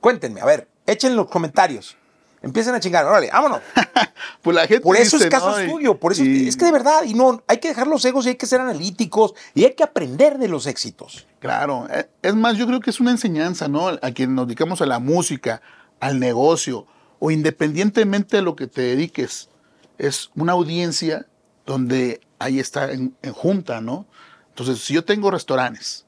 Cuéntenme, 0.00 0.42
a 0.42 0.44
ver, 0.44 0.68
echen 0.86 1.12
en 1.12 1.16
los 1.16 1.28
comentarios. 1.28 1.96
Empiecen 2.44 2.74
a 2.74 2.80
chingar, 2.80 3.04
órale, 3.06 3.30
vámonos. 3.32 3.60
Pues 4.42 4.54
la 4.54 4.66
gente 4.66 4.82
Por 4.82 4.96
eso 4.96 5.16
dice, 5.16 5.28
es 5.28 5.30
caso 5.30 5.50
¿no? 5.52 5.58
Estudio, 5.58 5.98
por 5.98 6.12
eso 6.12 6.22
y- 6.22 6.46
es 6.48 6.56
que 6.56 6.66
de 6.66 6.72
verdad, 6.72 7.02
y 7.04 7.14
no, 7.14 7.42
hay 7.48 7.58
que 7.58 7.68
dejar 7.68 7.86
los 7.86 8.04
egos 8.04 8.26
y 8.26 8.30
hay 8.30 8.34
que 8.36 8.46
ser 8.46 8.60
analíticos 8.60 9.34
y 9.54 9.64
hay 9.64 9.74
que 9.74 9.82
aprender 9.82 10.36
de 10.38 10.48
los 10.48 10.66
éxitos. 10.66 11.26
Claro, 11.40 11.86
eh, 11.90 12.08
es 12.22 12.34
más, 12.34 12.56
yo 12.58 12.66
creo 12.66 12.80
que 12.80 12.90
es 12.90 13.00
una 13.00 13.10
enseñanza, 13.10 13.68
¿no? 13.68 13.88
A 13.88 14.10
quien 14.12 14.34
nos 14.34 14.46
dedicamos 14.46 14.82
a 14.82 14.86
la 14.86 14.98
música, 14.98 15.62
al 16.00 16.20
negocio, 16.20 16.86
o 17.18 17.30
independientemente 17.30 18.36
de 18.36 18.42
lo 18.42 18.54
que 18.54 18.66
te 18.66 18.82
dediques, 18.82 19.48
es 19.96 20.30
una 20.36 20.52
audiencia 20.52 21.26
donde 21.64 22.20
ahí 22.38 22.60
está 22.60 22.92
en, 22.92 23.16
en 23.22 23.32
junta, 23.32 23.80
¿no? 23.80 24.06
Entonces, 24.50 24.80
si 24.84 24.92
yo 24.94 25.04
tengo 25.04 25.30
restaurantes 25.30 26.04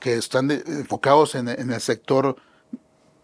que 0.00 0.14
están 0.16 0.48
de- 0.48 0.62
enfocados 0.66 1.34
en, 1.34 1.48
en 1.48 1.72
el 1.72 1.80
sector 1.80 2.36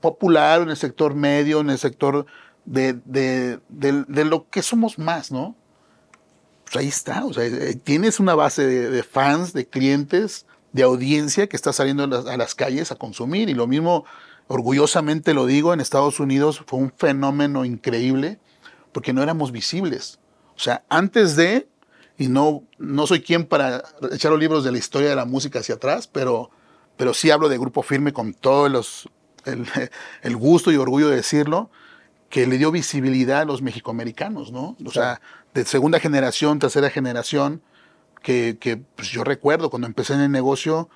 popular, 0.00 0.62
en 0.62 0.70
el 0.70 0.76
sector 0.76 1.14
medio, 1.14 1.60
en 1.60 1.70
el 1.70 1.78
sector 1.78 2.26
de, 2.66 2.94
de- 3.04 3.60
de- 3.68 4.04
de 4.08 4.24
lo 4.24 4.48
que 4.50 4.62
somos 4.62 4.98
más, 4.98 5.30
¿no? 5.32 5.56
Pues 6.64 6.76
ahí 6.76 6.88
está, 6.88 7.24
o 7.24 7.32
sea, 7.32 7.44
eh, 7.44 7.76
tienes 7.82 8.18
una 8.18 8.34
base 8.34 8.66
de, 8.66 9.02
fans, 9.04 9.52
de 9.52 9.66
clientes, 9.66 10.46
de 10.72 10.82
audiencia 10.82 11.48
que 11.48 11.56
está 11.56 11.72
saliendo 11.72 12.04
a 12.04 12.06
las, 12.08 12.26
a 12.26 12.36
las 12.36 12.54
calles 12.56 12.90
a 12.90 12.96
consumir. 12.96 13.48
Y 13.48 13.54
lo 13.54 13.66
mismo, 13.68 14.04
orgullosamente 14.48 15.32
lo 15.32 15.46
digo, 15.46 15.72
en 15.72 15.80
Estados 15.80 16.18
Unidos 16.18 16.62
fue 16.66 16.80
un 16.80 16.92
fenómeno 16.96 17.64
increíble 17.64 18.38
porque 18.92 19.12
no 19.12 19.22
éramos 19.22 19.52
visibles. 19.52 20.18
O 20.56 20.58
sea, 20.58 20.84
antes 20.88 21.36
de, 21.36 21.68
y 22.18 22.28
no, 22.28 22.64
no 22.78 23.06
soy 23.06 23.20
quien 23.22 23.44
para 23.44 23.84
echar 24.10 24.32
los 24.32 24.40
libros 24.40 24.64
de 24.64 24.72
la 24.72 24.78
historia 24.78 25.08
de 25.08 25.16
la 25.16 25.24
música 25.24 25.60
hacia 25.60 25.76
atrás, 25.76 26.08
pero, 26.08 26.50
pero 26.96 27.14
sí 27.14 27.30
hablo 27.30 27.48
de 27.48 27.58
Grupo 27.58 27.82
Firme 27.82 28.12
con 28.12 28.34
todo 28.34 28.68
los, 28.68 29.08
el, 29.44 29.66
el 30.22 30.36
gusto 30.36 30.72
y 30.72 30.76
orgullo 30.76 31.08
de 31.10 31.16
decirlo, 31.16 31.70
que 32.28 32.46
le 32.46 32.58
dio 32.58 32.70
visibilidad 32.72 33.40
a 33.42 33.44
los 33.44 33.62
mexicoamericanos, 33.62 34.52
¿no? 34.52 34.76
O 34.84 34.90
sea, 34.90 35.20
de 35.54 35.64
segunda 35.64 36.00
generación, 36.00 36.58
tercera 36.58 36.90
generación, 36.90 37.62
que, 38.22 38.56
que, 38.60 38.76
pues 38.78 39.08
yo 39.10 39.22
recuerdo 39.24 39.70
cuando 39.70 39.86
empecé 39.86 40.14
en 40.14 40.20
el 40.20 40.32
negocio, 40.32 40.88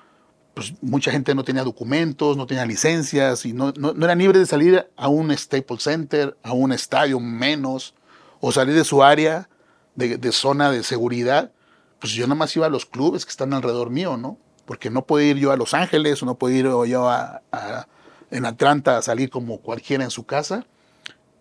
pues 0.54 0.74
mucha 0.82 1.12
gente 1.12 1.34
no 1.34 1.44
tenía 1.44 1.62
documentos, 1.62 2.36
no 2.36 2.46
tenía 2.46 2.66
licencias 2.66 3.46
y 3.46 3.52
no, 3.52 3.72
no, 3.78 3.92
no 3.94 4.04
eran 4.04 4.18
libres 4.18 4.40
de 4.40 4.46
salir 4.46 4.88
a 4.96 5.08
un 5.08 5.36
Staples 5.36 5.82
Center, 5.84 6.36
a 6.42 6.52
un 6.52 6.72
estadio 6.72 7.20
menos, 7.20 7.94
o 8.40 8.50
salir 8.50 8.74
de 8.74 8.84
su 8.84 9.02
área 9.02 9.48
de, 9.94 10.18
de 10.18 10.32
zona 10.32 10.70
de 10.72 10.82
seguridad. 10.82 11.52
Pues 12.00 12.12
yo 12.14 12.26
nada 12.26 12.34
más 12.34 12.56
iba 12.56 12.66
a 12.66 12.70
los 12.70 12.86
clubes 12.86 13.24
que 13.24 13.30
están 13.30 13.52
alrededor 13.54 13.90
mío, 13.90 14.16
¿no? 14.16 14.38
Porque 14.64 14.90
no 14.90 15.06
puedo 15.06 15.24
ir 15.24 15.36
yo 15.36 15.52
a 15.52 15.56
Los 15.56 15.74
Ángeles 15.74 16.22
o 16.22 16.26
no 16.26 16.34
puedo 16.36 16.54
ir 16.54 16.64
yo 16.88 17.08
a, 17.08 17.42
a- 17.52 17.86
en 18.30 18.44
Atlanta 18.46 18.96
a 18.96 19.02
salir 19.02 19.30
como 19.30 19.58
cualquiera 19.60 20.02
en 20.04 20.10
su 20.10 20.24
casa. 20.24 20.64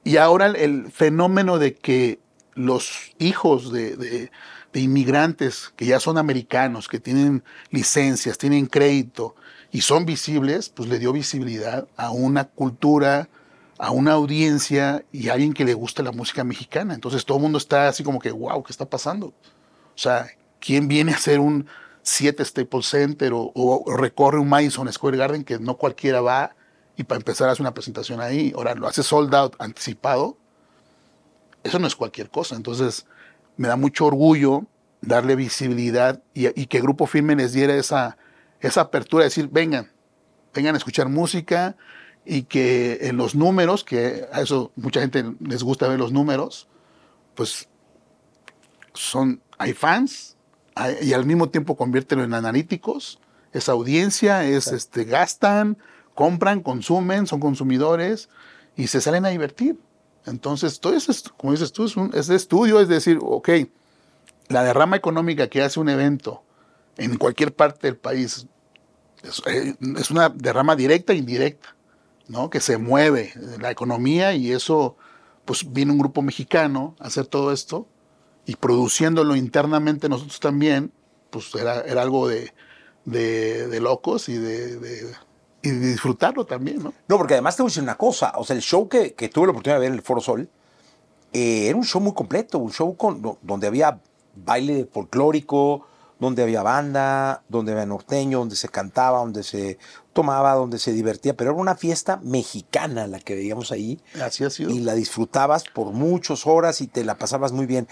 Y 0.04 0.18
ahora 0.18 0.48
el, 0.48 0.92
fenómeno 0.92 1.58
de 1.58 1.76
que 1.76 2.20
los 2.54 3.14
hijos 3.20 3.72
de, 3.72 4.30
inmigrantes 4.74 5.74
que 5.76 5.86
ya 5.86 6.00
son 6.00 6.18
americanos, 6.18 6.88
que 6.88 7.00
tienen 7.00 7.44
licencias, 7.70 8.38
tienen 8.38 8.68
crédito 8.68 9.36
y 9.72 9.82
son 9.82 10.06
visibles, 10.06 10.70
pues 10.70 10.90
le 10.90 11.00
dio 11.00 11.12
visibilidad 11.12 11.88
a 11.98 12.12
una 12.12 12.46
cultura, 12.46 13.30
a 13.78 13.92
una 13.92 14.14
audiencia 14.14 15.04
y 15.12 15.30
a 15.30 15.34
alguien 15.34 15.54
que 15.54 15.66
le 15.66 15.74
gusta 15.74 16.04
la 16.04 16.12
música 16.12 16.44
mexicana. 16.44 16.94
Entonces 16.94 17.26
todo 17.26 17.38
el 17.38 17.44
mundo 17.44 17.58
está 17.58 17.88
así 17.88 18.04
como 18.04 18.20
que, 18.20 18.32
wow, 18.32 18.64
¿qué 18.64 18.72
está 18.72 18.90
pasando? 18.90 19.28
O 19.28 20.02
sea, 20.02 20.28
¿quién 20.60 20.88
viene 20.88 21.12
a 21.12 21.16
hacer 21.16 21.40
un 21.40 21.68
7 22.04 22.44
Staples 22.46 22.88
Center 22.88 23.34
o, 23.34 23.52
o 23.54 23.96
recorre 23.96 24.40
un 24.40 24.50
Madison 24.50 24.92
Square 24.92 25.18
Garden 25.18 25.44
que 25.44 25.60
no 25.60 25.78
cualquiera 25.78 26.22
va 26.22 26.56
y 27.00 27.06
para 27.06 27.20
empezar 27.20 27.48
hace 27.48 27.62
una 27.62 27.74
presentación 27.74 28.20
ahí? 28.20 28.52
Ahora 28.54 28.76
lo 28.76 28.86
hace 28.86 29.04
sold 29.04 29.34
out 29.34 29.56
anticipado. 29.58 30.38
Eso 31.64 31.80
no 31.80 31.88
es 31.88 31.96
cualquier 31.96 32.30
cosa. 32.30 32.58
Entonces 32.58 33.06
me 33.56 33.70
da 33.70 33.78
mucho 33.78 34.06
orgullo 34.06 34.66
darle 35.00 35.38
visibilidad 35.38 36.22
y, 36.34 36.48
y 36.62 36.66
que 36.66 36.82
Grupo 36.82 37.08
Firme 37.08 37.38
les 37.38 37.54
diera 37.54 37.74
esa, 37.78 38.18
esa 38.60 38.82
apertura, 38.82 39.24
de 39.24 39.30
decir, 39.30 39.48
vengan, 39.50 39.90
vengan 40.54 40.76
a 40.76 40.78
escuchar 40.78 41.08
música 41.08 41.78
y 42.26 42.44
que 42.44 42.98
en 43.04 43.16
los 43.16 43.34
números, 43.34 43.86
que 43.86 44.28
a 44.34 44.42
eso 44.42 44.74
mucha 44.76 45.00
gente 45.00 45.24
les 45.40 45.64
gusta 45.64 45.88
ver 45.88 46.00
los 46.00 46.12
números, 46.12 46.68
pues 47.34 47.70
son, 48.94 49.42
hay 49.58 49.72
fans 49.72 50.36
hay- 50.76 50.98
y 51.02 51.14
al 51.14 51.26
mismo 51.26 51.48
tiempo 51.48 51.78
conviértelo 51.78 52.26
en 52.26 52.34
analíticos, 52.34 53.22
es 53.54 53.70
audiencia, 53.70 54.44
es 54.44 54.68
este, 54.68 55.06
gastan, 55.06 55.78
compran, 56.20 56.60
consumen, 56.60 57.28
son 57.28 57.40
consumidores 57.40 58.28
y 58.76 58.88
se 58.88 59.00
salen 59.00 59.26
a 59.26 59.30
divertir. 59.30 59.80
Entonces, 60.26 60.82
todo 60.82 60.94
eso, 60.94 61.14
es, 61.14 61.24
como 61.38 61.54
dices 61.54 61.72
tú, 61.72 61.86
es, 61.86 61.96
un, 61.96 62.10
de 62.12 62.36
estudio, 62.36 62.82
es 62.82 62.90
decir, 62.90 63.20
ok, 63.22 63.50
la 64.50 64.66
derrama 64.66 64.98
económica 64.98 65.48
que 65.48 65.62
hace 65.62 65.80
un 65.80 65.88
evento 65.88 66.44
en 66.98 67.16
cualquier 67.16 67.56
parte 67.56 67.88
del 67.88 67.96
país 67.96 68.48
es, 69.24 69.42
eh, 69.46 69.76
una 70.12 70.28
derrama 70.28 70.76
directa 70.76 71.14
e 71.14 71.16
indirecta, 71.16 71.74
¿no? 72.28 72.50
Que 72.50 72.60
se 72.60 72.78
mueve 72.78 73.32
la 73.62 73.72
economía 73.72 74.34
y 74.34 74.52
eso, 74.52 74.98
pues 75.46 75.72
viene 75.72 75.94
un 75.94 76.00
grupo 76.00 76.22
mexicano 76.22 76.98
a 77.00 77.08
hacer 77.08 77.28
todo 77.28 77.54
esto 77.54 77.88
y 78.46 78.58
produciéndolo 78.58 79.38
internamente 79.38 80.10
nosotros 80.10 80.42
también, 80.42 80.92
pues 81.30 81.56
era, 81.56 81.80
era 81.80 82.02
algo 82.02 82.28
de, 82.28 82.54
de, 83.06 83.80
locos 83.80 84.28
y 84.28 84.36
de- 84.36 85.29
y 85.62 85.70
disfrutarlo 85.72 86.46
también, 86.46 86.82
¿no? 86.84 86.94
No, 87.08 87.18
porque 87.18 87.34
además 87.34 87.56
te 87.56 87.64
voy 87.64 87.70
a 87.70 87.72
decir 87.72 87.84
una 87.84 87.98
cosa. 87.98 88.34
O 88.38 88.44
sea, 88.46 88.56
el 88.56 88.62
show 88.62 88.88
que, 88.88 89.14
que 89.14 89.30
tuve 89.30 89.48
la 89.48 89.52
oportunidad 89.52 89.76
de 89.78 89.82
ver 89.82 89.90
en 89.90 89.96
el 89.96 90.02
Foro 90.02 90.22
Sol 90.22 90.50
eh, 91.34 91.68
era 91.68 91.78
un 91.78 91.84
show 91.84 92.02
muy 92.02 92.14
completo, 92.14 92.58
un 92.60 92.72
show 92.72 92.96
con, 92.96 93.22
do- 93.22 93.38
donde 93.42 93.68
había 93.68 94.00
baile 94.36 94.88
folclórico, 94.92 95.86
donde 96.20 96.44
había 96.44 96.64
banda, 96.64 97.44
donde 97.50 97.72
había 97.74 97.86
norteño, 97.86 98.40
donde 98.40 98.56
se 98.56 98.68
cantaba, 98.70 99.20
donde 99.20 99.44
se 99.44 99.78
tomaba, 100.14 100.54
donde 100.56 100.80
se 100.80 100.92
divertía. 100.92 101.34
Pero 101.36 101.52
era 101.52 101.60
una 101.62 101.76
fiesta 101.76 102.20
mexicana 102.24 103.08
la 103.08 103.20
que 103.20 103.36
veíamos 103.36 103.72
ahí 103.72 104.00
Así 104.22 104.44
ha 104.44 104.50
sido. 104.50 104.70
y 104.72 104.80
la 104.80 104.96
disfrutabas 104.96 105.64
por 105.66 105.92
muchas 105.92 106.46
horas 106.48 106.82
y 106.82 106.88
te 106.88 107.04
la 107.04 107.16
pasabas 107.18 107.52
muy 107.52 107.66
bien. 107.66 107.88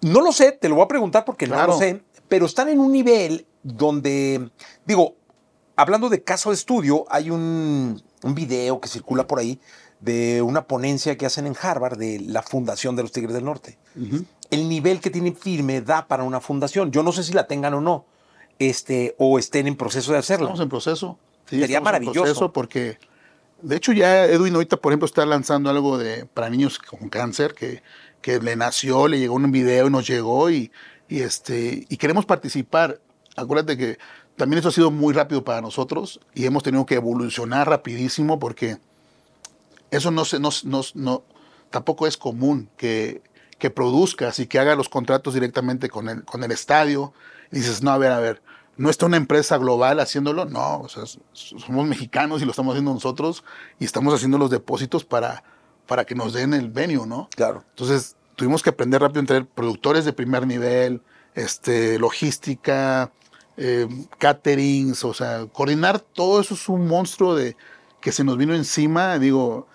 No 0.00 0.20
lo 0.20 0.32
sé, 0.32 0.52
te 0.52 0.68
lo 0.68 0.76
voy 0.76 0.84
a 0.84 0.88
preguntar 0.88 1.24
porque 1.24 1.46
no 1.46 1.56
lo 1.66 1.76
sé, 1.78 2.02
pero 2.28 2.46
están 2.46 2.68
en 2.68 2.78
un 2.80 2.92
nivel 2.92 3.46
donde, 3.62 4.50
digo, 4.86 5.14
hablando 5.78 6.08
de 6.08 6.22
caso 6.22 6.50
de 6.50 6.56
estudio, 6.56 7.06
hay 7.08 7.30
un, 7.30 8.02
un 8.22 8.34
video 8.34 8.80
que 8.80 8.88
circula 8.88 9.26
por 9.26 9.38
ahí 9.38 9.60
de 10.00 10.42
una 10.42 10.66
ponencia 10.66 11.16
que 11.16 11.24
hacen 11.24 11.46
en 11.46 11.56
Harvard 11.60 11.96
de 11.96 12.20
la 12.20 12.42
fundación 12.42 12.96
de 12.96 13.02
los 13.02 13.12
Tigres 13.12 13.32
del 13.32 13.44
Norte. 13.44 13.78
El 14.50 14.68
nivel 14.68 15.00
que 15.00 15.10
tiene 15.10 15.32
firme 15.32 15.80
da 15.80 16.06
para 16.08 16.24
una 16.24 16.40
fundación. 16.40 16.90
Yo 16.90 17.02
no 17.02 17.12
sé 17.12 17.22
si 17.22 17.32
la 17.32 17.46
tengan 17.46 17.74
o 17.74 17.80
no, 17.80 18.06
este, 18.58 19.14
o 19.18 19.38
estén 19.38 19.68
en 19.68 19.76
proceso 19.76 20.12
de 20.12 20.18
hacerlo. 20.18 20.46
Estamos 20.46 20.62
en 20.62 20.68
proceso. 20.68 21.18
Sí, 21.46 21.60
Sería 21.60 21.64
estamos 21.64 21.78
en 21.78 21.84
maravilloso. 21.84 22.22
proceso 22.22 22.52
porque, 22.52 22.98
de 23.62 23.76
hecho, 23.76 23.92
ya 23.92 24.24
Edwin 24.24 24.54
ahorita, 24.54 24.78
por 24.78 24.92
ejemplo, 24.92 25.06
está 25.06 25.24
lanzando 25.26 25.70
algo 25.70 25.96
de 25.96 26.26
para 26.26 26.50
niños 26.50 26.78
con 26.78 27.08
cáncer 27.08 27.54
que, 27.54 27.82
que 28.20 28.40
le 28.40 28.56
nació, 28.56 29.06
le 29.06 29.18
llegó 29.20 29.36
un 29.36 29.52
video 29.52 29.86
y 29.86 29.90
nos 29.90 30.06
llegó 30.08 30.50
y, 30.50 30.72
y, 31.08 31.20
este, 31.20 31.86
y 31.88 31.96
queremos 31.96 32.26
participar. 32.26 33.00
Acuérdate 33.36 33.76
que 33.76 33.98
también 34.38 34.60
eso 34.60 34.68
ha 34.68 34.72
sido 34.72 34.90
muy 34.90 35.12
rápido 35.12 35.44
para 35.44 35.60
nosotros 35.60 36.20
y 36.34 36.46
hemos 36.46 36.62
tenido 36.62 36.86
que 36.86 36.94
evolucionar 36.94 37.68
rapidísimo 37.68 38.38
porque 38.38 38.78
eso 39.90 40.10
no 40.10 40.24
se, 40.24 40.38
no, 40.40 40.50
no, 40.64 40.80
no- 40.94 41.22
tampoco 41.70 42.06
es 42.06 42.16
común 42.16 42.70
que, 42.76 43.20
que 43.58 43.68
produzcas 43.70 44.38
y 44.38 44.46
que 44.46 44.58
haga 44.58 44.74
los 44.74 44.88
contratos 44.88 45.34
directamente 45.34 45.90
con 45.90 46.08
el, 46.08 46.24
con 46.24 46.42
el 46.44 46.50
estadio. 46.52 47.12
Y 47.52 47.56
dices, 47.56 47.82
no, 47.82 47.90
a 47.90 47.98
ver, 47.98 48.12
a 48.12 48.20
ver, 48.20 48.42
no 48.76 48.90
está 48.90 49.06
una 49.06 49.16
empresa 49.16 49.58
global 49.58 50.00
haciéndolo, 50.00 50.44
no, 50.44 50.80
o 50.80 50.88
sea, 50.88 51.02
somos 51.32 51.86
mexicanos 51.86 52.40
y 52.40 52.44
lo 52.44 52.52
estamos 52.52 52.72
haciendo 52.72 52.94
nosotros 52.94 53.42
y 53.78 53.84
estamos 53.84 54.14
haciendo 54.14 54.38
los 54.38 54.50
depósitos 54.50 55.04
para, 55.04 55.42
para 55.86 56.04
que 56.04 56.14
nos 56.14 56.32
den 56.32 56.54
el 56.54 56.70
venue, 56.70 57.06
¿no? 57.06 57.28
Claro. 57.34 57.64
Entonces 57.70 58.16
tuvimos 58.36 58.62
que 58.62 58.70
aprender 58.70 59.00
rápido 59.02 59.24
tener 59.24 59.46
productores 59.46 60.04
de 60.04 60.12
primer 60.12 60.46
nivel, 60.46 61.02
este, 61.34 61.98
logística, 61.98 63.10
eh, 63.58 63.88
caterings, 64.18 65.04
o 65.04 65.12
sea, 65.12 65.46
coordinar 65.52 65.98
todo 66.00 66.40
eso 66.40 66.54
es 66.54 66.68
un 66.68 66.86
monstruo 66.86 67.34
de 67.34 67.56
que 68.00 68.12
se 68.12 68.22
nos 68.24 68.36
vino 68.36 68.54
encima, 68.54 69.18
digo, 69.18 69.66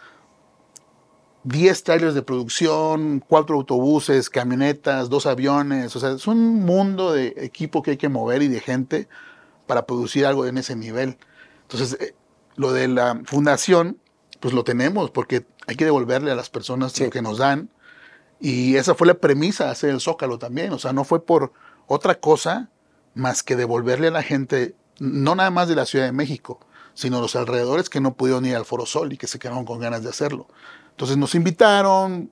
10 1.44 1.84
trailers 1.84 2.16
de 2.16 2.22
producción, 2.22 3.22
cuatro 3.28 3.58
autobuses, 3.58 4.30
camionetas, 4.30 5.10
dos 5.10 5.26
aviones, 5.26 5.94
o 5.96 6.00
sea, 6.00 6.12
es 6.12 6.26
un 6.28 6.64
mundo 6.66 7.12
de 7.12 7.34
equipo 7.38 7.84
que 7.84 7.92
hay 7.92 7.98
que 7.98 8.08
mover 8.08 8.42
y 8.42 8.48
de 8.48 8.62
gente 8.62 9.10
para 9.68 9.86
producir 9.86 10.26
algo 10.26 10.46
en 10.46 10.58
ese 10.58 10.76
nivel. 10.78 11.18
Entonces, 11.64 11.98
eh, 12.00 12.16
lo 12.56 12.72
de 12.72 12.88
la 12.88 13.22
fundación, 13.26 13.98
pues 14.40 14.54
lo 14.54 14.64
tenemos 14.64 15.12
porque 15.12 15.46
hay 15.68 15.76
que 15.76 15.86
devolverle 15.86 16.32
a 16.32 16.36
las 16.36 16.50
personas 16.50 16.94
Sí. 16.94 17.04
lo 17.06 17.10
que 17.10 17.22
nos 17.22 17.38
dan. 17.38 17.70
Y 18.40 18.76
esa 18.76 18.96
fue 18.96 19.08
la 19.08 19.14
premisa 19.16 19.66
de 19.66 19.72
hacer 19.72 19.90
el 19.90 20.00
Zócalo 20.02 20.38
también. 20.38 20.72
O 20.74 20.80
sea, 20.80 20.94
no 20.94 21.04
fue 21.04 21.26
por 21.26 21.54
otra 21.88 22.16
cosa 22.16 22.70
más 23.16 23.44
que 23.44 23.56
devolverle 23.56 24.08
a 24.08 24.12
la 24.12 24.24
gente, 24.24 24.76
no 25.00 25.36
nada 25.36 25.52
más 25.52 25.68
de 25.68 25.76
la 25.76 25.86
Ciudad 25.86 26.06
de 26.06 26.12
México, 26.12 26.60
sino 26.94 27.22
los 27.22 27.36
alrededores 27.36 27.90
que 27.90 28.00
no 28.00 28.16
pudieron 28.16 28.46
ir 28.46 28.56
al 28.56 28.66
Foro 28.66 28.86
Sol 28.86 29.14
y 29.14 29.18
que 29.18 29.28
se 29.28 29.40
quedaron 29.40 29.66
con 29.66 29.80
ganas 29.80 30.04
de 30.04 30.10
hacerlo. 30.10 30.48
Entonces 30.92 31.18
nos 31.18 31.36
invitaron 31.36 32.32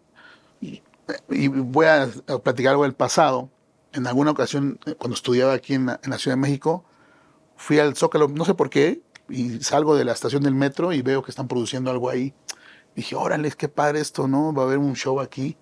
y 1.30 1.48
voy 1.48 1.86
a, 1.88 2.10
platicar 2.44 2.72
algo 2.72 2.84
del 2.84 2.94
pasado. 2.94 3.50
En 3.94 4.08
alguna 4.08 4.32
ocasión, 4.32 4.80
eh, 4.86 4.96
cuando 4.96 5.16
estudiaba 5.16 5.54
aquí 5.54 5.74
en 5.74 5.88
la, 5.88 6.18
Ciudad 6.18 6.38
de 6.38 6.42
México, 6.42 6.86
fui 7.56 7.80
al 7.80 7.96
Zócalo, 7.96 8.28
no 8.28 8.46
sé 8.46 8.54
por 8.54 8.70
qué, 8.70 9.02
y 9.30 9.62
salgo 9.62 9.96
de 9.96 10.06
la 10.06 10.14
estación 10.14 10.44
del 10.44 10.56
metro 10.56 10.94
y 10.94 11.02
veo 11.02 11.24
que 11.24 11.32
están 11.32 11.48
produciendo 11.48 11.92
algo 11.92 12.10
ahí. 12.10 12.34
Dije, 12.96 13.16
órale, 13.16 13.52
qué 13.52 13.70
padre 13.70 14.02
esto, 14.02 14.28
¿no? 14.28 14.54
Va 14.54 14.64
a 14.64 14.66
haber 14.66 14.78
un 14.78 14.96
show 14.96 15.20
aquí. 15.20 15.58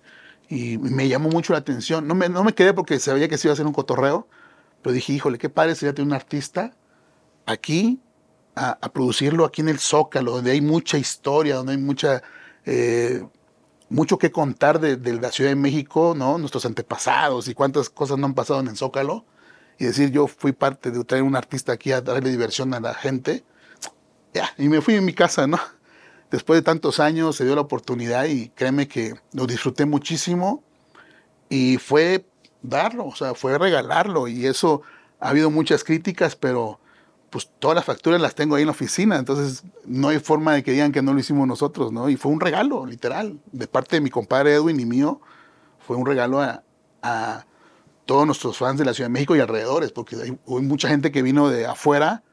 Y 0.48 0.78
me 0.78 1.08
llamó 1.08 1.28
mucho 1.28 1.52
la 1.52 1.60
atención. 1.60 2.08
No 2.08 2.14
me, 2.14 2.28
no 2.28 2.42
me 2.42 2.54
quedé 2.54 2.74
porque 2.74 2.98
sabía 2.98 3.28
que 3.28 3.38
se 3.38 3.46
iba 3.46 3.52
a 3.52 3.54
hacer 3.54 3.66
un 3.66 3.72
cotorreo, 3.72 4.26
pero 4.82 4.92
dije, 4.92 5.12
híjole, 5.12 5.38
qué 5.38 5.48
padre 5.48 5.74
sería 5.74 5.94
tener 5.94 6.08
un 6.08 6.14
artista 6.14 6.72
aquí 7.46 8.00
a, 8.54 8.76
producirlo 8.92 9.44
aquí 9.44 9.60
en 9.62 9.68
el 9.68 9.78
Zócalo, 9.78 10.32
donde 10.32 10.50
hay 10.50 10.60
mucha 10.60 10.98
historia, 10.98 11.56
donde 11.56 11.72
hay 11.72 11.78
mucha, 11.78 12.22
eh, 12.66 13.24
mucho 13.88 14.18
que 14.18 14.30
contar 14.30 14.80
de, 14.80 14.96
la 15.14 15.30
Ciudad 15.30 15.50
de 15.50 15.56
México, 15.56 16.14
¿no? 16.16 16.36
Nuestros 16.38 16.66
antepasados 16.66 17.48
y 17.48 17.54
cuántas 17.54 17.88
cosas 17.88 18.18
no 18.18 18.26
han 18.26 18.34
pasado 18.34 18.60
en 18.60 18.68
el 18.68 18.76
Zócalo. 18.76 19.24
Y 19.78 19.86
decir, 19.86 20.10
yo 20.10 20.26
fui 20.26 20.52
parte 20.52 20.90
de 20.90 21.04
traer 21.04 21.22
un 21.22 21.36
artista 21.36 21.72
aquí 21.72 21.92
a 21.92 22.02
darle 22.02 22.30
diversión 22.30 22.74
a 22.74 22.80
la 22.80 22.92
gente. 22.92 23.44
Ya, 24.34 24.50
y 24.58 24.68
me 24.68 24.82
fui 24.82 24.96
a 24.96 25.00
mi 25.00 25.14
casa, 25.14 25.46
¿no? 25.46 25.58
después 26.30 26.58
de 26.58 26.62
tantos 26.62 27.00
años 27.00 27.36
se 27.36 27.44
dio 27.44 27.54
la 27.54 27.60
oportunidad 27.62 28.24
y 28.26 28.50
créeme 28.50 28.88
que 28.88 29.14
lo 29.32 29.46
disfruté 29.46 29.84
muchísimo 29.84 30.62
y 31.48 31.78
fue 31.78 32.24
darlo, 32.62 33.06
o 33.06 33.14
sea, 33.14 33.34
fue 33.34 33.58
regalarlo 33.58 34.28
y 34.28 34.46
eso 34.46 34.82
ha 35.18 35.30
habido 35.30 35.50
muchas 35.50 35.84
críticas, 35.84 36.36
pero 36.36 36.80
pues 37.30 37.48
todas 37.60 37.76
las 37.76 37.84
facturas 37.84 38.20
las 38.20 38.34
tengo 38.34 38.56
ahí 38.56 38.62
en 38.62 38.66
la 38.66 38.72
oficina, 38.72 39.16
entonces 39.16 39.62
no 39.84 40.08
hay 40.08 40.18
forma 40.18 40.54
de 40.54 40.64
que 40.64 40.72
digan 40.72 40.90
que 40.90 41.00
no 41.00 41.12
lo 41.12 41.20
hicimos 41.20 41.46
nosotros, 41.46 41.92
¿no? 41.92 42.08
Y 42.08 42.16
fue 42.16 42.32
un 42.32 42.40
regalo, 42.40 42.84
literal, 42.84 43.38
de 43.52 43.68
parte 43.68 43.96
de 43.96 44.00
mi 44.00 44.10
compadre 44.10 44.54
Edwin 44.54 44.80
y 44.80 44.84
mío, 44.84 45.20
fue 45.78 45.96
un 45.96 46.04
regalo 46.04 46.40
a, 46.40 47.46
todos 48.04 48.26
nuestros 48.26 48.58
fans 48.58 48.76
de 48.76 48.84
la 48.84 48.92
Ciudad 48.92 49.08
de 49.08 49.12
México 49.12 49.36
y 49.36 49.40
alrededores, 49.40 49.92
porque 49.92 50.16
hay, 50.16 50.36
mucha 50.44 50.88
gente 50.88 51.12
que 51.12 51.22
vino 51.22 51.48
de 51.48 51.66
afuera 51.66 52.24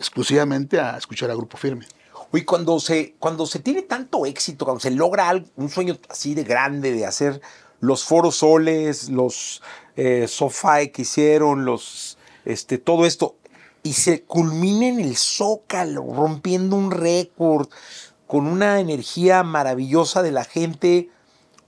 exclusivamente 0.00 0.80
a 0.80 0.96
escuchar 0.96 1.30
a 1.30 1.34
Grupo 1.34 1.56
Firme. 1.56 1.86
Oye, 2.32 2.44
cuando 2.44 2.80
se, 2.80 3.14
cuando 3.20 3.46
se 3.46 3.60
tiene 3.60 3.82
tanto 3.82 4.26
éxito, 4.26 4.64
cuando 4.64 4.80
se 4.80 4.90
logra 4.90 5.32
un 5.54 5.68
sueño 5.68 5.96
así 6.08 6.34
de 6.34 6.42
grande 6.42 6.92
de 6.92 7.06
hacer 7.06 7.40
los 7.82 8.04
foros 8.04 8.36
soles, 8.36 9.10
los 9.10 9.60
eh, 9.96 10.26
sofá 10.28 10.86
que 10.86 11.02
hicieron, 11.02 11.66
los, 11.66 12.16
este, 12.44 12.78
todo 12.78 13.04
esto, 13.04 13.36
y 13.82 13.94
se 13.94 14.22
culmina 14.22 14.86
en 14.86 15.00
el 15.00 15.16
Zócalo, 15.16 16.06
rompiendo 16.14 16.76
un 16.76 16.92
récord, 16.92 17.68
con 18.26 18.46
una 18.46 18.80
energía 18.80 19.42
maravillosa 19.42 20.22
de 20.22 20.30
la 20.30 20.44
gente. 20.44 21.10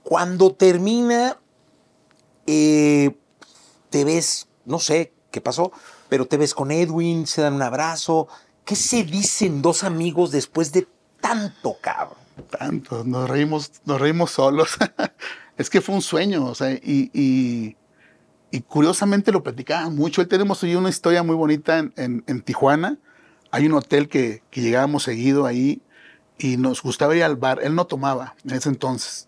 Cuando 0.01 0.53
termina, 0.53 1.37
eh, 2.47 3.15
te 3.89 4.05
ves, 4.05 4.47
no 4.63 4.79
sé 4.79 5.11
qué 5.31 5.41
pasó, 5.41 5.73
pero 6.07 6.25
te 6.25 6.37
ves 6.37 6.55
con 6.55 6.71
Edwin, 6.71 7.27
se 7.27 7.41
dan 7.41 7.55
un 7.55 7.61
abrazo, 7.61 8.29
¿Qué 8.65 8.75
se 8.75 9.03
dicen 9.03 9.61
dos 9.61 9.83
amigos 9.83 10.31
después 10.31 10.71
de 10.71 10.87
tanto, 11.21 11.77
cabrón? 11.79 12.17
Tanto, 12.49 13.03
nos 13.03 13.29
reímos, 13.29 13.71
nos 13.85 14.01
reímos 14.01 14.31
solos. 14.31 14.69
es 15.57 15.69
que 15.69 15.81
fue 15.81 15.95
un 15.95 16.01
sueño, 16.01 16.45
o 16.45 16.55
sea, 16.55 16.71
y, 16.71 17.09
y, 17.13 17.75
curiosamente 18.67 19.31
lo 19.31 19.43
platicaban 19.43 19.95
mucho. 19.95 20.21
Hoy 20.21 20.27
tenemos 20.27 20.63
hoy 20.63 20.75
una 20.75 20.89
historia 20.89 21.23
muy 21.23 21.35
bonita 21.35 21.79
en, 21.79 22.23
en, 22.25 22.41
Tijuana. 22.41 22.97
Hay 23.51 23.65
un 23.65 23.73
hotel 23.73 24.07
que, 24.07 24.43
que, 24.49 24.61
llegábamos 24.61 25.03
seguido 25.03 25.45
ahí 25.45 25.81
y 26.37 26.55
nos 26.55 26.81
gustaba 26.81 27.15
ir 27.15 27.23
al 27.23 27.35
bar. 27.35 27.59
Él 27.61 27.75
no 27.75 27.85
tomaba 27.85 28.35
en 28.45 28.55
ese 28.55 28.69
entonces. 28.69 29.27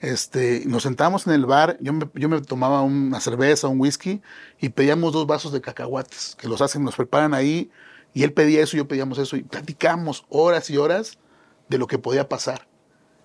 Este, 0.00 0.64
nos 0.66 0.82
sentábamos 0.82 1.26
en 1.26 1.34
el 1.34 1.46
bar, 1.46 1.76
yo 1.80 1.92
me, 1.92 2.08
yo 2.14 2.28
me 2.28 2.40
tomaba 2.40 2.82
una 2.82 3.20
cerveza, 3.20 3.68
un 3.68 3.78
whisky 3.78 4.20
y 4.58 4.70
pedíamos 4.70 5.12
dos 5.12 5.28
vasos 5.28 5.52
de 5.52 5.60
cacahuates 5.60 6.36
que 6.40 6.48
los 6.48 6.60
hacen, 6.60 6.82
nos 6.82 6.96
preparan 6.96 7.34
ahí 7.34 7.70
y 8.12 8.24
él 8.24 8.32
pedía 8.32 8.62
eso, 8.62 8.76
yo 8.76 8.88
pedíamos 8.88 9.18
eso, 9.18 9.36
y 9.36 9.44
platicamos 9.44 10.26
horas 10.28 10.70
y 10.70 10.76
horas 10.76 11.18
de 11.68 11.78
lo 11.78 11.86
que 11.86 11.98
podía 11.98 12.28
pasar. 12.28 12.66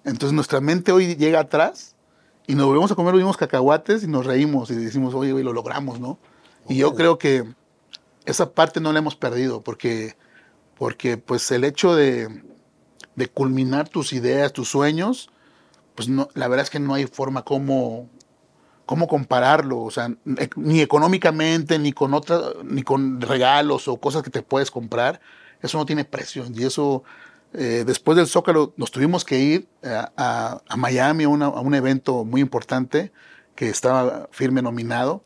Entonces 0.03 0.33
nuestra 0.33 0.61
mente 0.61 0.91
hoy 0.91 1.15
llega 1.15 1.39
atrás 1.39 1.96
y 2.47 2.55
nos 2.55 2.65
volvemos 2.65 2.91
a 2.91 2.95
comer 2.95 3.13
los 3.13 3.19
mismos 3.19 3.37
cacahuates 3.37 4.03
y 4.03 4.07
nos 4.07 4.25
reímos 4.25 4.71
y 4.71 4.75
decimos, 4.75 5.13
oye, 5.13 5.31
lo 5.43 5.53
logramos, 5.53 5.99
¿no? 5.99 6.17
Y 6.67 6.77
yo 6.77 6.95
creo 6.95 7.17
que 7.17 7.45
esa 8.25 8.53
parte 8.53 8.79
no 8.79 8.91
la 8.91 8.99
hemos 8.99 9.15
perdido, 9.15 9.61
porque, 9.61 10.15
porque 10.77 11.17
pues 11.17 11.51
el 11.51 11.63
hecho 11.63 11.95
de, 11.95 12.41
de 13.15 13.27
culminar 13.27 13.89
tus 13.89 14.13
ideas, 14.13 14.53
tus 14.53 14.69
sueños, 14.69 15.29
pues 15.95 16.09
no, 16.09 16.29
la 16.33 16.47
verdad 16.47 16.63
es 16.63 16.69
que 16.69 16.79
no 16.79 16.93
hay 16.93 17.05
forma 17.05 17.43
como 17.43 18.09
cómo 18.87 19.07
compararlo, 19.07 19.81
o 19.81 19.91
sea, 19.91 20.09
ni 20.55 20.79
económicamente, 20.79 21.77
ni 21.77 21.91
con 21.91 22.13
otra, 22.13 22.39
ni 22.63 22.83
con 22.83 23.19
regalos 23.19 23.87
o 23.89 23.97
cosas 23.97 24.23
que 24.23 24.29
te 24.29 24.41
puedes 24.41 24.71
comprar, 24.71 25.19
eso 25.61 25.77
no 25.77 25.85
tiene 25.85 26.05
precio. 26.05 26.45
Y 26.55 26.63
eso, 26.63 27.03
eh, 27.53 27.83
después 27.85 28.17
del 28.17 28.27
Zócalo, 28.27 28.73
nos 28.77 28.91
tuvimos 28.91 29.25
que 29.25 29.39
ir 29.39 29.67
a, 29.83 30.61
Miami 30.75 31.23
a, 31.23 31.27
a, 31.27 31.29
un 31.61 31.75
evento 31.75 32.25
muy 32.25 32.41
importante 32.41 33.11
que 33.55 33.69
estaba 33.69 34.27
firme 34.31 34.61
nominado, 34.61 35.23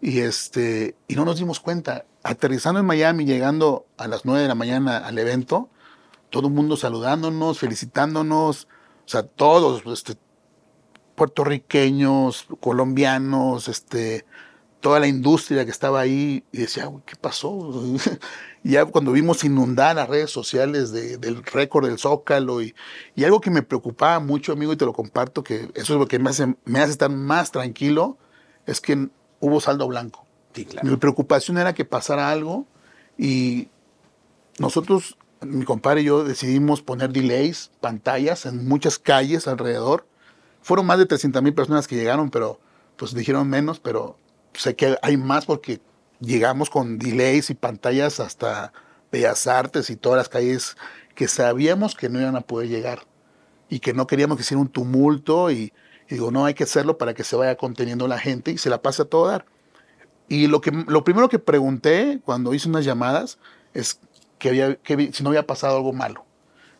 y, 0.00 0.18
este, 0.20 0.96
y 1.08 1.14
no 1.14 1.24
nos 1.24 1.38
dimos 1.38 1.60
cuenta. 1.60 2.04
Aterrizando 2.24 2.80
en 2.80 2.86
Miami, 2.86 3.24
llegando 3.24 3.86
a 3.96 4.06
las 4.08 4.24
9 4.24 4.42
de 4.42 4.48
la 4.48 4.54
mañana 4.54 4.98
al 4.98 5.18
evento, 5.18 5.70
todo 6.30 6.48
el 6.48 6.54
mundo 6.54 6.76
saludándonos, 6.76 7.58
felicitándonos, 7.58 8.68
o 9.06 9.08
sea, 9.08 9.22
todos, 9.22 9.82
este, 9.86 10.16
puertorriqueños, 11.14 12.46
colombianos, 12.60 13.68
este, 13.68 14.24
toda 14.82 14.98
la 14.98 15.06
industria 15.06 15.64
que 15.64 15.70
estaba 15.70 16.00
ahí, 16.00 16.44
y 16.52 16.58
decía, 16.58 16.90
¿qué 17.06 17.14
pasó? 17.14 17.72
ya 18.64 18.84
cuando 18.84 19.12
vimos 19.12 19.44
inundar 19.44 19.94
las 19.96 20.08
redes 20.08 20.30
sociales 20.30 20.90
del 20.92 21.44
récord 21.44 21.86
del 21.86 21.98
Zócalo, 21.98 22.60
y, 22.60 22.74
y, 23.14 23.24
algo 23.24 23.40
que 23.40 23.50
me 23.50 23.62
preocupaba 23.62 24.18
mucho, 24.18 24.52
amigo, 24.52 24.72
y 24.72 24.76
te 24.76 24.84
lo 24.84 24.92
comparto, 24.92 25.44
que 25.44 25.70
eso 25.74 25.94
es 25.94 26.00
lo 26.00 26.08
que 26.08 26.18
me 26.18 26.30
hace, 26.30 26.56
me 26.64 26.80
hace 26.80 26.90
estar 26.90 27.10
más 27.10 27.52
tranquilo, 27.52 28.18
es 28.66 28.80
que 28.80 29.08
hubo 29.40 29.60
saldo 29.60 29.86
blanco. 29.86 30.26
Mi 30.82 30.96
preocupación 30.96 31.56
era 31.58 31.72
que 31.74 31.84
pasara 31.84 32.30
algo, 32.30 32.66
y 33.16 33.68
nosotros, 34.58 35.16
mi 35.42 35.64
compadre 35.64 36.02
y 36.02 36.04
yo, 36.04 36.24
decidimos 36.24 36.82
poner 36.82 37.12
delays, 37.12 37.70
pantallas 37.80 38.46
en 38.46 38.66
muchas 38.66 38.98
calles 38.98 39.46
alrededor, 39.46 40.06
fueron 40.60 40.86
más 40.86 40.98
de 40.98 41.06
300 41.06 41.40
mil 41.40 41.54
personas 41.54 41.86
que 41.86 41.94
llegaron, 41.94 42.30
pero 42.30 42.58
pues 42.96 43.14
dijeron 43.14 43.48
menos, 43.48 43.78
pero 43.78 44.16
sé 44.54 44.76
que 44.76 44.96
hay 45.02 45.16
más 45.16 45.46
porque 45.46 45.80
llegamos 46.20 46.70
con 46.70 46.98
delays 46.98 47.50
y 47.50 47.54
pantallas 47.54 48.20
hasta 48.20 48.72
Bellas 49.10 49.46
Artes 49.46 49.90
y 49.90 49.96
todas 49.96 50.16
las 50.16 50.28
calles 50.28 50.76
que 51.14 51.28
sabíamos 51.28 51.94
que 51.94 52.08
no 52.08 52.20
iban 52.20 52.36
a 52.36 52.40
poder 52.40 52.68
llegar 52.68 53.06
y 53.68 53.80
que 53.80 53.92
no 53.92 54.06
queríamos 54.06 54.36
que 54.36 54.42
hiciera 54.42 54.60
un 54.60 54.68
tumulto 54.68 55.50
y, 55.50 55.72
digo, 56.08 56.30
no, 56.30 56.44
hay 56.44 56.54
que 56.54 56.64
hacerlo 56.64 56.98
para 56.98 57.14
que 57.14 57.24
se 57.24 57.36
vaya 57.36 57.56
conteniendo 57.56 58.08
la 58.08 58.18
gente 58.18 58.50
y 58.50 58.58
se 58.58 58.70
la 58.70 58.82
pase 58.82 59.02
a 59.02 59.04
todo 59.06 59.28
dar. 59.28 59.44
Y 60.28 60.46
lo, 60.46 60.60
que, 60.60 60.70
lo 60.70 61.04
primero 61.04 61.28
que 61.28 61.38
pregunté 61.38 62.20
cuando 62.24 62.54
hice 62.54 62.68
unas 62.68 62.84
llamadas 62.84 63.38
es 63.74 64.00
que, 64.38 64.50
había, 64.50 64.76
que 64.76 65.12
si 65.12 65.22
no 65.22 65.30
había 65.30 65.46
pasado 65.46 65.76
algo 65.76 65.92
malo. 65.92 66.24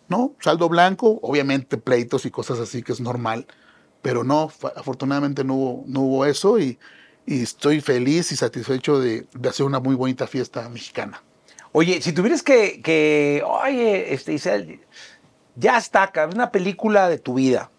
No, 0.09 0.35
saldo 0.41 0.68
blanco, 0.68 1.18
obviamente 1.23 1.79
pleitos 1.79 2.27
y 2.27 2.31
cosas 2.31 2.59
así 2.59 2.83
que 2.83 2.93
es 2.93 3.01
normal, 3.01 3.47
pero 4.03 4.25
no, 4.25 4.51
afortunadamente 4.77 5.45
no 5.45 5.85
no 5.87 6.01
hubo 6.01 6.27
eso 6.27 6.59
y, 6.59 6.79
estoy 7.27 7.81
feliz 7.81 8.33
y 8.33 8.37
satisfecho 8.37 9.01
de, 9.01 9.27
hacer 9.49 9.66
una 9.66 9.81
muy 9.81 9.95
bonita 9.95 10.27
fiesta 10.27 10.68
mexicana. 10.68 11.23
Oye, 11.73 12.03
si 12.03 12.12
tuvieras 12.12 12.43
que, 12.43 12.83
que 12.83 13.43
oye, 13.47 14.12
este, 14.12 14.35
Isabel, 14.35 14.81
ya 15.57 15.79
está, 15.79 16.12
es 16.14 16.35
una 16.35 16.51
película 16.51 17.09
de 17.09 17.18
tu 17.18 17.35
vida, 17.35 17.70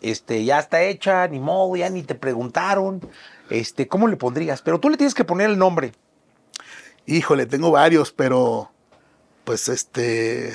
este, 0.00 0.44
ya 0.44 0.58
está 0.58 0.82
hecha, 0.82 1.26
ni 1.28 1.40
modo, 1.40 1.76
ya 1.76 1.88
ni 1.88 2.02
te 2.02 2.14
preguntaron, 2.14 3.00
este, 3.50 3.88
¿cómo 3.88 4.08
le 4.08 4.16
pondrías? 4.16 4.62
Pero 4.62 4.80
tú 4.80 4.90
le 4.90 4.96
tienes 4.96 5.14
que 5.14 5.24
poner 5.24 5.50
el 5.50 5.58
nombre. 5.58 5.92
Híjole, 7.06 7.46
tengo 7.46 7.70
varios, 7.70 8.12
pero 8.12 8.70
pues 9.44 9.68
este, 9.68 10.52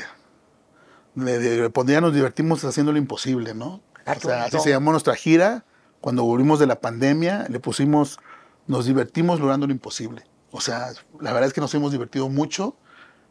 le, 1.15 1.39
le 1.39 1.69
pondría 1.71 1.99
nos 1.99 2.13
divertimos 2.13 2.63
haciendo 2.63 2.91
lo 2.91 2.99
imposible, 2.99 3.55
¿no? 3.55 3.81
Ah, 4.05 4.15
así 4.45 4.59
se 4.59 4.69
llamó 4.69 4.91
nuestra 4.91 5.15
gira. 5.15 5.63
Cuando 6.01 6.23
volvimos 6.23 6.59
de 6.59 6.67
la 6.67 6.79
pandemia, 6.79 7.45
le 7.49 7.59
pusimos, 7.59 8.19
nos 8.67 8.85
divertimos 8.85 9.39
logrando 9.39 9.67
lo 9.67 9.73
imposible. 9.73 10.23
O 10.51 10.61
sea, 10.61 10.91
la 11.19 11.33
verdad 11.33 11.47
es 11.47 11.53
que 11.53 11.61
nos 11.61 11.73
hemos 11.73 11.91
divertido 11.91 12.29
mucho. 12.29 12.75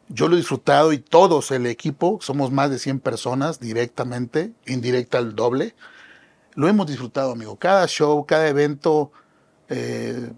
Yo 0.09 0.27
lo 0.27 0.35
he 0.35 0.37
disfrutado 0.37 0.91
y 0.93 0.97
todos, 0.97 1.51
el 1.51 1.65
equipo, 1.65 2.19
somos 2.21 2.51
más 2.51 2.69
de 2.69 2.79
100 2.79 2.99
personas 2.99 3.59
directamente, 3.59 4.53
indirecta 4.65 5.17
al 5.17 5.35
doble. 5.35 5.75
Lo 6.55 6.67
hemos 6.67 6.87
disfrutado, 6.87 7.31
amigo. 7.31 7.55
Cada 7.57 7.87
show, 7.87 8.25
cada 8.25 8.47
evento, 8.47 9.11
eh, 9.69 10.31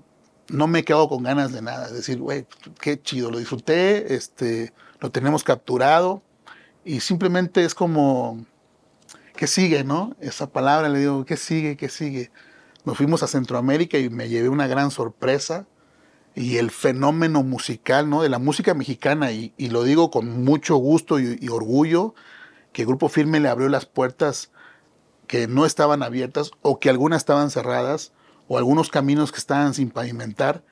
no 0.50 0.68
me 0.68 0.84
quedo 0.84 1.10
con 1.10 1.24
ganas 1.24 1.52
de 1.52 1.62
nada. 1.62 1.88
Es 1.88 1.94
decir, 1.94 2.20
güey, 2.20 2.46
qué 2.80 3.02
chido, 3.02 3.32
lo 3.32 3.40
disfruté, 3.40 4.14
este, 4.14 4.74
lo 5.00 5.12
tenemos 5.12 5.44
capturado 5.44 6.22
y 6.84 7.00
simplemente 7.00 7.66
es 7.66 7.74
como, 7.74 8.46
¿qué 9.36 9.48
sigue, 9.48 9.84
no? 9.84 10.16
Esa 10.20 10.48
palabra 10.48 10.88
le 10.88 11.00
digo, 11.00 11.26
¿qué 11.26 11.36
sigue, 11.36 11.76
qué 11.76 11.90
sigue? 11.90 12.32
Nos 12.86 12.98
fuimos 12.98 13.24
a 13.24 13.28
Centroamérica 13.28 13.98
y 13.98 14.10
me 14.10 14.30
llevé 14.30 14.48
una 14.48 14.68
gran 14.68 14.92
sorpresa 14.92 15.68
y 16.36 16.58
el 16.58 16.70
fenómeno 16.70 17.42
musical, 17.44 18.10
¿no? 18.10 18.22
De 18.22 18.30
la 18.30 18.40
música 18.40 18.74
mexicana, 18.74 19.32
y, 19.32 19.54
y 19.58 19.70
lo 19.70 19.84
digo 19.84 20.12
con 20.12 20.44
mucho 20.44 20.76
gusto 20.76 21.20
y, 21.20 21.48
orgullo, 21.50 22.14
que 22.74 22.86
Grupo 22.86 23.10
Firme 23.10 23.40
le 23.40 23.50
abrió 23.50 23.70
las 23.70 23.86
puertas 23.86 24.52
que 25.28 25.48
no 25.48 25.66
estaban 25.66 26.04
abiertas 26.04 26.52
o 26.62 26.80
que 26.80 26.90
algunas 26.90 27.20
estaban 27.20 27.50
cerradas 27.50 28.12
o 28.48 28.58
algunos 28.60 28.90
caminos 28.90 29.32
que 29.32 29.40
estaban 29.40 29.74
sin 29.74 29.90
pavimentar, 29.90 30.64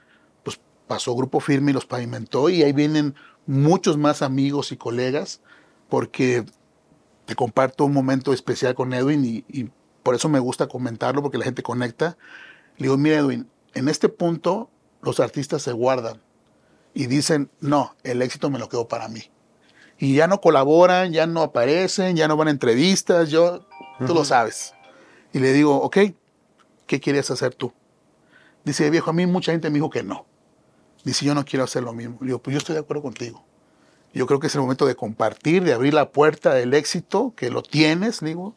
pues 0.44 0.60
pasó 0.86 1.16
Grupo 1.16 1.40
Firme 1.40 1.72
y 1.72 1.74
los 1.74 1.88
pavimentó 1.88 2.50
y 2.50 2.62
ahí 2.62 2.74
vienen 2.74 3.16
muchos 3.48 3.98
más 3.98 4.22
amigos 4.22 4.72
y 4.72 4.78
colegas 4.78 5.42
porque 5.90 6.46
te 7.26 7.36
comparto 7.36 7.86
un 7.86 7.94
momento 7.94 8.34
especial 8.34 8.76
con 8.76 8.94
Edwin 8.94 9.44
y 9.48 9.72
por 10.04 10.16
eso 10.16 10.30
me 10.30 10.40
gusta 10.40 10.68
comentarlo 10.68 11.22
porque 11.22 11.38
la 11.38 11.46
gente 11.46 11.64
conecta. 11.64 12.18
Le 12.78 12.84
digo, 12.84 12.98
mira 12.98 13.18
Edwin, 13.18 13.50
en 13.74 13.90
este 13.90 14.10
punto 14.10 14.70
los 15.02 15.20
artistas 15.20 15.62
se 15.62 15.72
guardan 15.72 16.22
y 16.94 17.08
dicen, 17.08 17.50
no, 17.60 17.96
el 18.04 18.22
éxito 18.22 18.50
me 18.50 18.60
lo 18.60 18.70
quedo 18.70 18.88
para 18.88 19.08
mí. 19.08 19.24
Y 19.98 20.16
ya 20.16 20.28
no 20.28 20.42
colaboran, 20.42 21.12
ya 21.12 21.26
no 21.26 21.42
aparecen, 21.42 22.16
ya 22.16 22.28
no 22.28 22.36
van 22.36 22.50
a 22.50 22.52
entrevistas, 22.52 23.30
yo, 23.30 23.60
tú 23.60 23.66
uh 24.06 24.08
-huh. 24.08 24.14
lo 24.16 24.26
sabes. 24.26 24.74
Y 25.32 25.40
le 25.40 25.54
digo, 25.54 25.76
ok, 25.78 25.98
¿qué 26.86 27.00
quieres 27.00 27.32
hacer 27.32 27.56
tú? 27.56 27.74
Dice, 28.64 28.90
viejo, 28.90 29.10
a 29.10 29.14
mí 29.14 29.26
mucha 29.26 29.52
gente 29.52 29.70
me 29.70 29.76
dijo 29.76 29.90
que 29.90 30.04
no. 30.04 30.26
Dice, 31.04 31.26
yo 31.26 31.34
no 31.34 31.44
quiero 31.44 31.64
hacer 31.64 31.84
lo 31.84 31.94
mismo. 31.94 32.18
Le 32.22 32.28
digo, 32.28 32.40
pues 32.40 32.54
yo 32.54 32.60
estoy 32.60 32.74
de 32.74 32.82
acuerdo 32.82 33.04
contigo. 33.04 33.44
Yo 34.14 34.28
creo 34.28 34.40
que 34.40 34.48
es 34.48 34.56
el 34.56 34.62
momento 34.62 34.86
de 34.86 34.96
compartir, 34.96 35.64
de 35.64 35.74
abrir 35.74 35.94
la 35.94 36.12
puerta 36.12 36.54
del 36.54 36.74
éxito, 36.74 37.34
que 37.36 37.50
lo 37.50 37.64
tienes, 37.64 38.20
digo, 38.20 38.56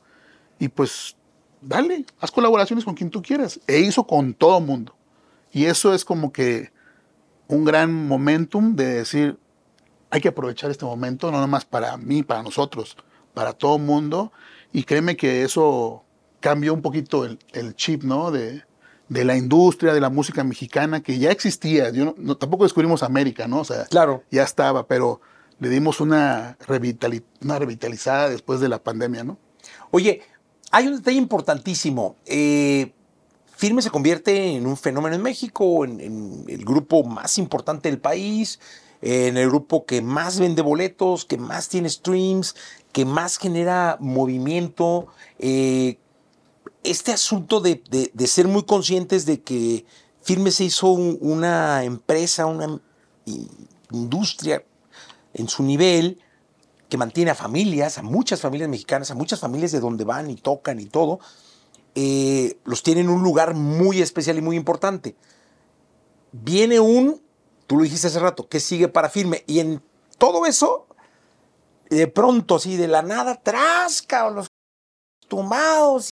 y 0.59 0.69
pues 0.69 1.17
dale, 1.61 2.05
haz 2.21 2.31
colaboraciones 2.31 2.85
con 2.85 2.95
quien 2.95 3.11
tú 3.11 3.23
quieras. 3.23 3.61
E 3.67 3.81
hizo 3.81 4.07
con 4.07 4.35
todo 4.35 4.61
mundo. 4.61 4.95
Y 5.53 5.65
eso 5.67 5.95
es 5.95 6.05
como 6.05 6.33
que 6.33 6.71
un 7.49 7.65
gran 7.65 7.93
momentum 7.93 8.75
de 8.77 8.87
decir, 8.87 9.39
hay 10.11 10.21
que 10.21 10.29
aprovechar 10.29 10.71
este 10.71 10.85
momento, 10.85 11.31
no 11.31 11.41
nomás 11.41 11.65
para 11.65 11.97
mí, 11.97 12.23
para 12.23 12.43
nosotros, 12.43 12.97
para 13.35 13.53
todo 13.53 13.79
mundo. 13.79 14.33
Y 14.73 14.85
créeme 14.85 15.17
que 15.17 15.43
eso 15.43 16.05
cambió 16.41 16.75
un 16.75 16.83
poquito 16.83 17.25
el, 17.25 17.39
el 17.53 17.75
chip, 17.75 18.03
¿no? 18.03 18.31
De, 18.31 18.65
de, 19.09 19.25
la 19.25 19.37
industria, 19.37 19.95
de 19.95 20.01
la 20.01 20.11
música 20.11 20.45
mexicana, 20.45 21.03
que 21.03 21.19
ya 21.19 21.31
existía. 21.31 21.91
Yo 21.91 22.05
no, 22.05 22.15
no, 22.19 22.37
tampoco 22.37 22.65
descubrimos 22.65 23.03
América, 23.03 23.49
¿no? 23.49 23.61
O 23.61 23.65
sea, 23.65 23.85
claro. 23.85 24.25
ya 24.31 24.43
estaba, 24.43 24.87
pero 24.87 25.21
le 25.59 25.69
dimos 25.69 26.01
una 26.01 26.59
revitalizada 26.67 28.29
después 28.29 28.61
de 28.61 28.69
la 28.69 28.83
pandemia, 28.83 29.25
¿no? 29.25 29.39
Oye, 29.91 30.23
hay 30.71 30.87
un 30.87 30.97
detalle 30.97 31.19
importantísimo. 31.19 32.17
Eh, 32.27 32.93
Firme 33.57 33.81
se 33.81 33.91
convierte 33.91 34.57
en 34.57 34.67
un 34.67 34.77
fenómeno 34.77 35.17
en 35.17 35.23
México, 35.23 35.85
en, 35.85 36.45
el 36.47 36.65
grupo 36.65 37.05
más 37.05 37.39
importante 37.39 37.89
del 37.89 37.99
país, 37.99 38.61
en 39.01 39.39
el 39.39 39.49
grupo 39.49 39.87
que 39.87 40.03
más 40.03 40.39
vende 40.39 40.61
boletos, 40.61 41.25
que 41.25 41.39
más 41.39 41.69
tiene 41.69 41.89
streams, 41.89 42.55
que 42.93 43.07
más 43.07 43.39
genera 43.39 43.97
movimiento. 43.99 45.07
Eh, 45.39 45.99
este 46.83 47.13
asunto 47.13 47.61
de, 47.61 47.81
ser 48.27 48.47
muy 48.47 48.65
conscientes 48.65 49.25
de 49.25 49.41
que 49.41 49.87
Firme 50.21 50.51
se 50.51 50.65
hizo 50.65 50.91
un, 50.91 51.17
una 51.23 51.85
empresa, 51.85 52.45
una 52.47 52.79
industria 53.91 54.65
en 55.33 55.49
su 55.49 55.63
nivel 55.63 56.19
que 56.89 56.97
mantiene 56.97 57.31
a 57.31 57.35
familias, 57.35 57.99
a 57.99 58.03
muchas 58.03 58.41
familias 58.41 58.69
mexicanas, 58.69 59.11
a 59.11 59.15
muchas 59.15 59.41
familias 59.41 59.73
de 59.73 59.81
donde 59.81 60.05
van 60.05 60.31
y 60.31 60.37
tocan 60.37 60.81
y 60.81 60.87
todo, 60.87 61.21
eh, 61.95 62.59
los 62.65 62.83
tiene 62.83 63.01
en 63.01 63.09
un 63.09 63.23
lugar 63.23 63.55
muy 63.55 64.03
especial 64.03 64.39
y 64.39 64.43
muy 64.43 64.57
importante. 64.57 65.17
Viene 66.33 66.79
un, 66.79 67.23
tú 67.67 67.77
lo 67.77 67.83
dijiste 67.83 68.07
hace 68.07 68.21
rato, 68.21 68.49
que 68.49 68.61
sigue 68.61 68.89
para 68.89 69.09
firme. 69.09 69.43
Y 69.47 69.61
en 69.61 69.83
todo 70.19 70.47
eso, 70.47 70.87
de 71.91 72.07
pronto, 72.07 72.57
así 72.57 72.77
de 72.77 72.89
la 72.89 73.03
nada, 73.03 73.43
trasca, 73.43 74.31
los 74.31 74.47
tumbados. 75.27 76.11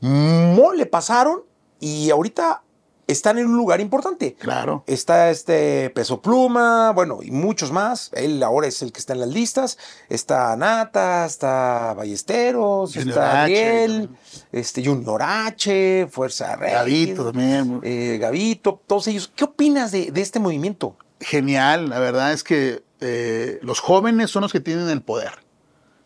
Mole 0.00 0.86
pasaron 0.86 1.44
y 1.80 2.10
ahorita 2.10 2.62
están 3.06 3.38
en 3.38 3.46
un 3.46 3.56
lugar 3.56 3.80
importante. 3.80 4.34
Claro. 4.34 4.84
Está 4.86 5.30
este 5.30 5.90
Peso 5.90 6.20
Pluma, 6.20 6.92
bueno, 6.92 7.20
y 7.22 7.30
muchos 7.30 7.72
más. 7.72 8.10
Él 8.14 8.42
ahora 8.42 8.66
es 8.66 8.82
el 8.82 8.92
que 8.92 9.00
está 9.00 9.12
en 9.12 9.20
las 9.20 9.28
listas. 9.28 9.78
Está 10.08 10.56
Nata, 10.56 11.26
está 11.26 11.94
Ballesteros, 11.94 12.94
Junior 12.94 13.08
está 13.10 13.42
Ariel, 13.42 14.10
este 14.52 14.84
Junior 14.84 15.22
H, 15.22 16.08
Fuerza 16.10 16.56
Rey. 16.56 16.72
Gavito 16.72 17.24
también. 17.26 17.80
Eh, 17.82 18.18
Gavito, 18.20 18.80
todos 18.86 19.06
ellos. 19.08 19.30
¿Qué 19.34 19.44
opinas 19.44 19.92
de, 19.92 20.10
de, 20.10 20.20
este 20.20 20.40
movimiento? 20.40 20.96
Genial, 21.20 21.90
la 21.90 21.98
verdad 21.98 22.32
es 22.32 22.42
que 22.42 22.82
eh, 23.00 23.58
los 23.62 23.80
jóvenes 23.80 24.30
son 24.30 24.42
los 24.42 24.52
que 24.52 24.60
tienen 24.60 24.88
el 24.88 25.02
poder. 25.02 25.44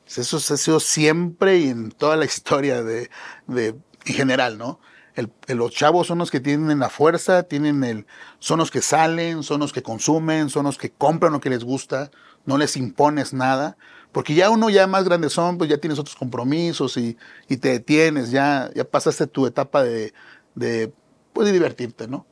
Eso 0.07 0.39
ha 0.39 0.57
sido 0.57 0.81
siempre 0.81 1.59
y 1.59 1.69
en 1.69 1.91
toda 1.91 2.17
la 2.17 2.25
historia 2.25 2.83
de, 2.83 3.11
de 3.47 3.77
en 4.07 4.15
general, 4.15 4.57
¿no? 4.57 4.81
El, 5.19 5.33
los 5.49 5.73
chavos 5.73 6.07
son 6.07 6.19
los 6.19 6.31
que 6.31 6.39
tienen 6.39 6.79
la 6.79 6.91
fuerza, 6.91 7.43
tienen 7.43 7.83
el, 7.83 8.07
son 8.39 8.61
los 8.61 8.71
que 8.71 8.81
salen, 8.81 9.43
son 9.43 9.59
los 9.59 9.73
que 9.73 9.83
consumen, 9.83 10.49
son 10.49 10.65
los 10.65 10.79
que 10.79 10.91
compran 10.91 11.33
lo 11.33 11.41
que 11.41 11.51
les 11.51 11.65
gusta, 11.65 12.13
no 12.47 12.57
les 12.57 12.77
impones 12.77 13.33
nada, 13.33 13.77
porque 14.13 14.35
ya 14.35 14.49
uno 14.49 14.71
ya 14.71 14.87
más 14.87 15.05
grande 15.05 15.29
son, 15.29 15.59
pues 15.59 15.69
ya 15.69 15.79
tienes 15.79 15.99
otros 15.99 16.15
compromisos 16.15 16.97
y, 16.97 17.17
y 17.49 17.57
te 17.57 17.71
detienes, 17.71 18.31
ya, 18.31 18.71
ya 18.77 18.85
pasaste 18.85 19.27
tu 19.27 19.45
etapa 19.47 19.83
de, 19.83 20.15
de, 20.55 20.93
pues 21.33 21.53
divertirte, 21.53 22.07
¿no? 22.07 22.25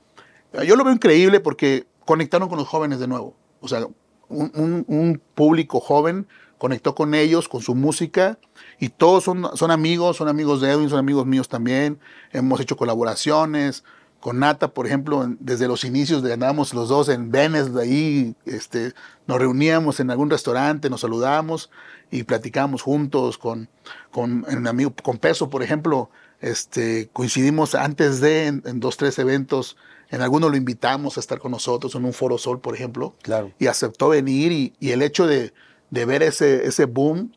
Yo 0.64 0.76
lo 0.76 0.84
veo 0.84 0.94
increíble 0.94 1.40
porque 1.40 1.88
conectaron 2.04 2.48
con 2.48 2.56
los 2.56 2.68
jóvenes 2.68 3.00
de 3.00 3.08
nuevo, 3.08 3.36
o 3.60 3.66
sea, 3.66 3.84
un, 4.28 4.84
un 4.86 5.20
público 5.34 5.80
joven 5.80 6.28
conectó 6.58 6.94
con 6.94 7.14
ellos, 7.14 7.48
con 7.48 7.62
su 7.62 7.74
música, 7.74 8.38
y 8.78 8.88
todos 8.88 9.24
son, 9.24 9.48
son 9.56 9.70
amigos, 9.70 10.16
son 10.16 10.28
amigos 10.28 10.60
de 10.60 10.70
Edwin, 10.70 10.88
son 10.88 10.98
amigos 10.98 11.26
míos 11.26 11.48
también. 11.48 11.98
Hemos 12.32 12.60
hecho 12.60 12.76
colaboraciones 12.76 13.84
con 14.20 14.40
Nata, 14.40 14.68
por 14.68 14.86
ejemplo, 14.86 15.24
desde 15.38 15.68
los 15.68 15.84
inicios 15.84 16.22
de 16.22 16.32
andábamos 16.32 16.74
los 16.74 16.88
dos 16.88 17.08
en 17.08 17.30
Venice, 17.30 17.70
de 17.70 17.82
ahí 17.82 18.34
este, 18.44 18.92
nos 19.28 19.38
reuníamos 19.38 20.00
en 20.00 20.10
algún 20.10 20.30
restaurante, 20.30 20.90
nos 20.90 21.02
saludamos 21.02 21.70
y 22.10 22.24
platicábamos 22.24 22.82
juntos 22.82 23.38
con, 23.38 23.68
con, 24.10 24.44
en 24.48 24.66
amigo, 24.66 24.92
con 25.02 25.18
Peso, 25.18 25.48
por 25.48 25.62
ejemplo, 25.62 26.10
este, 26.40 27.08
coincidimos 27.12 27.74
antes 27.74 28.20
de 28.20 28.46
en, 28.46 28.62
en, 28.66 28.80
dos, 28.80 28.96
tres 28.96 29.18
eventos, 29.18 29.76
en 30.10 30.22
alguno 30.22 30.48
lo 30.48 30.56
invitamos 30.56 31.16
a 31.16 31.20
estar 31.20 31.38
con 31.38 31.52
nosotros, 31.52 31.94
en 31.94 32.04
un 32.04 32.12
Foro 32.12 32.38
Sol, 32.38 32.60
por 32.60 32.74
ejemplo, 32.74 33.14
claro. 33.22 33.52
y 33.58 33.68
aceptó 33.68 34.08
venir 34.08 34.50
y, 34.50 34.72
y 34.80 34.90
el 34.90 35.02
hecho 35.02 35.26
de, 35.26 35.52
de 35.90 36.04
ver 36.04 36.22
ese, 36.22 36.66
ese 36.66 36.84
boom, 36.84 37.32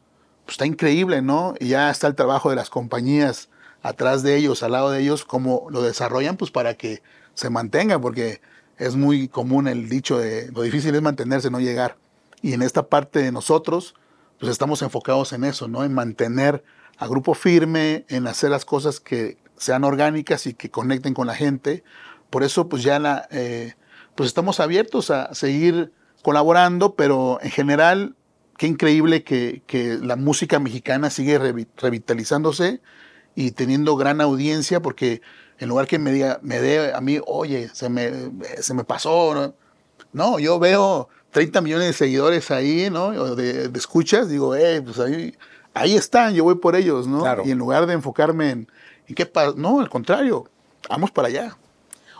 pues 0.46 0.56
está 0.56 0.66
increíble, 0.66 1.22
¿no? 1.22 1.54
Y 1.60 1.70
ya 1.70 1.90
está 1.90 2.08
el 2.08 2.16
trabajo 2.16 2.50
de 2.50 2.56
las 2.56 2.70
compañías 2.70 3.50
atrás 3.82 4.24
de 4.24 4.36
ellos, 4.36 4.64
al 4.64 4.74
lado 4.74 4.92
de 4.92 5.02
ellos, 5.02 5.26
cómo 5.26 5.68
lo 5.70 5.82
desarrollan, 5.82 6.38
pues 6.38 6.52
para 6.52 6.76
que 6.76 7.02
se 7.34 7.50
mantenga, 7.50 8.00
porque 8.00 8.42
es 8.78 8.96
muy 8.96 9.28
común 9.28 9.68
el 9.68 9.90
dicho 9.90 10.18
de 10.18 10.52
lo 10.52 10.62
difícil 10.62 10.96
es 10.96 11.02
mantenerse, 11.02 11.52
no 11.52 11.60
llegar. 11.60 11.98
Y 12.42 12.54
en 12.54 12.62
esta 12.62 12.88
parte 12.88 13.20
de 13.22 13.32
nosotros, 13.32 13.96
pues 14.40 14.52
estamos 14.52 14.82
enfocados 14.82 15.34
en 15.34 15.44
eso, 15.44 15.68
¿no? 15.68 15.84
En 15.84 15.94
mantener 15.94 16.64
a 16.98 17.08
grupo 17.08 17.34
firme, 17.34 18.06
en 18.10 18.28
hacer 18.28 18.50
las 18.50 18.66
cosas 18.66 19.00
que 19.00 19.38
sean 19.58 19.84
orgánicas 19.84 20.48
y 20.48 20.54
que 20.54 20.72
conecten 20.72 21.14
con 21.14 21.28
la 21.28 21.36
gente. 21.36 21.84
Por 22.30 22.44
eso, 22.44 22.70
pues 22.70 22.84
ya 22.84 23.00
la, 23.00 23.28
eh, 23.32 23.76
pues 24.16 24.28
estamos 24.28 24.60
abiertos 24.60 25.12
a 25.12 25.34
seguir 25.34 25.94
colaborando, 26.22 26.96
pero 26.96 27.40
en 27.42 27.52
general 27.52 28.16
qué 28.60 28.68
increíble 28.68 29.24
que, 29.24 29.64
que, 29.66 29.98
la 30.02 30.18
música 30.18 30.60
mexicana 30.60 31.10
sigue 31.10 31.40
revitalizándose 31.40 32.82
y 33.34 33.52
teniendo 33.52 33.96
gran 33.96 34.20
audiencia, 34.20 34.82
porque 34.82 35.22
en 35.60 35.70
lugar 35.70 35.88
que 35.88 35.98
me 35.98 36.12
diga, 36.12 36.40
me 36.44 36.60
dé 36.60 36.94
a 36.94 37.00
mí, 37.00 37.22
oye, 37.26 37.70
se 37.74 37.88
me, 37.88 38.12
se 38.60 38.74
me 38.74 38.84
pasó, 38.84 39.34
¿no? 39.34 39.54
no, 40.12 40.40
yo 40.40 40.60
veo 40.60 41.08
30 41.32 41.62
millones 41.62 41.88
de 41.88 41.94
seguidores 41.94 42.52
ahí, 42.52 42.90
¿no? 42.90 43.34
De, 43.34 43.70
de 43.70 43.80
escuchas, 43.80 44.28
digo, 44.28 44.54
eh, 44.56 44.82
pues 44.82 45.00
ahí, 45.00 45.34
ahí 45.74 45.96
están, 45.96 46.34
yo 46.34 46.44
voy 46.44 46.56
por 46.56 46.76
ellos, 46.76 47.08
¿no? 47.08 47.22
Claro. 47.22 47.44
Y 47.46 47.52
en 47.52 47.58
lugar 47.58 47.86
de 47.86 47.94
enfocarme 47.94 48.50
en, 48.50 48.68
en 49.08 49.16
qué 49.16 49.26
pasa, 49.26 49.54
no, 49.56 49.80
al 49.80 49.90
contrario, 49.90 50.50
vamos 50.90 51.12
para 51.12 51.30
allá. 51.30 51.58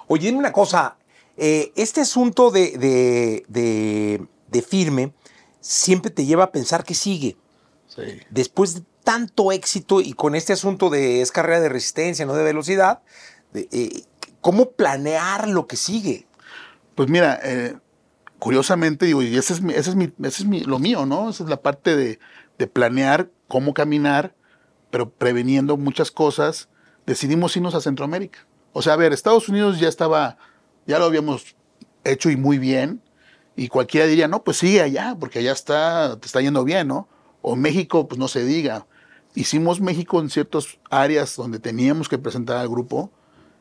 Oye, 0.08 0.28
dime 0.28 0.40
una 0.40 0.54
cosa, 0.54 0.96
eh, 1.36 1.74
este 1.76 2.00
asunto 2.00 2.50
de, 2.50 2.78
de, 3.50 4.26
de 4.48 4.62
firme, 4.62 5.12
siempre 5.60 6.12
te 6.12 6.26
lleva 6.26 6.46
a 6.46 6.52
pensar 6.52 6.84
que 6.84 6.94
sigue. 6.96 7.38
Sí. 7.88 8.04
Después 8.30 8.76
de 8.76 8.84
tanto 9.04 9.52
éxito 9.52 10.02
y 10.02 10.14
con 10.14 10.36
este 10.36 10.54
asunto 10.54 10.90
de 10.90 11.22
es 11.22 11.32
carrera 11.32 11.60
de 11.60 11.70
resistencia, 11.70 12.26
no 12.26 12.34
de 12.34 12.44
velocidad, 12.44 13.02
de, 13.54 13.68
eh, 13.72 14.04
¿cómo 14.42 14.72
planear 14.72 15.48
lo 15.48 15.68
que 15.68 15.76
sigue? 15.76 16.28
Pues 16.96 17.10
mira, 17.10 17.40
eh, 17.44 17.76
curiosamente, 18.38 19.06
digo, 19.06 19.22
y 19.22 19.36
ese 19.38 19.54
es, 19.54 19.62
mi, 19.62 19.74
ese 19.74 19.92
es, 19.92 19.96
mi, 19.96 20.14
ese 20.24 20.44
es 20.44 20.46
mi, 20.46 20.62
lo 20.62 20.80
mío, 20.80 21.06
¿no? 21.06 21.30
Esa 21.30 21.44
es 21.44 21.50
la 21.50 21.62
parte 21.62 21.96
de, 21.96 22.20
de 22.58 22.68
planear 22.68 23.30
cómo 23.48 23.74
caminar, 23.74 24.36
pero 24.92 25.10
preveniendo 25.10 25.78
muchas 25.78 26.12
cosas, 26.12 26.70
decidimos 27.06 27.56
irnos 27.56 27.76
a 27.76 27.82
Centroamérica. 27.82 28.46
O 28.74 28.82
sea, 28.82 28.94
a 28.94 28.98
ver, 28.98 29.14
Estados 29.14 29.50
Unidos 29.50 29.80
ya 29.80 29.88
estaba, 29.88 30.38
ya 30.86 31.00
lo 31.00 31.06
habíamos 31.06 31.56
hecho 32.04 32.30
y 32.30 32.38
muy 32.38 32.60
bien, 32.60 33.02
y 33.60 33.68
cualquiera 33.68 34.08
diría, 34.08 34.30
no, 34.30 34.42
pues 34.42 34.56
sigue 34.56 34.82
allá, 34.82 35.18
porque 35.20 35.40
allá 35.40 35.52
está, 35.52 36.18
te 36.18 36.28
está 36.28 36.40
yendo 36.40 36.64
bien, 36.64 36.88
¿no? 36.88 37.10
O 37.42 37.58
México, 37.58 38.08
pues 38.08 38.18
no 38.18 38.30
se 38.30 38.46
diga. 38.46 38.88
Hicimos 39.36 39.82
México 39.82 40.22
en 40.22 40.30
ciertas 40.30 40.80
áreas 40.90 41.36
donde 41.36 41.60
teníamos 41.60 42.08
que 42.08 42.18
presentar 42.18 42.56
al 42.56 42.70
grupo 42.70 43.12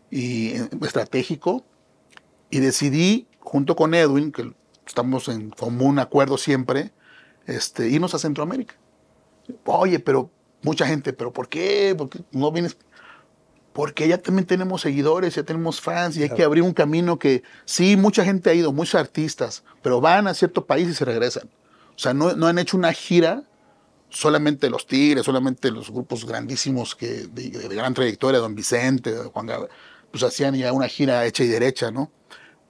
y 0.08 0.50
eh, 0.50 0.68
estratégico, 0.82 1.64
y 2.48 2.60
decidí, 2.60 3.26
junto 3.40 3.74
con 3.74 3.92
Edwin, 3.92 4.30
que 4.30 4.52
estamos 4.86 5.26
en 5.26 5.50
común 5.50 5.98
acuerdo 5.98 6.38
siempre, 6.38 6.92
este, 7.46 7.88
irnos 7.88 8.14
a 8.14 8.20
Centroamérica. 8.20 8.76
Oye, 9.64 9.98
pero 9.98 10.30
mucha 10.62 10.86
gente, 10.86 11.12
pero 11.12 11.32
¿por 11.32 11.48
qué? 11.48 11.96
¿Por 11.98 12.08
qué 12.08 12.20
no 12.30 12.52
vienes? 12.52 12.76
Porque 13.78 14.08
ya 14.08 14.18
también 14.18 14.44
tenemos 14.44 14.80
seguidores, 14.80 15.36
ya 15.36 15.44
tenemos 15.44 15.80
fans 15.80 16.16
y 16.16 16.24
hay 16.24 16.30
que 16.30 16.42
abrir 16.42 16.64
un 16.64 16.72
camino 16.72 17.16
que 17.16 17.44
sí, 17.64 17.96
mucha 17.96 18.24
gente 18.24 18.50
ha 18.50 18.54
ido, 18.54 18.72
muchos 18.72 18.96
artistas, 18.96 19.62
pero 19.82 20.00
van 20.00 20.26
a 20.26 20.34
cierto 20.34 20.66
país 20.66 20.88
y 20.88 20.94
se 20.94 21.04
regresan. 21.04 21.48
O 21.94 21.98
sea, 21.98 22.12
no, 22.12 22.34
no 22.34 22.48
han 22.48 22.58
hecho 22.58 22.76
una 22.76 22.92
gira 22.92 23.44
solamente 24.08 24.68
los 24.68 24.88
Tigres, 24.88 25.24
solamente 25.24 25.70
los 25.70 25.92
grupos 25.92 26.26
grandísimos 26.26 26.96
que, 26.96 27.28
de, 27.28 27.50
de 27.50 27.76
gran 27.76 27.94
trayectoria, 27.94 28.40
Don 28.40 28.56
Vicente, 28.56 29.14
Juan 29.32 29.46
Gabriel, 29.46 29.70
pues 30.10 30.24
hacían 30.24 30.56
ya 30.56 30.72
una 30.72 30.88
gira 30.88 31.24
hecha 31.24 31.44
y 31.44 31.46
derecha, 31.46 31.92
¿no? 31.92 32.10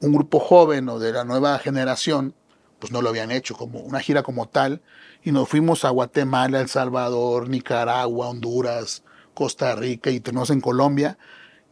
Un 0.02 0.12
grupo 0.12 0.38
joven 0.38 0.90
o 0.90 0.98
de 0.98 1.14
la 1.14 1.24
nueva 1.24 1.59
generación, 1.59 2.34
pues 2.80 2.92
no 2.92 3.00
lo 3.00 3.09
habían 3.09 3.30
hecho 3.30 3.54
como 3.54 3.80
una 3.80 4.00
gira 4.00 4.22
como 4.22 4.46
tal, 4.46 4.82
y 5.24 5.32
nos 5.32 5.48
fuimos 5.48 5.86
a 5.86 5.88
Guatemala, 5.88 6.61
El 6.61 6.68
Salvador, 6.68 7.48
Nicaragua, 7.48 8.28
Honduras, 8.28 9.04
Costa 9.39 9.76
Rica 9.76 10.11
y 10.11 10.18
tenemos 10.18 10.51
en 10.51 10.61
Colombia, 10.61 11.16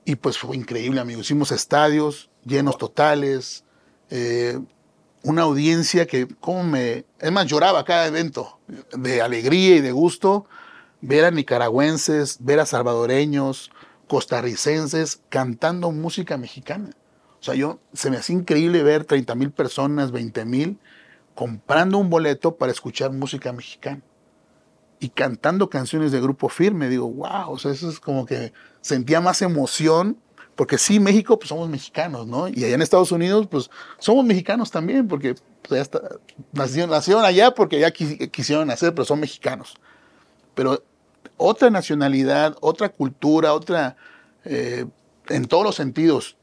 y 0.04 0.14
pues 0.14 0.38
fue 0.38 0.56
increíble, 0.56 1.00
amigo. 1.00 1.22
Hicimos 1.22 1.50
estadios 1.50 2.30
llenos 2.44 2.78
totales, 2.78 3.64
eh, 4.08 4.60
una 5.24 5.42
audiencia 5.42 6.06
que, 6.06 6.28
como 6.28 6.62
me. 6.62 7.06
Es 7.18 7.32
más, 7.32 7.46
lloraba 7.46 7.84
cada 7.84 8.06
evento, 8.06 8.60
de 8.96 9.20
alegría 9.20 9.74
y 9.74 9.80
de 9.80 9.90
gusto, 9.90 10.46
ver 11.00 11.24
a 11.24 11.32
nicaragüenses, 11.32 12.36
ver 12.38 12.60
a 12.60 12.66
salvadoreños, 12.66 13.72
costarricenses 14.06 15.20
cantando 15.28 15.90
música 15.90 16.36
mexicana. 16.36 16.90
O 17.40 17.42
sea, 17.42 17.56
yo, 17.56 17.80
se 17.92 18.10
me 18.10 18.18
hacía 18.18 18.36
increíble 18.36 18.84
ver 18.84 19.04
30 19.04 19.34
mil 19.34 19.50
personas, 19.50 20.12
20 20.12 20.44
mil, 20.44 20.78
comprando 21.34 21.98
un 21.98 22.10
boleto 22.10 22.54
para 22.54 22.70
escuchar 22.70 23.10
música 23.10 23.52
mexicana. 23.52 24.02
Y 24.98 25.10
cantando 25.10 25.68
canciones 25.68 26.12
de 26.12 26.20
grupo 26.20 26.48
firme. 26.48 26.88
Digo, 26.88 27.10
wow, 27.10 27.50
o 27.50 27.58
sea, 27.58 27.72
eso 27.72 27.88
es 27.90 28.00
como 28.00 28.24
que 28.24 28.52
sentía 28.80 29.20
más 29.20 29.42
emoción 29.42 30.18
porque 30.56 30.78
sí, 30.78 30.98
México, 30.98 31.38
pues 31.38 31.50
somos 31.50 31.68
mexicanos, 31.68 32.26
¿no? 32.26 32.48
Y 32.48 32.64
allá 32.64 32.74
en 32.74 32.82
Estados 32.82 33.12
Unidos, 33.12 33.46
pues 33.46 33.70
somos 33.98 34.24
mexicanos 34.24 34.70
también, 34.70 35.06
porque 35.06 35.34
pues, 35.68 35.82
está, 35.82 36.00
nacieron, 36.52 36.90
nacieron 36.90 37.24
allá 37.26 37.50
porque 37.54 37.78
ya 37.78 37.90
quisieron 37.90 38.66
nacer, 38.66 38.94
pero 38.94 39.04
son 39.04 39.20
mexicanos. 39.20 39.74
Pero 40.54 40.82
otra 41.36 41.68
nacionalidad, 41.68 42.56
otra 42.62 42.88
cultura, 42.88 43.52
otra, 43.52 43.96
eh, 44.44 44.86
en 45.28 45.44
todos 45.46 45.62
los 45.62 45.74
sentidos, 45.74 46.38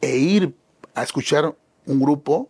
e 0.00 0.16
ir 0.16 0.54
a 0.94 1.02
escuchar 1.02 1.56
un 1.84 2.00
grupo, 2.00 2.48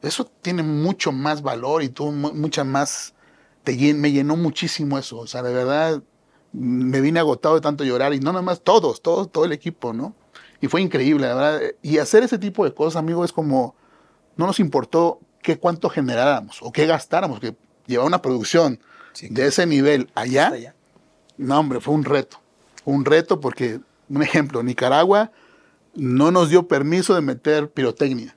eso 0.00 0.24
tiene 0.40 0.62
mucho 0.62 1.12
más 1.12 1.42
valor 1.42 1.82
y 1.82 1.90
tuvo 1.90 2.10
mucha 2.10 2.64
más, 2.64 3.12
te, 3.64 3.94
me 3.94 4.12
llenó 4.12 4.36
muchísimo 4.36 4.98
eso. 4.98 5.18
O 5.18 5.26
sea, 5.26 5.42
de 5.42 5.52
verdad, 5.52 6.02
me 6.52 7.00
vine 7.00 7.20
agotado 7.20 7.54
de 7.54 7.60
tanto 7.60 7.84
llorar 7.84 8.14
y 8.14 8.20
no 8.20 8.32
nada 8.32 8.42
más 8.42 8.62
todos, 8.62 9.02
todos, 9.02 9.30
todo 9.30 9.44
el 9.44 9.52
equipo, 9.52 9.92
¿no? 9.92 10.14
Y 10.60 10.68
fue 10.68 10.82
increíble, 10.82 11.26
la 11.26 11.34
verdad. 11.34 11.60
Y 11.82 11.98
hacer 11.98 12.22
ese 12.22 12.38
tipo 12.38 12.64
de 12.64 12.74
cosas, 12.74 12.96
amigo, 12.96 13.24
es 13.24 13.32
como, 13.32 13.74
no 14.36 14.46
nos 14.46 14.60
importó 14.60 15.20
qué 15.42 15.58
cuánto 15.58 15.88
generáramos 15.88 16.58
o 16.62 16.70
qué 16.70 16.86
gastáramos, 16.86 17.40
que 17.40 17.56
llevar 17.86 18.06
una 18.06 18.20
producción 18.20 18.78
sí, 19.12 19.28
de 19.30 19.46
ese 19.46 19.66
nivel 19.66 20.10
allá, 20.14 20.48
allá, 20.48 20.74
no, 21.40 21.58
hombre, 21.58 21.80
fue 21.80 21.94
un 21.94 22.04
reto. 22.04 22.38
Un 22.84 23.06
reto 23.06 23.40
porque, 23.40 23.80
un 24.10 24.22
ejemplo, 24.22 24.62
Nicaragua 24.62 25.32
no 25.94 26.30
nos 26.30 26.50
dio 26.50 26.68
permiso 26.68 27.14
de 27.14 27.22
meter 27.22 27.70
pirotecnia. 27.70 28.36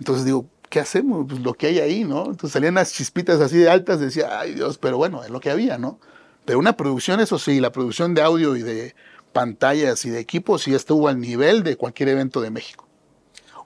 Entonces 0.00 0.24
digo, 0.24 0.46
¿qué 0.74 0.80
hacemos? 0.80 1.24
Pues 1.28 1.40
lo 1.40 1.54
que 1.54 1.68
hay 1.68 1.78
ahí, 1.78 2.02
¿no? 2.02 2.24
Entonces 2.24 2.50
salían 2.50 2.74
las 2.74 2.92
chispitas 2.92 3.40
así 3.40 3.58
de 3.58 3.70
altas, 3.70 4.00
decía, 4.00 4.40
ay 4.40 4.54
Dios, 4.54 4.76
pero 4.76 4.96
bueno, 4.96 5.22
es 5.22 5.30
lo 5.30 5.38
que 5.38 5.48
había, 5.48 5.78
¿no? 5.78 6.00
Pero 6.44 6.58
una 6.58 6.76
producción, 6.76 7.20
eso 7.20 7.38
sí, 7.38 7.60
la 7.60 7.70
producción 7.70 8.12
de 8.12 8.22
audio 8.22 8.56
y 8.56 8.62
de 8.62 8.96
pantallas 9.32 10.04
y 10.04 10.10
de 10.10 10.18
equipos 10.18 10.64
sí 10.64 10.74
estuvo 10.74 11.06
al 11.06 11.20
nivel 11.20 11.62
de 11.62 11.76
cualquier 11.76 12.08
evento 12.08 12.40
de 12.40 12.50
México. 12.50 12.88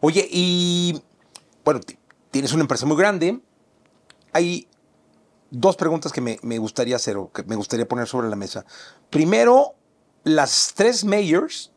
Oye, 0.03 0.29
y 0.31 1.01
bueno, 1.65 1.81
tienes 2.31 2.53
una 2.53 2.61
empresa 2.61 2.85
muy 2.85 2.99
grande. 2.99 3.41
Hay 4.35 4.69
dos 5.51 5.77
preguntas 5.77 6.13
que 6.13 6.21
me, 6.21 6.59
gustaría 6.59 6.97
hacer 6.97 7.17
o 7.17 7.33
que 7.33 7.43
me 7.45 7.57
gustaría 7.57 7.89
poner 7.89 8.07
sobre 8.07 8.29
la 8.29 8.37
mesa. 8.37 8.67
Primero, 9.09 9.77
las 10.25 10.75
tres 10.77 11.07
mayors, 11.07 11.73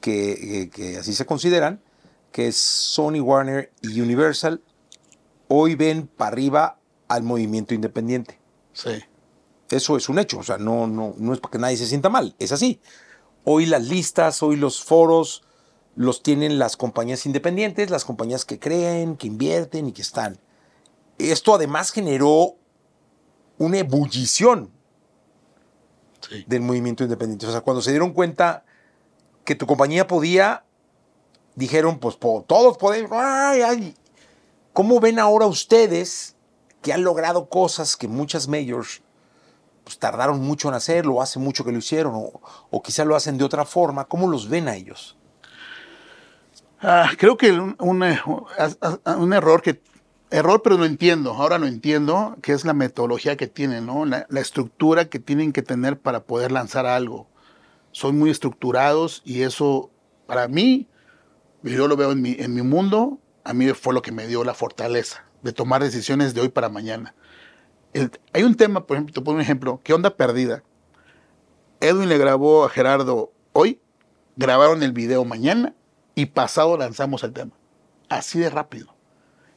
que 0.00 0.96
así 0.96 1.12
se 1.12 1.26
consideran, 1.26 1.80
que 2.32 2.48
es 2.48 2.56
Sony, 2.56 3.20
Warner 3.20 3.72
y 3.82 4.00
Universal, 4.00 4.62
hoy 5.48 5.74
ven 5.74 6.06
para 6.06 6.32
arriba 6.32 6.78
al 7.08 7.22
movimiento 7.22 7.74
independiente. 7.74 8.38
Sí. 8.72 9.02
Eso 9.70 9.96
es 9.96 10.08
un 10.08 10.18
hecho, 10.18 10.38
o 10.38 10.42
sea, 10.42 10.58
no, 10.58 10.86
no, 10.86 11.14
no 11.18 11.34
es 11.34 11.40
para 11.40 11.52
que 11.52 11.58
nadie 11.58 11.76
se 11.76 11.86
sienta 11.86 12.08
mal, 12.08 12.34
es 12.38 12.52
así. 12.52 12.80
Hoy 13.44 13.66
las 13.66 13.86
listas, 13.86 14.42
hoy 14.42 14.56
los 14.56 14.82
foros 14.82 15.42
los 15.94 16.22
tienen 16.22 16.58
las 16.58 16.76
compañías 16.76 17.26
independientes, 17.26 17.90
las 17.90 18.04
compañías 18.04 18.44
que 18.44 18.58
creen, 18.58 19.16
que 19.16 19.26
invierten 19.26 19.88
y 19.88 19.92
que 19.92 20.02
están. 20.02 20.38
Esto 21.18 21.54
además 21.54 21.90
generó 21.90 22.54
una 23.58 23.78
ebullición 23.78 24.70
sí. 26.28 26.44
del 26.46 26.62
movimiento 26.62 27.02
independiente. 27.02 27.46
O 27.46 27.50
sea, 27.50 27.62
cuando 27.62 27.82
se 27.82 27.90
dieron 27.90 28.12
cuenta 28.12 28.64
que 29.44 29.56
tu 29.56 29.66
compañía 29.66 30.06
podía, 30.06 30.64
dijeron, 31.58 31.98
pues 31.98 32.18
todos 32.18 32.78
podemos. 32.78 33.10
Ay, 33.12 33.62
ay. 33.62 33.94
¿Cómo 34.72 35.00
ven 35.00 35.18
ahora 35.18 35.46
ustedes 35.46 36.36
que 36.82 36.92
han 36.92 37.02
logrado 37.02 37.48
cosas 37.48 37.96
que 37.96 38.06
muchas 38.06 38.46
mayors 38.46 39.02
pues, 39.82 39.98
tardaron 39.98 40.40
mucho 40.40 40.68
en 40.68 40.74
hacerlo, 40.74 41.20
hace 41.20 41.40
mucho 41.40 41.64
que 41.64 41.72
lo 41.72 41.78
hicieron, 41.78 42.14
o, 42.14 42.40
o, 42.70 42.82
quizá 42.82 43.04
lo 43.04 43.16
hacen 43.16 43.36
de 43.36 43.44
otra 43.44 43.64
forma. 43.64 44.04
¿Cómo 44.04 44.28
los 44.28 44.48
ven 44.48 44.68
a 44.68 44.76
ellos? 44.76 45.16
Ah, 46.80 47.10
creo 47.18 47.36
que 47.36 47.50
un, 47.50 47.74
un, 47.80 48.04
un, 49.18 49.32
error 49.32 49.62
que. 49.62 49.82
Error, 50.30 50.60
pero 50.62 50.76
lo 50.76 50.84
entiendo, 50.84 51.32
ahora 51.32 51.58
lo 51.58 51.66
entiendo, 51.66 52.36
que 52.42 52.52
es 52.52 52.66
la 52.66 52.74
metodología 52.74 53.36
que 53.36 53.46
tienen, 53.46 53.86
¿no? 53.86 54.04
La 54.04 54.40
estructura 54.40 55.06
que 55.08 55.18
tienen 55.18 55.54
que 55.54 55.62
tener 55.62 55.98
para 55.98 56.20
poder 56.20 56.52
lanzar 56.52 56.84
algo. 56.84 57.26
Son 57.92 58.18
muy 58.18 58.28
estructurados 58.28 59.22
y 59.24 59.40
eso, 59.40 59.90
para 60.26 60.46
mí, 60.46 60.86
yo 61.62 61.88
lo 61.88 61.96
veo 61.96 62.12
en 62.12 62.22
mi, 62.22 62.36
en 62.38 62.54
mi 62.54 62.62
mundo, 62.62 63.18
a 63.44 63.52
mí 63.52 63.68
fue 63.70 63.94
lo 63.94 64.02
que 64.02 64.12
me 64.12 64.26
dio 64.26 64.44
la 64.44 64.54
fortaleza 64.54 65.24
de 65.42 65.52
tomar 65.52 65.82
decisiones 65.82 66.34
de 66.34 66.40
hoy 66.40 66.48
para 66.48 66.68
mañana. 66.68 67.14
El, 67.92 68.10
hay 68.32 68.42
un 68.42 68.54
tema, 68.54 68.86
por 68.86 68.96
ejemplo, 68.96 69.14
te 69.14 69.20
pongo 69.20 69.36
un 69.36 69.42
ejemplo, 69.42 69.80
¿qué 69.82 69.94
onda 69.94 70.16
perdida? 70.16 70.62
Edwin 71.80 72.08
le 72.08 72.18
grabó 72.18 72.64
a 72.64 72.68
Gerardo 72.68 73.32
hoy, 73.52 73.80
grabaron 74.36 74.82
el 74.82 74.92
video 74.92 75.24
mañana 75.24 75.74
y 76.14 76.26
pasado 76.26 76.76
lanzamos 76.76 77.22
el 77.22 77.32
tema. 77.32 77.52
Así 78.08 78.38
de 78.38 78.50
rápido. 78.50 78.94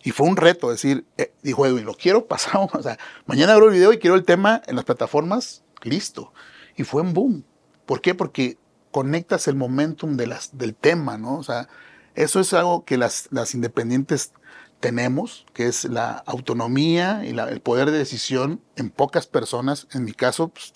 Y 0.04 0.12
fue 0.12 0.28
un 0.28 0.38
reto 0.38 0.70
decir, 0.70 1.06
eh, 1.18 1.34
dijo 1.44 1.66
Edwin, 1.66 1.86
lo 1.86 1.94
quiero 1.94 2.28
pasado, 2.28 2.70
o 2.74 2.82
sea, 2.82 2.98
mañana 3.26 3.54
abro 3.54 3.68
el 3.68 3.74
video 3.74 3.94
y 3.94 4.00
quiero 4.00 4.16
el 4.16 4.24
tema 4.24 4.62
en 4.68 4.76
las 4.76 4.86
plataformas, 4.86 5.64
listo. 5.84 6.34
Y 6.76 6.84
fue 6.84 7.02
un 7.02 7.14
boom. 7.14 7.44
¿Por 7.86 8.02
qué? 8.02 8.16
Porque 8.16 8.58
conectas 8.92 9.48
el 9.48 9.56
momentum 9.56 10.18
de 10.18 10.28
las, 10.28 10.58
del 10.58 10.76
tema, 10.76 11.18
¿no? 11.18 11.38
O 11.38 11.44
sea, 11.44 11.68
eso 12.16 12.40
es 12.40 12.54
algo 12.54 12.86
que 12.86 12.98
las, 12.98 13.28
las 13.32 13.54
independientes 13.54 14.34
tenemos, 14.80 15.46
que 15.54 15.68
es 15.68 15.86
la 15.86 16.24
autonomía 16.26 17.24
y 17.26 17.34
la, 17.34 17.50
el 17.50 17.62
poder 17.62 17.92
de 17.92 17.98
decisión 17.98 18.62
en 18.76 18.90
pocas 18.90 19.28
personas. 19.28 19.88
En 19.94 20.04
mi 20.04 20.14
caso, 20.14 20.50
pues, 20.50 20.74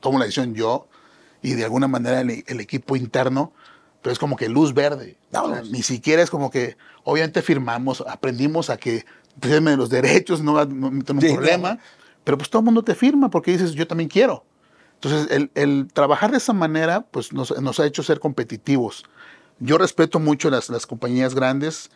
tomo 0.00 0.18
la 0.18 0.24
decisión 0.24 0.54
yo 0.54 0.88
y 1.42 1.54
de 1.54 1.64
alguna 1.64 1.88
manera 1.88 2.20
el, 2.20 2.44
el 2.46 2.60
equipo 2.60 2.96
interno, 2.96 3.52
pero 4.02 4.12
es 4.12 4.18
como 4.18 4.36
que 4.36 4.48
luz 4.48 4.72
verde. 4.72 5.18
O 5.32 5.48
sea, 5.48 5.62
ni 5.62 5.82
siquiera 5.82 6.22
es 6.22 6.30
como 6.30 6.50
que, 6.50 6.76
obviamente 7.04 7.42
firmamos, 7.42 8.02
aprendimos 8.06 8.70
a 8.70 8.76
que 8.76 9.04
de 9.36 9.76
los 9.76 9.90
derechos, 9.90 10.42
no, 10.42 10.64
no, 10.64 10.90
no 10.90 11.04
tengo 11.04 11.20
un 11.20 11.26
sí, 11.26 11.32
problema, 11.32 11.74
no. 11.74 11.80
pero 12.24 12.38
pues 12.38 12.50
todo 12.50 12.60
el 12.60 12.64
mundo 12.66 12.82
te 12.82 12.94
firma 12.94 13.30
porque 13.30 13.52
dices, 13.52 13.72
yo 13.72 13.86
también 13.86 14.08
quiero. 14.08 14.44
Entonces, 14.94 15.30
el, 15.30 15.50
el 15.54 15.88
trabajar 15.92 16.30
de 16.30 16.36
esa 16.36 16.52
manera, 16.52 17.06
pues 17.10 17.32
nos, 17.32 17.58
nos 17.60 17.80
ha 17.80 17.86
hecho 17.86 18.02
ser 18.02 18.20
competitivos. 18.20 19.04
Yo 19.60 19.78
respeto 19.78 20.18
mucho 20.18 20.50
las, 20.50 20.68
las 20.68 20.86
compañías 20.86 21.34
grandes, 21.34 21.90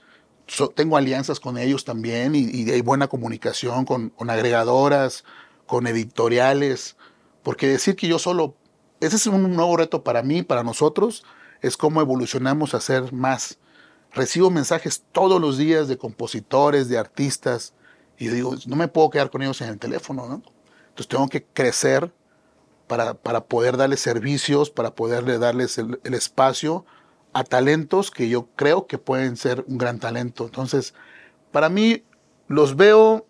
So- 0.46 0.68
tengo 0.68 0.96
alianzas 0.98 1.40
con 1.40 1.56
ellos 1.56 1.84
también 1.84 2.34
y, 2.34 2.50
y 2.50 2.70
hay 2.70 2.82
buena 2.82 3.08
comunicación 3.08 3.86
con, 3.86 4.10
con 4.10 4.28
agregadoras, 4.28 5.24
con 5.66 5.86
editoriales, 5.86 6.96
porque 7.42 7.66
decir 7.66 7.96
que 7.96 8.08
yo 8.08 8.18
solo, 8.18 8.54
ese 9.00 9.16
es 9.16 9.26
un 9.26 9.56
nuevo 9.56 9.76
reto 9.76 10.04
para 10.04 10.22
mí, 10.22 10.42
para 10.42 10.62
nosotros, 10.62 11.24
es 11.62 11.76
cómo 11.78 12.02
evolucionamos 12.02 12.74
a 12.74 12.76
hacer 12.76 13.12
más. 13.12 13.58
Recibo 14.12 14.50
mensajes 14.50 15.02
todos 15.12 15.40
los 15.40 15.56
días 15.56 15.88
de 15.88 15.96
compositores, 15.96 16.88
de 16.88 16.98
artistas, 16.98 17.72
y 18.18 18.28
digo, 18.28 18.54
no 18.66 18.76
me 18.76 18.88
puedo 18.88 19.08
quedar 19.10 19.30
con 19.30 19.42
ellos 19.42 19.60
en 19.62 19.70
el 19.70 19.78
teléfono, 19.78 20.28
¿no? 20.28 20.42
Entonces 20.88 21.08
tengo 21.08 21.28
que 21.28 21.42
crecer 21.44 22.12
para, 22.86 23.14
para 23.14 23.46
poder 23.46 23.76
darles 23.78 24.00
servicios, 24.00 24.70
para 24.70 24.94
poderle 24.94 25.38
darles 25.38 25.78
el, 25.78 25.98
el 26.04 26.14
espacio 26.14 26.84
a 27.34 27.42
talentos 27.42 28.10
que 28.10 28.28
yo 28.28 28.48
creo 28.54 28.86
que 28.86 28.96
pueden 28.96 29.36
ser 29.36 29.64
un 29.66 29.76
gran 29.76 29.98
talento. 29.98 30.44
Entonces, 30.46 30.94
para 31.50 31.68
mí, 31.68 32.04
los 32.48 32.76
veo, 32.76 33.26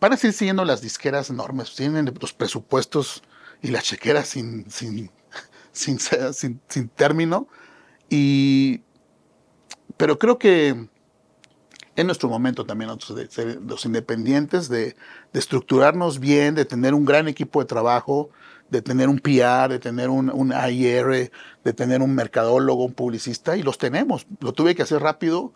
van 0.00 0.12
a 0.12 0.16
siguiendo 0.16 0.64
las 0.64 0.82
disqueras 0.82 1.30
enormes, 1.30 1.74
tienen 1.74 2.12
los 2.20 2.32
presupuestos 2.34 3.22
y 3.62 3.68
las 3.68 3.84
chequeras 3.84 4.28
sin, 4.28 4.70
sin, 4.70 5.10
sin, 5.72 5.98
sin, 5.98 6.88
término, 6.90 7.48
y, 8.10 8.82
pero 9.96 10.18
creo 10.18 10.38
que 10.38 10.88
es 11.96 12.04
nuestro 12.04 12.28
momento 12.28 12.66
también 12.66 12.88
nosotros 12.88 13.16
de 13.16 13.30
ser 13.30 13.62
los 13.62 13.86
independientes, 13.86 14.68
de, 14.68 14.96
de, 15.32 15.38
estructurarnos 15.38 16.18
bien, 16.18 16.54
de 16.54 16.64
tener 16.66 16.92
un 16.92 17.06
gran 17.06 17.28
equipo 17.28 17.60
de 17.60 17.66
trabajo, 17.66 18.30
de 18.70 18.82
tener 18.82 19.08
un 19.08 19.18
PR, 19.18 19.68
de 19.68 19.78
tener 19.78 20.10
un, 20.10 20.30
un 20.30 20.52
AIR, 20.52 21.30
de 21.64 21.72
tener 21.72 22.02
un 22.02 22.14
mercadólogo, 22.14 22.84
un 22.84 22.94
publicista, 22.94 23.56
y 23.56 23.62
los 23.62 23.78
tenemos. 23.78 24.26
Lo 24.40 24.52
tuve 24.52 24.74
que 24.74 24.82
hacer 24.82 25.00
rápido 25.02 25.52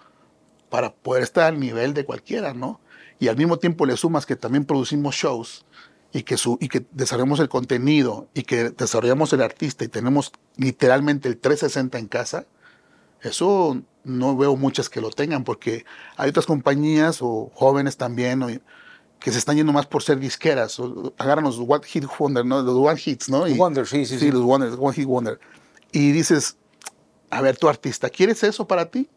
para 0.71 0.93
poder 0.93 1.23
estar 1.23 1.45
al 1.45 1.59
nivel 1.59 1.95
de 1.95 2.05
cualquiera, 2.05 2.55
¿no? 2.55 2.81
Y 3.19 3.29
al 3.29 3.37
mismo 3.37 3.59
tiempo 3.59 3.87
le 3.87 3.97
sumas 3.97 4.27
que 4.27 4.37
también 4.37 4.65
producimos 4.65 5.15
shows 5.15 5.65
y 6.13 6.23
que, 6.23 6.37
su, 6.37 6.59
y 6.61 6.69
que 6.69 6.87
desarrollamos 6.93 7.41
el 7.41 7.49
contenido 7.49 8.29
y 8.35 8.43
que 8.43 8.71
desarrollamos 8.71 9.33
el 9.33 9.43
artista 9.43 9.85
y 9.85 9.89
tenemos 9.89 10.33
literalmente 10.57 11.29
el 11.29 11.39
360 11.39 11.99
en 11.99 12.07
casa, 12.07 12.47
eso 13.21 13.83
no 14.05 14.37
veo 14.37 14.57
muchas 14.57 14.89
que 14.89 15.01
lo 15.01 15.11
tengan 15.11 15.45
porque 15.45 15.85
hay 16.17 16.31
otras 16.31 16.47
compañías 16.47 17.19
o 17.21 17.51
jóvenes 17.55 17.97
también 17.97 18.63
que 19.19 19.33
se 19.33 19.39
están 19.39 19.57
yendo 19.57 19.73
más 19.73 19.87
por 19.87 20.03
ser 20.03 20.19
disqueras. 20.19 20.81
Agarran 21.19 21.45
los 21.45 21.59
One 21.59 21.85
Hit 21.85 22.05
Wonder, 22.19 22.45
¿no? 22.45 22.63
Los 22.63 22.75
One 22.75 23.01
Hits, 23.05 23.29
¿no? 23.29 23.47
Y, 23.47 23.55
Wonder, 23.55 23.87
sí, 23.87 24.05
sí, 24.07 24.19
sí. 24.19 24.27
Sí, 24.27 24.33
los 24.33 24.43
Wonder, 24.43 24.73
One 24.79 24.95
Hit 24.95 25.07
Wonder. 25.07 25.41
Y 25.93 26.13
dices, 26.13 26.57
a 27.31 27.41
ver, 27.41 27.57
tu 27.57 27.69
artista, 27.69 28.11
¿quieres 28.11 28.43
eso 28.43 28.67
para 28.67 28.91
ti? 28.91 29.09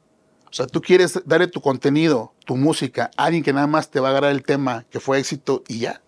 O 0.50 0.54
sea, 0.54 0.68
tú 0.68 0.82
quieres 0.82 1.22
darle 1.26 1.48
tu 1.48 1.62
contenido, 1.62 2.34
tu 2.46 2.58
música, 2.58 3.10
a 3.16 3.26
alguien 3.26 3.44
que 3.44 3.54
nada 3.54 3.68
más 3.68 3.90
te 3.90 4.00
va 4.00 4.10
a 4.10 4.12
agarrar 4.12 4.32
el 4.32 4.44
tema 4.44 4.86
que 4.90 5.00
fue 5.00 5.20
éxito 5.20 5.64
y 5.68 5.80
ya. 5.80 6.02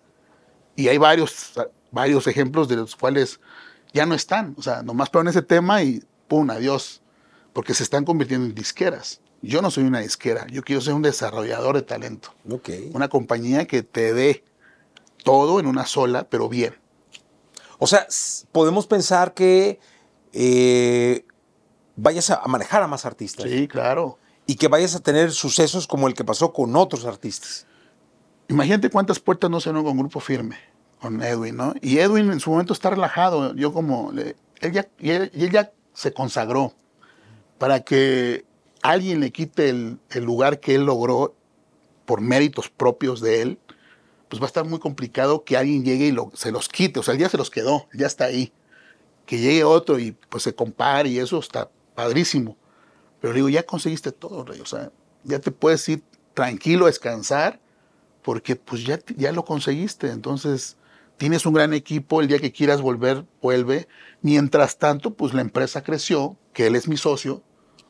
Y 0.76 0.88
hay 0.88 0.98
varios, 0.98 1.54
varios 1.90 2.26
ejemplos 2.26 2.68
de 2.68 2.76
los 2.76 2.94
cuales 2.94 3.40
ya 3.94 4.04
no 4.04 4.14
están. 4.14 4.54
O 4.58 4.62
sea, 4.62 4.82
nomás 4.82 5.08
ponen 5.08 5.30
ese 5.30 5.40
tema 5.40 5.82
y 5.82 6.02
pum, 6.28 6.50
adiós. 6.50 7.00
Porque 7.54 7.72
se 7.72 7.84
están 7.84 8.04
convirtiendo 8.04 8.46
en 8.46 8.54
disqueras. 8.54 9.20
Yo 9.44 9.62
no 9.62 9.70
soy 9.70 9.84
una 9.84 10.00
disquera, 10.00 10.46
yo 10.48 10.62
quiero 10.62 10.80
ser 10.80 10.94
un 10.94 11.02
desarrollador 11.02 11.76
de 11.76 11.82
talento. 11.82 12.34
Okay. 12.50 12.90
Una 12.94 13.08
compañía 13.08 13.66
que 13.66 13.82
te 13.82 14.14
dé 14.14 14.44
todo 15.22 15.60
en 15.60 15.66
una 15.66 15.86
sola, 15.86 16.26
pero 16.28 16.48
bien. 16.48 16.74
O 17.78 17.86
sea, 17.86 18.06
podemos 18.52 18.86
pensar 18.86 19.34
que 19.34 19.78
eh, 20.32 21.24
vayas 21.96 22.30
a 22.30 22.42
manejar 22.46 22.82
a 22.82 22.86
más 22.86 23.04
artistas. 23.04 23.50
Sí, 23.50 23.68
claro. 23.68 24.18
Y 24.46 24.56
que 24.56 24.68
vayas 24.68 24.94
a 24.94 25.00
tener 25.00 25.32
sucesos 25.32 25.86
como 25.86 26.08
el 26.08 26.14
que 26.14 26.24
pasó 26.24 26.52
con 26.52 26.74
otros 26.76 27.04
artistas. 27.04 27.66
Imagínate 28.48 28.90
cuántas 28.90 29.20
puertas 29.20 29.50
no 29.50 29.60
se 29.60 29.68
abrieron 29.68 29.90
con 29.90 29.98
Grupo 29.98 30.20
Firme, 30.20 30.58
con 31.00 31.22
Edwin, 31.22 31.56
¿no? 31.56 31.74
Y 31.80 31.98
Edwin 31.98 32.30
en 32.30 32.40
su 32.40 32.50
momento 32.50 32.72
está 32.72 32.90
relajado. 32.90 33.54
Yo 33.54 33.72
como, 33.72 34.12
le, 34.12 34.36
él, 34.60 34.72
ya, 34.72 34.88
y 34.98 35.10
él, 35.10 35.30
y 35.34 35.44
él 35.44 35.50
ya 35.50 35.72
se 35.94 36.12
consagró 36.12 36.74
para 37.58 37.80
que 37.80 38.44
alguien 38.84 39.20
le 39.20 39.32
quite 39.32 39.70
el, 39.70 39.98
lugar 40.14 40.60
que 40.60 40.74
él 40.74 40.84
logró 40.84 41.34
por 42.04 42.20
méritos 42.20 42.68
propios 42.68 43.22
de 43.22 43.40
él, 43.40 43.58
pues 44.28 44.42
va 44.42 44.44
a 44.44 44.48
estar 44.48 44.66
muy 44.66 44.78
complicado 44.78 45.42
que 45.42 45.56
alguien 45.56 45.84
llegue 45.84 46.08
y 46.08 46.36
se 46.36 46.52
los 46.52 46.68
quite. 46.68 47.00
O 47.00 47.02
sea, 47.02 47.14
ya 47.14 47.30
se 47.30 47.38
los 47.38 47.50
quedó, 47.50 47.88
ya 47.94 48.06
está 48.06 48.26
ahí. 48.26 48.52
Que 49.24 49.38
llegue 49.38 49.64
otro 49.64 49.98
y 49.98 50.12
pues 50.12 50.42
se 50.42 50.54
compare 50.54 51.08
y 51.08 51.18
eso 51.18 51.38
está 51.38 51.70
padrísimo. 51.94 52.58
Pero 53.22 53.32
le 53.32 53.38
digo, 53.38 53.48
ya 53.48 53.62
conseguiste 53.62 54.12
todo, 54.12 54.44
Rey. 54.44 54.60
O 54.60 54.66
sea, 54.66 54.92
ya 55.22 55.38
te 55.38 55.50
puedes 55.50 55.88
ir 55.88 56.02
tranquilo 56.34 56.84
a 56.84 56.88
descansar 56.88 57.60
porque 58.20 58.54
pues 58.54 58.84
ya, 58.84 59.00
ya 59.16 59.32
lo 59.32 59.46
conseguiste. 59.46 60.10
Entonces, 60.10 60.76
tienes 61.16 61.46
un 61.46 61.54
gran 61.54 61.72
equipo, 61.72 62.20
el 62.20 62.28
día 62.28 62.38
que 62.38 62.52
quieras 62.52 62.82
volver, 62.82 63.24
vuelve. 63.40 63.88
Mientras 64.20 64.76
tanto, 64.76 65.14
pues 65.14 65.32
la 65.32 65.40
empresa 65.40 65.82
creció, 65.82 66.36
que 66.52 66.66
él 66.66 66.76
es 66.76 66.86
mi 66.86 66.98
socio, 66.98 67.42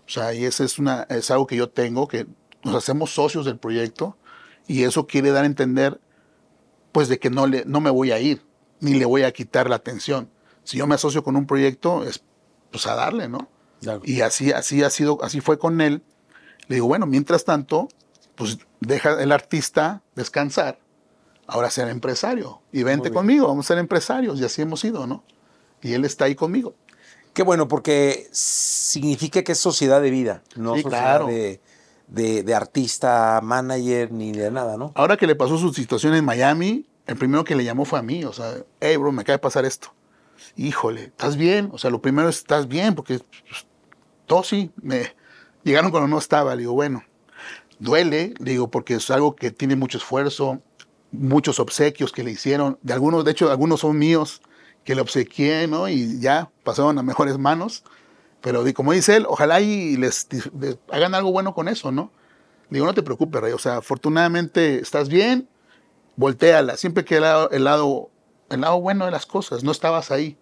o 0.06 0.10
sea, 0.10 0.34
y 0.34 0.44
ese 0.44 0.64
es, 0.64 0.78
una, 0.78 1.06
es 1.08 1.30
algo 1.30 1.46
que 1.46 1.56
yo 1.56 1.68
tengo, 1.68 2.08
que 2.08 2.26
nos 2.62 2.74
hacemos 2.74 3.14
socios 3.14 3.44
del 3.46 3.58
proyecto, 3.58 4.16
y 4.66 4.84
eso 4.84 5.06
quiere 5.06 5.30
dar 5.30 5.44
a 5.44 5.46
entender, 5.46 6.00
pues, 6.92 7.08
de 7.08 7.18
que 7.18 7.30
no, 7.30 7.46
le, 7.46 7.64
no 7.66 7.80
me 7.80 7.90
voy 7.90 8.12
a 8.12 8.18
ir, 8.18 8.44
ni 8.80 8.94
le 8.94 9.04
voy 9.04 9.22
a 9.22 9.32
quitar 9.32 9.68
la 9.68 9.76
atención. 9.76 10.30
Si 10.62 10.78
yo 10.78 10.86
me 10.86 10.94
asocio 10.94 11.22
con 11.22 11.36
un 11.36 11.46
proyecto, 11.46 12.04
es 12.04 12.22
pues 12.70 12.86
a 12.86 12.94
darle, 12.94 13.28
¿no? 13.28 13.48
Claro. 13.80 14.00
Y 14.04 14.22
así, 14.22 14.50
así 14.50 14.82
ha 14.82 14.90
sido, 14.90 15.22
así 15.22 15.40
fue 15.40 15.58
con 15.58 15.80
él. 15.80 16.02
Le 16.66 16.76
digo, 16.76 16.86
bueno, 16.86 17.06
mientras 17.06 17.44
tanto, 17.44 17.88
pues 18.34 18.58
deja 18.80 19.22
el 19.22 19.32
artista 19.32 20.02
descansar, 20.14 20.80
ahora 21.46 21.70
ser 21.70 21.88
empresario, 21.88 22.62
y 22.72 22.82
vente 22.82 23.10
conmigo, 23.10 23.46
vamos 23.46 23.66
a 23.66 23.68
ser 23.68 23.78
empresarios, 23.78 24.40
y 24.40 24.44
así 24.44 24.62
hemos 24.62 24.80
sido, 24.80 25.06
¿no? 25.06 25.24
Y 25.82 25.92
él 25.92 26.04
está 26.04 26.24
ahí 26.24 26.34
conmigo. 26.34 26.74
Qué 27.34 27.42
bueno, 27.42 27.66
porque 27.66 28.28
significa 28.30 29.42
que 29.42 29.52
es 29.52 29.58
sociedad 29.58 30.00
de 30.00 30.10
vida, 30.10 30.42
no 30.54 30.76
sí, 30.76 30.82
sociedad 30.82 31.16
claro. 31.16 31.26
de, 31.26 31.60
de, 32.06 32.44
de, 32.44 32.54
artista, 32.54 33.40
manager, 33.42 34.12
ni 34.12 34.30
de 34.30 34.52
nada, 34.52 34.76
¿no? 34.76 34.92
Ahora 34.94 35.16
que 35.16 35.26
le 35.26 35.34
pasó 35.34 35.58
su 35.58 35.74
situación 35.74 36.14
en 36.14 36.24
Miami, 36.24 36.86
el 37.06 37.16
primero 37.16 37.42
que 37.42 37.56
le 37.56 37.64
llamó 37.64 37.84
fue 37.84 37.98
a 37.98 38.02
mí, 38.02 38.24
o 38.24 38.32
sea, 38.32 38.54
hey, 38.80 38.96
bro, 38.96 39.10
me 39.10 39.22
acaba 39.22 39.34
de 39.34 39.40
pasar 39.40 39.64
esto. 39.64 39.92
Híjole, 40.56 41.06
¿estás 41.06 41.36
bien? 41.36 41.70
O 41.72 41.78
sea, 41.78 41.90
lo 41.90 42.00
primero 42.00 42.28
es, 42.28 42.38
¿estás 42.38 42.68
bien? 42.68 42.94
Porque 42.94 43.18
pues, 43.48 43.66
todos 44.26 44.46
sí, 44.46 44.70
me 44.80 45.12
llegaron 45.64 45.90
cuando 45.90 46.06
no 46.06 46.18
estaba. 46.18 46.54
Le 46.54 46.60
digo, 46.60 46.74
bueno, 46.74 47.02
duele, 47.80 48.34
le 48.38 48.52
digo, 48.52 48.70
porque 48.70 48.94
es 48.94 49.10
algo 49.10 49.34
que 49.34 49.50
tiene 49.50 49.74
mucho 49.74 49.98
esfuerzo, 49.98 50.60
muchos 51.10 51.58
obsequios 51.58 52.12
que 52.12 52.22
le 52.22 52.30
hicieron. 52.30 52.78
De 52.82 52.92
algunos, 52.92 53.24
de 53.24 53.32
hecho, 53.32 53.50
algunos 53.50 53.80
son 53.80 53.98
míos 53.98 54.40
que 54.84 54.94
le 54.94 55.00
obsequié, 55.00 55.66
¿no? 55.66 55.88
Y 55.88 56.20
ya 56.20 56.50
pasaron 56.62 56.98
a 56.98 57.02
mejores 57.02 57.38
manos. 57.38 57.82
Pero 58.40 58.62
como 58.74 58.92
dice 58.92 59.16
él, 59.16 59.26
ojalá 59.28 59.60
y 59.60 59.96
les, 59.96 60.28
hagan 60.90 61.14
algo 61.14 61.32
bueno 61.32 61.54
con 61.54 61.68
eso, 61.68 61.90
¿no? 61.90 62.12
Digo, 62.68 62.84
no 62.84 62.94
te 62.94 63.02
preocupes, 63.02 63.40
Rey. 63.40 63.52
O 63.52 63.58
sea, 63.58 63.78
afortunadamente 63.78 64.80
estás 64.80 65.08
bien, 65.08 65.48
volteala. 66.16 66.76
Siempre 66.76 67.04
que 67.04 67.16
el 67.16 67.22
lado, 67.22 67.50
el 67.50 67.64
lado, 67.64 68.10
bueno 68.80 69.06
de 69.06 69.10
las 69.10 69.26
cosas, 69.26 69.64
no 69.64 69.72
estabas 69.72 70.10
ahí. 70.10 70.36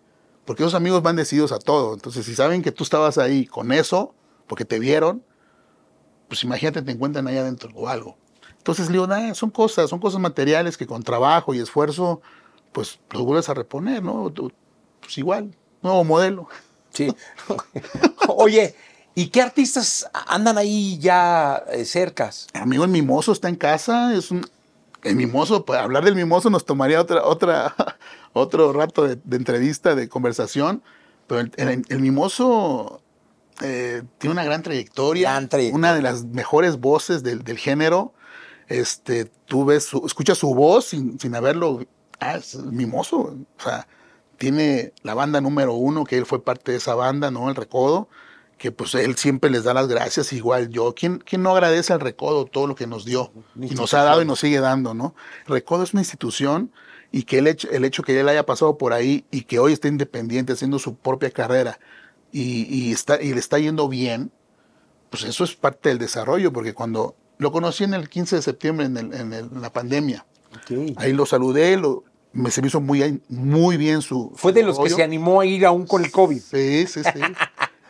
Porque 0.44 0.64
esos 0.64 0.74
amigos 0.74 1.02
van 1.02 1.14
decididos 1.14 1.52
a 1.52 1.58
todo. 1.58 1.94
Entonces, 1.94 2.26
si 2.26 2.34
saben 2.34 2.62
que 2.62 2.72
tú 2.72 2.82
estabas 2.82 3.18
ahí 3.18 3.46
con 3.46 3.70
eso, 3.70 4.14
porque 4.48 4.64
te 4.64 4.80
vieron, 4.80 5.22
pues 6.26 6.42
imagínate 6.42 6.82
te 6.82 6.90
encuentran 6.90 7.28
ahí 7.28 7.36
adentro 7.36 7.70
o 7.74 7.88
algo. 7.88 8.16
Entonces 8.58 8.86
le 8.90 8.92
digo, 8.92 9.08
son 9.34 9.50
cosas, 9.50 9.90
son 9.90 9.98
cosas 9.98 10.20
materiales 10.20 10.76
que 10.76 10.86
con 10.86 11.02
trabajo 11.02 11.54
y 11.54 11.58
esfuerzo, 11.58 12.20
pues 12.72 12.98
los 13.10 13.22
vuelves 13.22 13.48
a 13.48 13.54
reponer, 13.54 14.02
¿no? 14.02 14.32
Pues 15.00 15.18
igual, 15.18 15.54
nuevo 15.82 16.04
modelo. 16.04 16.48
Sí. 16.90 17.08
Oye, 18.28 18.74
¿y 19.14 19.28
qué 19.28 19.42
artistas 19.42 20.08
andan 20.26 20.58
ahí 20.58 20.98
ya 20.98 21.62
eh, 21.70 21.84
cercas? 21.84 22.48
Amigo, 22.54 22.84
el 22.84 22.90
Mimoso 22.90 23.32
está 23.32 23.48
en 23.48 23.56
casa, 23.56 24.14
es 24.14 24.30
un... 24.30 24.46
El 25.02 25.16
Mimoso, 25.16 25.64
pues 25.64 25.80
hablar 25.80 26.04
del 26.04 26.14
Mimoso 26.14 26.48
nos 26.48 26.64
tomaría 26.64 27.00
otra, 27.00 27.24
otra, 27.24 27.74
otro 28.32 28.72
rato 28.72 29.02
de, 29.02 29.18
de 29.24 29.36
entrevista, 29.36 29.96
de 29.96 30.08
conversación, 30.08 30.82
pero 31.26 31.40
el, 31.40 31.52
el, 31.56 31.84
el 31.88 31.98
Mimoso 31.98 33.02
eh, 33.60 34.02
tiene 34.18 34.32
una 34.32 34.44
gran 34.44 34.62
trayectoria, 34.62 35.30
gran 35.30 35.48
trayectoria, 35.48 35.76
una 35.76 35.94
de 35.94 36.02
las 36.02 36.24
mejores 36.24 36.78
voces 36.80 37.22
del, 37.22 37.44
del 37.44 37.58
género. 37.58 38.12
Este, 38.68 39.26
tú 39.46 39.64
ves, 39.64 39.84
su, 39.84 40.04
escuchas 40.06 40.38
su 40.38 40.54
voz 40.54 40.86
sin, 40.86 41.18
sin 41.20 41.34
haberlo, 41.34 41.84
ah, 42.22 42.36
es 42.36 42.56
mimoso, 42.56 43.18
o 43.18 43.62
sea, 43.62 43.86
tiene 44.38 44.92
la 45.02 45.14
banda 45.14 45.40
número 45.40 45.74
uno, 45.74 46.04
que 46.04 46.18
él 46.18 46.26
fue 46.26 46.42
parte 46.42 46.72
de 46.72 46.78
esa 46.78 46.94
banda, 46.94 47.30
¿no? 47.30 47.48
El 47.48 47.54
Recodo, 47.56 48.08
que 48.58 48.72
pues 48.72 48.94
él 48.94 49.16
siempre 49.16 49.50
les 49.50 49.64
da 49.64 49.74
las 49.74 49.88
gracias, 49.88 50.32
igual 50.32 50.68
yo. 50.68 50.94
¿Quién, 50.94 51.18
quién 51.24 51.42
no 51.42 51.50
agradece 51.50 51.92
al 51.92 52.00
Recodo 52.00 52.44
todo 52.46 52.66
lo 52.66 52.74
que 52.74 52.86
nos 52.86 53.04
dio 53.04 53.32
y 53.56 53.74
nos 53.74 53.94
ha 53.94 54.04
dado 54.04 54.22
y 54.22 54.24
nos 54.24 54.40
sigue 54.40 54.60
dando, 54.60 54.94
¿no? 54.94 55.14
El 55.46 55.52
Recodo 55.54 55.82
es 55.84 55.92
una 55.92 56.02
institución 56.02 56.70
y 57.10 57.24
que 57.24 57.38
el 57.38 57.46
hecho, 57.46 57.68
el 57.70 57.84
hecho 57.84 58.02
que 58.02 58.18
él 58.18 58.28
haya 58.28 58.46
pasado 58.46 58.78
por 58.78 58.92
ahí 58.92 59.24
y 59.30 59.42
que 59.42 59.58
hoy 59.58 59.72
esté 59.74 59.88
independiente 59.88 60.52
haciendo 60.54 60.78
su 60.78 60.94
propia 60.96 61.30
carrera, 61.30 61.78
y, 62.32 62.62
y 62.74 62.92
está, 62.92 63.20
y 63.20 63.34
le 63.34 63.40
está 63.40 63.58
yendo 63.58 63.88
bien, 63.88 64.30
pues 65.10 65.24
eso 65.24 65.44
es 65.44 65.54
parte 65.54 65.90
del 65.90 65.98
desarrollo, 65.98 66.52
porque 66.52 66.72
cuando 66.72 67.14
lo 67.38 67.52
conocí 67.52 67.84
en 67.84 67.92
el 67.94 68.08
15 68.08 68.36
de 68.36 68.42
septiembre, 68.42 68.86
en, 68.86 68.96
el- 68.96 69.12
en 69.12 69.32
el- 69.34 69.50
en 69.52 69.60
la 69.60 69.70
pandemia, 69.72 70.24
ahí 70.96 71.12
lo 71.12 71.26
saludé, 71.26 71.76
lo, 71.76 72.04
me 72.32 72.50
se 72.50 72.62
me 72.62 72.68
hizo 72.68 72.80
muy, 72.80 73.20
muy 73.28 73.76
bien 73.76 74.02
su... 74.02 74.32
Fue 74.34 74.52
su 74.52 74.56
de 74.56 74.62
los 74.62 74.76
que 74.76 74.84
rollo. 74.84 74.96
se 74.96 75.02
animó 75.02 75.40
a 75.40 75.46
ir 75.46 75.66
aún 75.66 75.86
con 75.86 76.04
el 76.04 76.10
COVID. 76.10 76.40
Sí, 76.40 76.86
sí, 76.86 77.02
sí. 77.02 77.20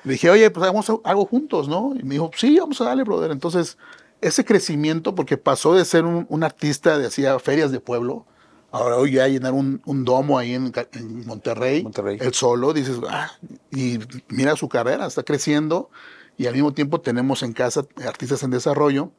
Le 0.04 0.12
dije, 0.12 0.30
oye, 0.30 0.50
pues 0.50 0.62
hagamos 0.62 0.90
algo 1.04 1.26
juntos, 1.26 1.68
¿no? 1.68 1.94
Y 1.94 2.02
me 2.02 2.14
dijo, 2.14 2.30
sí, 2.36 2.58
vamos 2.58 2.80
a 2.80 2.84
darle, 2.84 3.04
brother. 3.04 3.30
Entonces, 3.30 3.78
ese 4.20 4.44
crecimiento, 4.44 5.14
porque 5.14 5.36
pasó 5.36 5.74
de 5.74 5.84
ser 5.84 6.04
un, 6.04 6.26
un 6.28 6.44
artista 6.44 6.98
de 6.98 7.06
hacía 7.06 7.38
ferias 7.38 7.70
de 7.70 7.80
pueblo, 7.80 8.26
ahora 8.72 8.96
hoy 8.96 9.12
ya 9.12 9.28
llenar 9.28 9.52
un, 9.52 9.80
un 9.84 10.04
domo 10.04 10.38
ahí 10.38 10.54
en, 10.54 10.72
en 10.92 11.26
Monterrey, 11.26 11.82
Monterrey. 11.82 12.18
él 12.20 12.34
solo, 12.34 12.72
dices, 12.72 12.98
ah, 13.08 13.30
y 13.70 13.98
mira 14.28 14.56
su 14.56 14.68
carrera, 14.68 15.06
está 15.06 15.22
creciendo, 15.22 15.90
y 16.36 16.46
al 16.46 16.54
mismo 16.54 16.72
tiempo 16.72 17.00
tenemos 17.00 17.42
en 17.42 17.52
casa 17.52 17.84
artistas 18.06 18.42
en 18.42 18.50
desarrollo. 18.50 19.10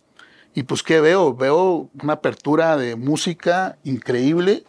Y 0.56 0.64
pues, 0.64 0.84
¿qué 0.84 1.02
veo? 1.02 1.34
Veo 1.34 1.90
una 2.02 2.14
apertura 2.14 2.78
de 2.78 2.96
música 2.96 3.78
increíble 3.84 4.66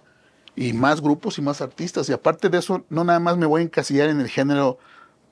y 0.56 0.72
más 0.72 1.00
grupos 1.00 1.38
y 1.38 1.42
más 1.42 1.60
artistas. 1.60 2.08
Y 2.08 2.12
aparte 2.12 2.48
de 2.48 2.58
eso, 2.58 2.84
no 2.88 3.04
nada 3.04 3.20
más 3.20 3.36
me 3.36 3.46
voy 3.46 3.62
a 3.62 3.64
encasillar 3.64 4.08
en 4.08 4.20
el 4.20 4.28
género, 4.28 4.78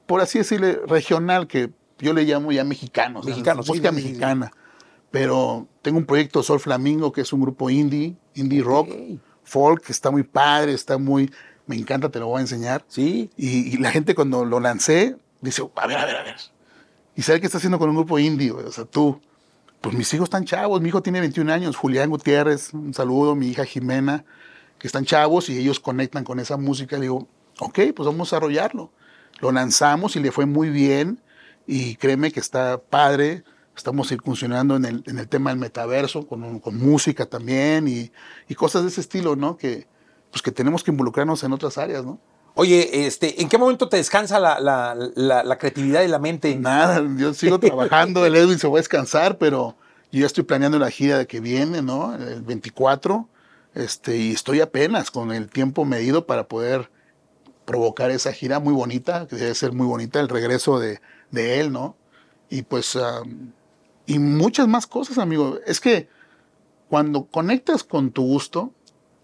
por 0.06 0.20
así 0.20 0.38
decirle, 0.38 0.80
regional, 0.86 1.46
que 1.46 1.70
yo 1.98 2.12
le 2.12 2.24
llamo 2.24 2.52
ya 2.52 2.64
mexicano. 2.64 3.20
o 3.20 3.22
sea, 3.22 3.30
Mexicano, 3.30 3.62
sí, 3.62 3.70
música 3.70 3.90
sí, 3.90 3.96
sí, 3.96 4.02
sí. 4.02 4.08
mexicana. 4.08 4.52
Pero 5.10 5.68
tengo 5.82 5.98
un 5.98 6.06
proyecto 6.06 6.42
Sol 6.42 6.58
Flamingo, 6.58 7.12
que 7.12 7.20
es 7.20 7.32
un 7.32 7.40
grupo 7.42 7.68
indie, 7.70 8.16
indie 8.34 8.62
rock, 8.62 8.88
Ok. 8.90 9.20
folk, 9.44 9.82
que 9.84 9.92
está 9.92 10.10
muy 10.10 10.22
padre, 10.22 10.72
está 10.72 10.98
muy... 10.98 11.30
Me 11.66 11.76
encanta, 11.76 12.08
te 12.08 12.18
lo 12.18 12.26
voy 12.26 12.38
a 12.38 12.40
enseñar. 12.40 12.84
Sí. 12.88 13.30
Y, 13.36 13.74
y 13.74 13.76
la 13.78 13.90
gente 13.92 14.14
cuando 14.14 14.44
lo 14.44 14.58
lancé, 14.58 15.16
dice, 15.40 15.62
a 15.76 15.86
ver, 15.86 15.98
a 15.98 16.06
ver, 16.06 16.16
a 16.16 16.22
ver. 16.24 16.36
¿Y 17.14 17.22
sabe 17.22 17.40
qué 17.40 17.46
está 17.46 17.58
haciendo 17.58 17.78
con 17.78 17.88
un 17.90 17.94
grupo 17.96 18.18
indie? 18.18 18.50
güey? 18.50 18.64
O 18.66 18.72
sea, 18.72 18.84
tú, 18.84 19.20
pues 19.80 19.94
mis 19.94 20.12
hijos 20.14 20.26
están 20.26 20.44
chavos, 20.44 20.80
mi 20.80 20.88
hijo 20.88 21.02
tiene 21.02 21.20
21 21.20 21.52
años, 21.52 21.76
Julián 21.76 22.08
Gutiérrez, 22.10 22.72
un 22.72 22.94
saludo, 22.94 23.34
mi 23.36 23.48
hija 23.48 23.64
Jimena, 23.64 24.24
que 24.82 24.88
están 24.88 25.04
chavos 25.04 25.48
y 25.48 25.56
ellos 25.56 25.78
conectan 25.78 26.24
con 26.24 26.40
esa 26.40 26.56
música. 26.56 26.96
Le 26.96 27.02
digo, 27.02 27.28
ok, 27.60 27.78
pues 27.94 28.04
vamos 28.04 28.32
a 28.32 28.36
desarrollarlo. 28.36 28.90
Lo 29.40 29.52
lanzamos 29.52 30.16
y 30.16 30.20
le 30.20 30.32
fue 30.32 30.44
muy 30.44 30.70
bien 30.70 31.20
y 31.68 31.94
créeme 31.94 32.32
que 32.32 32.40
está 32.40 32.78
padre. 32.78 33.44
Estamos 33.76 34.10
incursionando 34.10 34.74
en 34.74 34.84
el, 34.84 35.04
en 35.06 35.20
el 35.20 35.28
tema 35.28 35.50
del 35.50 35.60
metaverso, 35.60 36.26
con, 36.26 36.58
con 36.58 36.76
música 36.76 37.26
también 37.26 37.86
y, 37.86 38.10
y 38.48 38.54
cosas 38.56 38.82
de 38.82 38.88
ese 38.88 39.00
estilo, 39.00 39.36
¿no? 39.36 39.56
Que, 39.56 39.86
pues 40.32 40.42
que 40.42 40.50
tenemos 40.50 40.82
que 40.82 40.90
involucrarnos 40.90 41.44
en 41.44 41.52
otras 41.52 41.78
áreas, 41.78 42.04
¿no? 42.04 42.18
Oye, 42.54 43.06
este, 43.06 43.40
¿en 43.40 43.48
qué 43.48 43.56
momento 43.56 43.88
te 43.88 43.96
descansa 43.98 44.38
la, 44.40 44.58
la- 44.60 44.94
la- 45.14 45.42
la 45.44 45.58
creatividad 45.58 46.02
y 46.02 46.08
la 46.08 46.18
mente? 46.18 46.54
Nada, 46.56 47.02
yo 47.16 47.32
sigo 47.34 47.58
trabajando, 47.60 48.26
el 48.26 48.34
Edwin 48.34 48.58
se 48.58 48.66
va 48.68 48.74
a 48.74 48.80
descansar, 48.80 49.38
pero 49.38 49.76
yo 50.10 50.20
ya 50.20 50.26
estoy 50.26 50.42
planeando 50.44 50.78
la 50.78 50.90
gira 50.90 51.16
de 51.18 51.26
que 51.28 51.40
viene, 51.40 51.80
¿no? 51.82 52.14
El 52.14 52.42
24, 52.42 53.28
este, 53.74 54.16
y 54.16 54.32
estoy 54.32 54.60
apenas 54.60 55.10
con 55.10 55.32
el 55.32 55.48
tiempo 55.48 55.84
medido 55.84 56.26
para 56.26 56.48
poder 56.48 56.90
provocar 57.64 58.10
esa 58.10 58.32
gira 58.32 58.60
muy 58.60 58.74
bonita, 58.74 59.26
que 59.26 59.36
debe 59.36 59.54
ser 59.54 59.72
muy 59.72 59.86
bonita, 59.86 60.20
el 60.20 60.28
regreso 60.28 60.78
de, 60.78 61.00
de 61.30 61.60
él, 61.60 61.72
¿no? 61.72 61.96
Y 62.50 62.62
pues, 62.62 62.98
y 64.06 64.18
muchas 64.18 64.68
más 64.68 64.86
cosas, 64.86 65.18
amigo. 65.18 65.58
Es 65.66 65.80
que 65.80 66.08
cuando 66.88 67.26
conectas 67.26 67.84
con 67.84 68.10
tu 68.10 68.22
gusto 68.24 68.72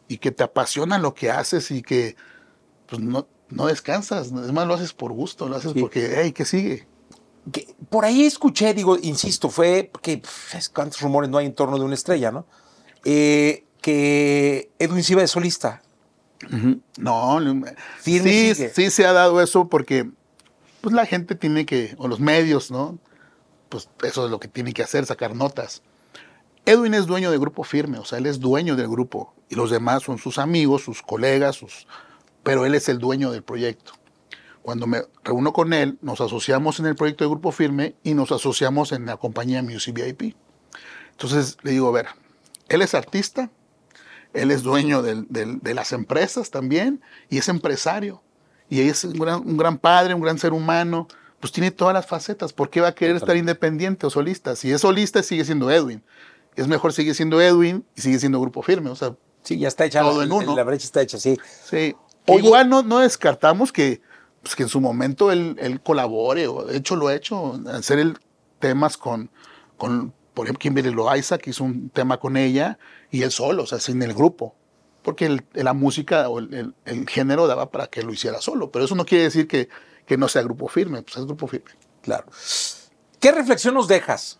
y 0.06 0.18
que 0.18 0.30
te 0.30 0.44
apasiona 0.44 0.98
lo 0.98 1.14
que 1.14 1.30
haces 1.30 1.70
y 1.70 1.82
que 1.82 2.16
pues 2.86 3.02
no, 3.02 3.26
no 3.50 3.66
descansas, 3.66 4.28
es 4.28 4.52
más, 4.52 4.66
lo 4.66 4.74
haces 4.74 4.94
por 4.94 5.12
gusto, 5.12 5.48
lo 5.48 5.56
haces 5.56 5.72
Sí. 5.72 5.80
porque, 5.80 6.14
hey, 6.16 6.32
¿qué 6.32 6.46
sigue? 6.46 6.86
Que 7.52 7.74
por 7.90 8.06
ahí 8.06 8.24
escuché, 8.24 8.72
digo, 8.72 8.96
insisto, 8.96 9.50
fue 9.50 9.90
porque 9.92 10.22
cuántos 10.72 11.00
rumores 11.02 11.28
no 11.28 11.36
hay 11.36 11.46
en 11.46 11.54
torno 11.54 11.78
de 11.78 11.84
una 11.84 11.94
estrella, 11.94 12.30
¿no? 12.30 12.46
Eh, 13.04 13.66
que 13.88 14.70
Edwin 14.78 15.02
de 15.02 15.26
solista. 15.26 15.80
No, 16.98 17.38
Firme 18.00 18.30
sí, 18.30 18.54
sigue. 18.54 18.70
sí 18.74 18.90
se 18.90 19.06
ha 19.06 19.14
dado 19.14 19.40
eso 19.40 19.70
porque 19.70 20.10
pues 20.82 20.94
la 20.94 21.06
gente 21.06 21.34
tiene 21.34 21.64
que, 21.64 21.94
o 21.96 22.06
los 22.06 22.20
medios, 22.20 22.70
¿no? 22.70 22.98
Pues 23.70 23.88
eso 24.02 24.26
es 24.26 24.30
lo 24.30 24.38
que 24.38 24.46
tiene 24.46 24.74
que 24.74 24.82
hacer, 24.82 25.06
sacar 25.06 25.34
notas. 25.34 25.82
Edwin 26.66 26.92
es 26.92 27.06
dueño 27.06 27.30
del 27.30 27.40
grupo 27.40 27.64
firme, 27.64 27.98
o 27.98 28.04
sea, 28.04 28.18
él 28.18 28.26
es 28.26 28.40
dueño 28.40 28.76
del 28.76 28.88
grupo 28.88 29.34
y 29.48 29.54
los 29.54 29.70
demás 29.70 30.02
son 30.02 30.18
sus 30.18 30.36
amigos, 30.36 30.82
sus 30.82 31.00
colegas, 31.00 31.56
sus, 31.56 31.86
pero 32.42 32.66
él 32.66 32.74
es 32.74 32.90
el 32.90 32.98
dueño 32.98 33.30
del 33.30 33.42
proyecto. 33.42 33.92
Cuando 34.60 34.86
me 34.86 35.00
reúno 35.24 35.54
con 35.54 35.72
él, 35.72 35.96
nos 36.02 36.20
asociamos 36.20 36.78
en 36.78 36.84
el 36.84 36.94
proyecto 36.94 37.24
de 37.24 37.30
Grupo 37.30 37.52
Firme 37.52 37.94
y 38.02 38.12
nos 38.12 38.32
asociamos 38.32 38.92
en 38.92 39.06
la 39.06 39.16
compañía 39.16 39.62
Music 39.62 39.94
VIP. 39.94 40.36
Entonces 41.12 41.56
le 41.62 41.70
digo, 41.70 41.88
a 41.88 41.92
ver, 41.92 42.08
él 42.68 42.82
es 42.82 42.94
artista, 42.94 43.50
él 44.34 44.50
es 44.50 44.62
dueño 44.62 45.02
del- 45.02 45.26
del- 45.28 45.58
de 45.60 45.74
las 45.74 45.92
empresas 45.92 46.50
también 46.50 47.00
y 47.28 47.38
es 47.38 47.48
empresario. 47.48 48.22
Y 48.70 48.80
es 48.82 49.04
un 49.04 49.14
gran, 49.14 49.40
un 49.46 49.56
gran 49.56 49.78
padre, 49.78 50.14
un 50.14 50.20
gran 50.20 50.38
ser 50.38 50.52
humano. 50.52 51.08
Pues 51.40 51.52
tiene 51.52 51.70
todas 51.70 51.94
las 51.94 52.06
facetas. 52.06 52.52
¿Por 52.52 52.68
qué 52.68 52.80
va 52.80 52.88
a 52.88 52.94
querer 52.94 53.16
estar 53.16 53.36
independiente 53.36 54.06
o 54.06 54.10
solista? 54.10 54.56
Si 54.56 54.70
es 54.72 54.80
solista, 54.80 55.22
sigue 55.22 55.44
siendo 55.44 55.70
Edwin. 55.70 56.02
Es 56.56 56.66
mejor 56.66 56.92
sigue 56.92 57.14
siendo 57.14 57.40
Edwin 57.40 57.84
y 57.96 58.00
sigue 58.00 58.18
siendo 58.18 58.40
grupo 58.40 58.62
firme. 58.62 58.90
O 58.90 58.96
sea, 58.96 59.14
Sí, 59.44 59.56
ya 59.58 59.68
está 59.68 59.84
hecha. 59.84 60.00
Todo 60.02 60.18
la, 60.18 60.24
en 60.24 60.32
uno. 60.32 60.56
la 60.56 60.64
brecha 60.64 60.84
está 60.84 61.00
hecha, 61.00 61.16
sí. 61.18 61.38
sí. 61.64 61.94
Oye- 62.26 62.44
Igual 62.44 62.68
no, 62.68 62.82
no 62.82 62.98
descartamos 62.98 63.72
que, 63.72 64.02
pues, 64.42 64.54
que 64.56 64.64
en 64.64 64.68
su 64.68 64.80
momento 64.80 65.30
él, 65.32 65.56
él 65.60 65.80
colabore. 65.80 66.48
O 66.48 66.64
de 66.64 66.76
hecho, 66.76 66.96
lo 66.96 67.06
ha 67.06 67.14
hecho. 67.14 67.58
Hacer 67.72 68.00
el, 68.00 68.18
temas 68.58 68.96
con, 68.98 69.30
con, 69.78 70.12
por 70.38 70.46
ejemplo, 70.46 70.60
Kimberly 70.60 70.92
Loaiza, 70.92 71.36
que 71.38 71.50
hizo 71.50 71.64
un 71.64 71.90
tema 71.90 72.20
con 72.20 72.36
ella, 72.36 72.78
y 73.10 73.22
él 73.22 73.32
solo, 73.32 73.64
o 73.64 73.66
sea, 73.66 73.80
sin 73.80 74.00
el 74.04 74.14
grupo. 74.14 74.54
Porque 75.02 75.26
el- 75.26 75.44
la 75.52 75.72
música 75.72 76.28
o 76.28 76.38
el, 76.38 76.54
el- 76.54 76.74
el 76.84 77.08
género 77.08 77.48
daba 77.48 77.72
para 77.72 77.88
que 77.88 78.04
lo 78.04 78.12
hiciera 78.12 78.40
solo. 78.40 78.70
Pero 78.70 78.84
eso 78.84 78.94
no 78.94 79.04
quiere 79.04 79.24
decir 79.24 79.48
que, 79.48 79.68
que 80.06 80.16
no 80.16 80.28
sea 80.28 80.42
grupo 80.42 80.68
firme, 80.68 81.02
pues 81.02 81.16
es 81.16 81.24
grupo 81.24 81.48
firme. 81.48 81.72
Claro. 82.02 82.26
¿Qué 83.18 83.32
reflexión 83.32 83.74
nos 83.74 83.88
dejas? 83.88 84.38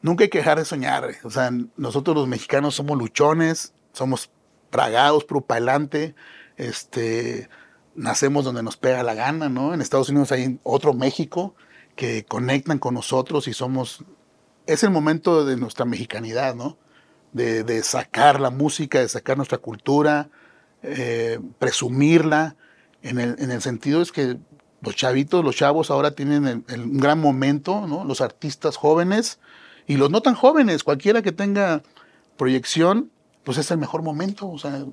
Nunca 0.00 0.22
hay 0.22 0.30
que 0.30 0.38
dejar 0.38 0.58
de 0.60 0.64
soñar. 0.64 1.10
eh. 1.10 1.18
O 1.24 1.30
sea, 1.30 1.50
nosotros 1.76 2.14
los 2.16 2.28
mexicanos 2.28 2.76
somos 2.76 2.96
luchones, 2.96 3.74
somos 3.92 4.30
bragados, 4.70 5.24
pro 5.24 5.40
para 5.40 5.56
adelante. 5.58 6.14
Este, 6.56 7.48
nacemos 7.96 8.44
donde 8.44 8.62
nos 8.62 8.76
pega 8.76 9.02
la 9.02 9.14
gana, 9.14 9.48
¿no? 9.48 9.74
En 9.74 9.80
Estados 9.80 10.08
Unidos 10.08 10.30
hay 10.30 10.60
otro 10.62 10.94
México 10.94 11.56
que 11.96 12.24
conectan 12.24 12.78
con 12.78 12.94
nosotros 12.94 13.48
y 13.48 13.54
somos. 13.54 14.04
Es 14.66 14.82
el 14.82 14.90
momento 14.90 15.44
de 15.44 15.56
nuestra 15.56 15.84
mexicanidad, 15.84 16.54
¿no? 16.54 16.78
De, 17.32 17.82
sacar 17.82 18.40
la 18.40 18.50
música, 18.50 18.98
de 19.00 19.08
sacar 19.08 19.36
nuestra 19.36 19.58
cultura, 19.58 20.28
eh, 20.82 21.38
presumirla. 21.58 22.56
En 23.02 23.18
el, 23.18 23.36
en 23.38 23.50
el 23.50 23.62
sentido 23.62 24.02
es 24.02 24.12
que 24.12 24.36
los 24.82 24.96
chavitos, 24.96 25.44
los 25.44 25.56
chavos 25.56 25.90
ahora 25.90 26.10
tienen 26.12 26.46
el- 26.46 26.64
el- 26.68 26.90
gran 26.98 27.20
momento, 27.20 27.86
¿no? 27.86 28.04
Los 28.04 28.20
artistas 28.20 28.76
jóvenes 28.76 29.38
y 29.86 29.96
los 29.96 30.10
no 30.10 30.20
tan 30.22 30.34
jóvenes, 30.34 30.84
cualquiera 30.84 31.22
que 31.22 31.32
tenga 31.32 31.82
proyección, 32.36 33.10
pues 33.44 33.58
es 33.58 33.70
el 33.70 33.78
mejor 33.78 34.02
momento, 34.02 34.48
o 34.48 34.58
sea, 34.58 34.84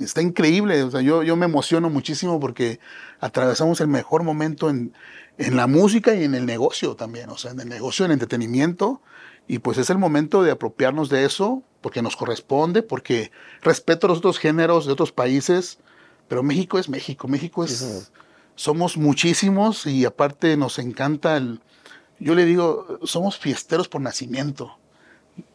está 0.00 0.22
increíble, 0.22 0.82
o 0.82 0.90
sea, 0.90 1.00
yo, 1.00 1.22
yo 1.22 1.36
me 1.36 1.46
emociono 1.46 1.90
muchísimo 1.90 2.38
porque 2.40 2.78
atravesamos 3.20 3.80
el 3.80 3.88
mejor 3.88 4.22
momento 4.22 4.68
en, 4.70 4.92
en 5.38 5.56
la 5.56 5.66
música 5.66 6.14
y 6.14 6.24
en 6.24 6.34
el 6.34 6.46
negocio 6.46 6.94
también, 6.96 7.30
o 7.30 7.36
sea, 7.38 7.52
en 7.52 7.60
el 7.60 7.68
negocio 7.68 8.04
del 8.04 8.12
entretenimiento, 8.12 9.00
y 9.48 9.58
pues 9.58 9.78
es 9.78 9.90
el 9.90 9.98
momento 9.98 10.42
de 10.42 10.50
apropiarnos 10.50 11.08
de 11.08 11.24
eso, 11.24 11.62
porque 11.80 12.02
nos 12.02 12.16
corresponde, 12.16 12.82
porque 12.82 13.30
respeto 13.62 14.06
a 14.06 14.10
los 14.10 14.18
otros 14.18 14.38
géneros 14.38 14.86
de 14.86 14.92
otros 14.92 15.12
países, 15.12 15.78
pero 16.28 16.42
México 16.42 16.78
es 16.78 16.88
México, 16.88 17.28
México 17.28 17.64
es... 17.64 17.78
Sí, 17.78 18.12
somos 18.56 18.96
muchísimos 18.96 19.86
y 19.86 20.04
aparte 20.04 20.56
nos 20.56 20.78
encanta 20.78 21.36
el... 21.36 21.60
Yo 22.18 22.34
le 22.34 22.46
digo, 22.46 22.98
somos 23.04 23.38
fiesteros 23.38 23.88
por 23.88 24.00
nacimiento. 24.00 24.78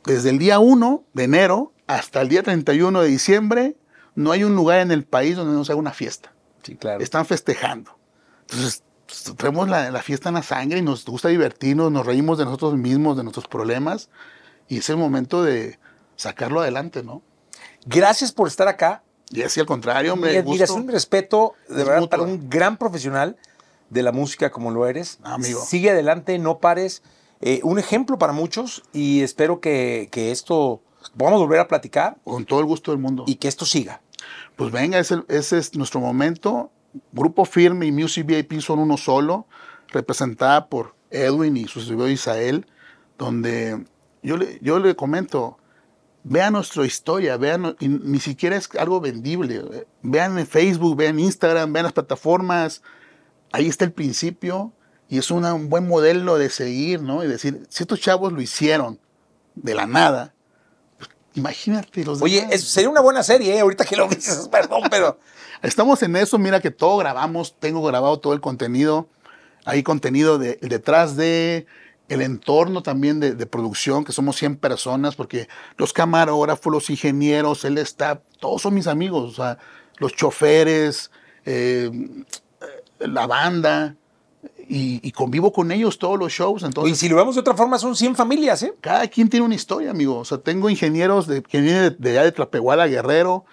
Desde 0.05 0.29
el 0.29 0.37
día 0.37 0.59
1 0.59 1.03
de 1.13 1.23
enero 1.23 1.73
hasta 1.87 2.21
el 2.21 2.29
día 2.29 2.43
31 2.43 3.01
de 3.01 3.07
diciembre, 3.07 3.75
no 4.13 4.31
hay 4.31 4.43
un 4.43 4.55
lugar 4.55 4.79
en 4.79 4.91
el 4.91 5.03
país 5.03 5.35
donde 5.35 5.53
no 5.53 5.65
se 5.65 5.71
haga 5.71 5.79
una 5.79 5.93
fiesta. 5.93 6.31
Sí, 6.61 6.75
claro. 6.75 7.03
Están 7.03 7.25
festejando. 7.25 7.97
Entonces, 8.41 8.83
pues, 9.11 9.35
traemos 9.37 9.67
la, 9.69 9.91
la 9.91 10.01
fiesta 10.01 10.29
en 10.29 10.35
la 10.35 10.43
sangre 10.43 10.79
y 10.79 10.81
nos 10.81 11.05
gusta 11.05 11.27
divertirnos, 11.29 11.91
nos 11.91 12.05
reímos 12.05 12.37
de 12.37 12.45
nosotros 12.45 12.75
mismos, 12.75 13.17
de 13.17 13.23
nuestros 13.23 13.47
problemas, 13.47 14.09
y 14.67 14.77
es 14.77 14.89
el 14.89 14.97
momento 14.97 15.43
de 15.43 15.79
sacarlo 16.15 16.61
adelante, 16.61 17.03
¿no? 17.03 17.21
Gracias 17.85 18.31
por 18.31 18.47
estar 18.47 18.67
acá. 18.67 19.03
Y 19.29 19.41
así 19.43 19.59
al 19.59 19.65
contrario, 19.65 20.15
Mi 20.15 20.19
hombre. 20.23 20.33
gusto. 20.41 20.49
admiración 20.51 20.83
y 20.89 20.91
respeto, 20.91 21.53
de 21.67 21.81
Es 21.81 21.85
verdad, 21.87 21.99
mutuo. 22.01 22.09
para 22.09 22.23
un 22.23 22.49
gran 22.49 22.77
profesional 22.77 23.37
de 23.89 24.03
la 24.03 24.11
música 24.11 24.51
como 24.51 24.71
lo 24.71 24.87
eres. 24.87 25.19
Amigo. 25.23 25.61
Sigue 25.65 25.89
adelante, 25.91 26.37
no 26.39 26.59
pares. 26.59 27.01
Eh, 27.41 27.59
un 27.63 27.79
ejemplo 27.79 28.17
para 28.19 28.33
muchos 28.33 28.83
y 28.93 29.21
espero 29.21 29.59
que, 29.61 30.09
que 30.11 30.31
esto 30.31 30.81
podamos 31.17 31.39
volver 31.41 31.59
a 31.59 31.67
platicar 31.67 32.17
Con 32.23 32.45
todo 32.45 32.59
el 32.59 32.65
gusto 32.65 32.91
del 32.91 32.99
mundo. 32.99 33.23
y 33.25 33.35
que 33.35 33.47
esto 33.47 33.65
siga. 33.65 34.01
Pues 34.57 34.71
venga, 34.71 34.99
ese, 34.99 35.23
ese 35.27 35.57
es 35.57 35.75
nuestro 35.75 35.99
momento 36.01 36.69
Grupo 37.11 37.45
Firme 37.45 37.85
y 37.85 37.91
Music 37.91 38.25
VIP 38.25 38.59
son 38.61 38.79
uno 38.79 38.97
solo, 38.97 39.45
representada 39.89 40.67
por 40.67 40.95
Edwin 41.09 41.57
y 41.57 41.67
su 41.67 41.81
servidor 41.81 42.09
Isael, 42.09 42.65
donde 43.17 43.85
yo 44.23 44.37
le, 44.37 44.59
yo 44.61 44.79
le 44.79 44.95
comento, 44.95 45.57
vean 46.23 46.53
nuestra 46.53 46.85
historia, 46.85 47.37
vean, 47.37 47.75
y 47.79 47.87
ni 47.87 48.19
siquiera 48.19 48.55
es 48.55 48.69
algo 48.77 48.99
vendible. 49.01 49.85
Vean 50.01 50.37
en 50.37 50.47
Facebook, 50.47 50.95
vean 50.95 51.19
Instagram, 51.19 51.73
vean 51.73 51.83
las 51.85 51.93
plataformas. 51.93 52.81
Ahí 53.51 53.67
está 53.67 53.85
el 53.85 53.91
principio 53.91 54.71
y 55.09 55.17
es 55.17 55.29
una- 55.31 55.53
un 55.53 55.69
buen 55.69 55.87
modelo 55.87 56.37
de 56.37 56.49
seguir, 56.49 57.01
¿no? 57.01 57.23
Y 57.23 57.27
decir, 57.27 57.65
si 57.69 57.83
estos 57.83 57.99
chavos 57.99 58.31
lo 58.31 58.41
hicieron 58.41 58.99
de 59.55 59.75
la 59.75 59.85
nada, 59.85 60.33
pues, 60.97 61.09
imagínate 61.33 62.05
los 62.05 62.21
Oye, 62.21 62.37
demás. 62.41 62.55
es- 62.55 62.63
sería 62.69 62.89
una 62.89 63.01
buena 63.01 63.23
serie, 63.23 63.55
¿eh? 63.55 63.59
ahorita 63.59 63.83
que 63.85 63.95
lo 63.97 64.07
dices, 64.07 64.47
perdón, 64.51 64.83
pero... 64.89 65.19
Estamos 65.61 66.01
en 66.01 66.15
eso, 66.15 66.39
mira 66.39 66.59
que 66.59 66.71
todo 66.71 66.97
grabamos, 66.97 67.55
tengo 67.59 67.83
grabado 67.83 68.19
todo 68.19 68.33
el 68.33 68.41
contenido. 68.41 69.07
Hay 69.65 69.83
contenido 69.83 70.39
de, 70.39 70.57
detrás 70.61 71.15
de 71.15 71.67
el 72.09 72.21
entorno 72.21 72.83
también 72.83 73.19
de, 73.19 73.35
de 73.35 73.45
producción, 73.45 74.03
que 74.03 74.11
somos 74.11 74.35
100 74.37 74.57
personas, 74.57 75.15
porque 75.15 75.47
los 75.77 75.93
camarógrafos, 75.93 76.73
los 76.73 76.89
ingenieros, 76.89 77.63
el 77.63 77.77
staff, 77.77 78.19
todos 78.39 78.63
son 78.63 78.73
mis 78.73 78.87
amigos, 78.87 79.31
o 79.31 79.33
sea, 79.33 79.59
los 79.97 80.13
choferes, 80.13 81.11
eh, 81.45 81.89
la 82.99 83.27
banda, 83.27 83.95
y, 84.67 84.99
y 85.07 85.11
convivo 85.11 85.51
con 85.53 85.71
ellos 85.71 85.99
todos 85.99 86.17
los 86.17 86.31
shows. 86.31 86.63
Entonces, 86.63 86.97
si 86.97 87.07
lo 87.07 87.17
vemos 87.17 87.35
de 87.35 87.41
otra 87.41 87.53
forma, 87.55 87.77
son 87.77 87.95
100 87.95 88.15
familias, 88.15 88.63
¿eh? 88.63 88.73
cada 88.81 89.07
quien 89.07 89.29
tiene 89.29 89.45
una 89.45 89.55
historia, 89.55 89.91
amigo. 89.91 90.17
O 90.17 90.25
sea, 90.25 90.37
tengo 90.37 90.69
ingenieros 90.69 91.27
de, 91.27 91.43
que 91.43 91.61
vienen 91.61 91.83
de, 91.83 91.89
de 91.91 92.09
allá 92.11 92.23
de 92.23 92.31
Tlapehuala, 92.31 92.87
Guerrero. 92.87 93.45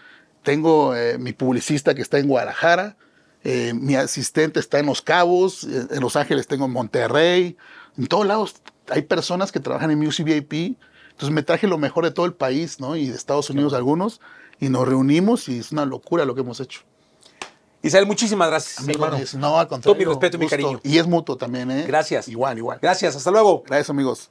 Tengo 0.42 0.94
eh, 0.94 1.18
mi 1.18 1.32
publicista 1.32 1.94
que 1.94 2.02
está 2.02 2.18
en 2.18 2.28
Guadalajara. 2.28 2.96
eh, 3.44 3.72
mi 3.74 3.94
asistente 3.94 4.60
está 4.60 4.78
en 4.78 4.86
Los 4.86 5.02
Cabos. 5.02 5.64
eh, 5.64 5.86
en 5.90 6.00
Los 6.00 6.16
Ángeles 6.16 6.46
tengo 6.46 6.64
en 6.66 6.72
Monterrey. 6.72 7.56
En 7.96 8.06
todos 8.06 8.26
lados 8.26 8.56
hay 8.90 9.02
personas 9.02 9.52
que 9.52 9.60
trabajan 9.60 9.90
en 9.90 9.98
Music 9.98 10.24
VIP. 10.24 10.76
Entonces 11.10 11.34
me 11.34 11.42
traje 11.42 11.66
lo 11.66 11.78
mejor 11.78 12.04
de 12.04 12.10
todo 12.12 12.26
el 12.26 12.32
país, 12.34 12.78
¿no? 12.80 12.94
Y 12.96 13.08
de 13.08 13.16
Estados 13.16 13.50
Unidos 13.50 13.74
algunos. 13.74 14.20
Y 14.60 14.68
nos 14.68 14.86
reunimos 14.88 15.48
y 15.48 15.58
es 15.58 15.72
una 15.72 15.84
locura 15.84 16.24
lo 16.24 16.34
que 16.34 16.40
hemos 16.42 16.60
hecho. 16.60 16.80
Isabel, 17.82 18.06
muchísimas 18.06 18.48
gracias, 18.48 18.78
Amigo, 18.80 19.04
hermano. 19.04 19.24
no, 19.34 19.58
al 19.60 19.68
contrario. 19.68 19.94
Todo 19.94 19.94
mi 19.94 20.04
respeto 20.04 20.36
y 20.36 20.40
mi 20.40 20.48
cariño. 20.48 20.80
Y 20.82 20.98
es 20.98 21.06
mutuo 21.06 21.36
también, 21.36 21.70
¿eh? 21.70 21.84
Gracias. 21.86 22.28
Igual, 22.28 22.58
igual. 22.58 22.78
Gracias, 22.82 23.14
hasta 23.14 23.30
luego. 23.30 23.62
Gracias, 23.66 23.90
amigos. 23.90 24.30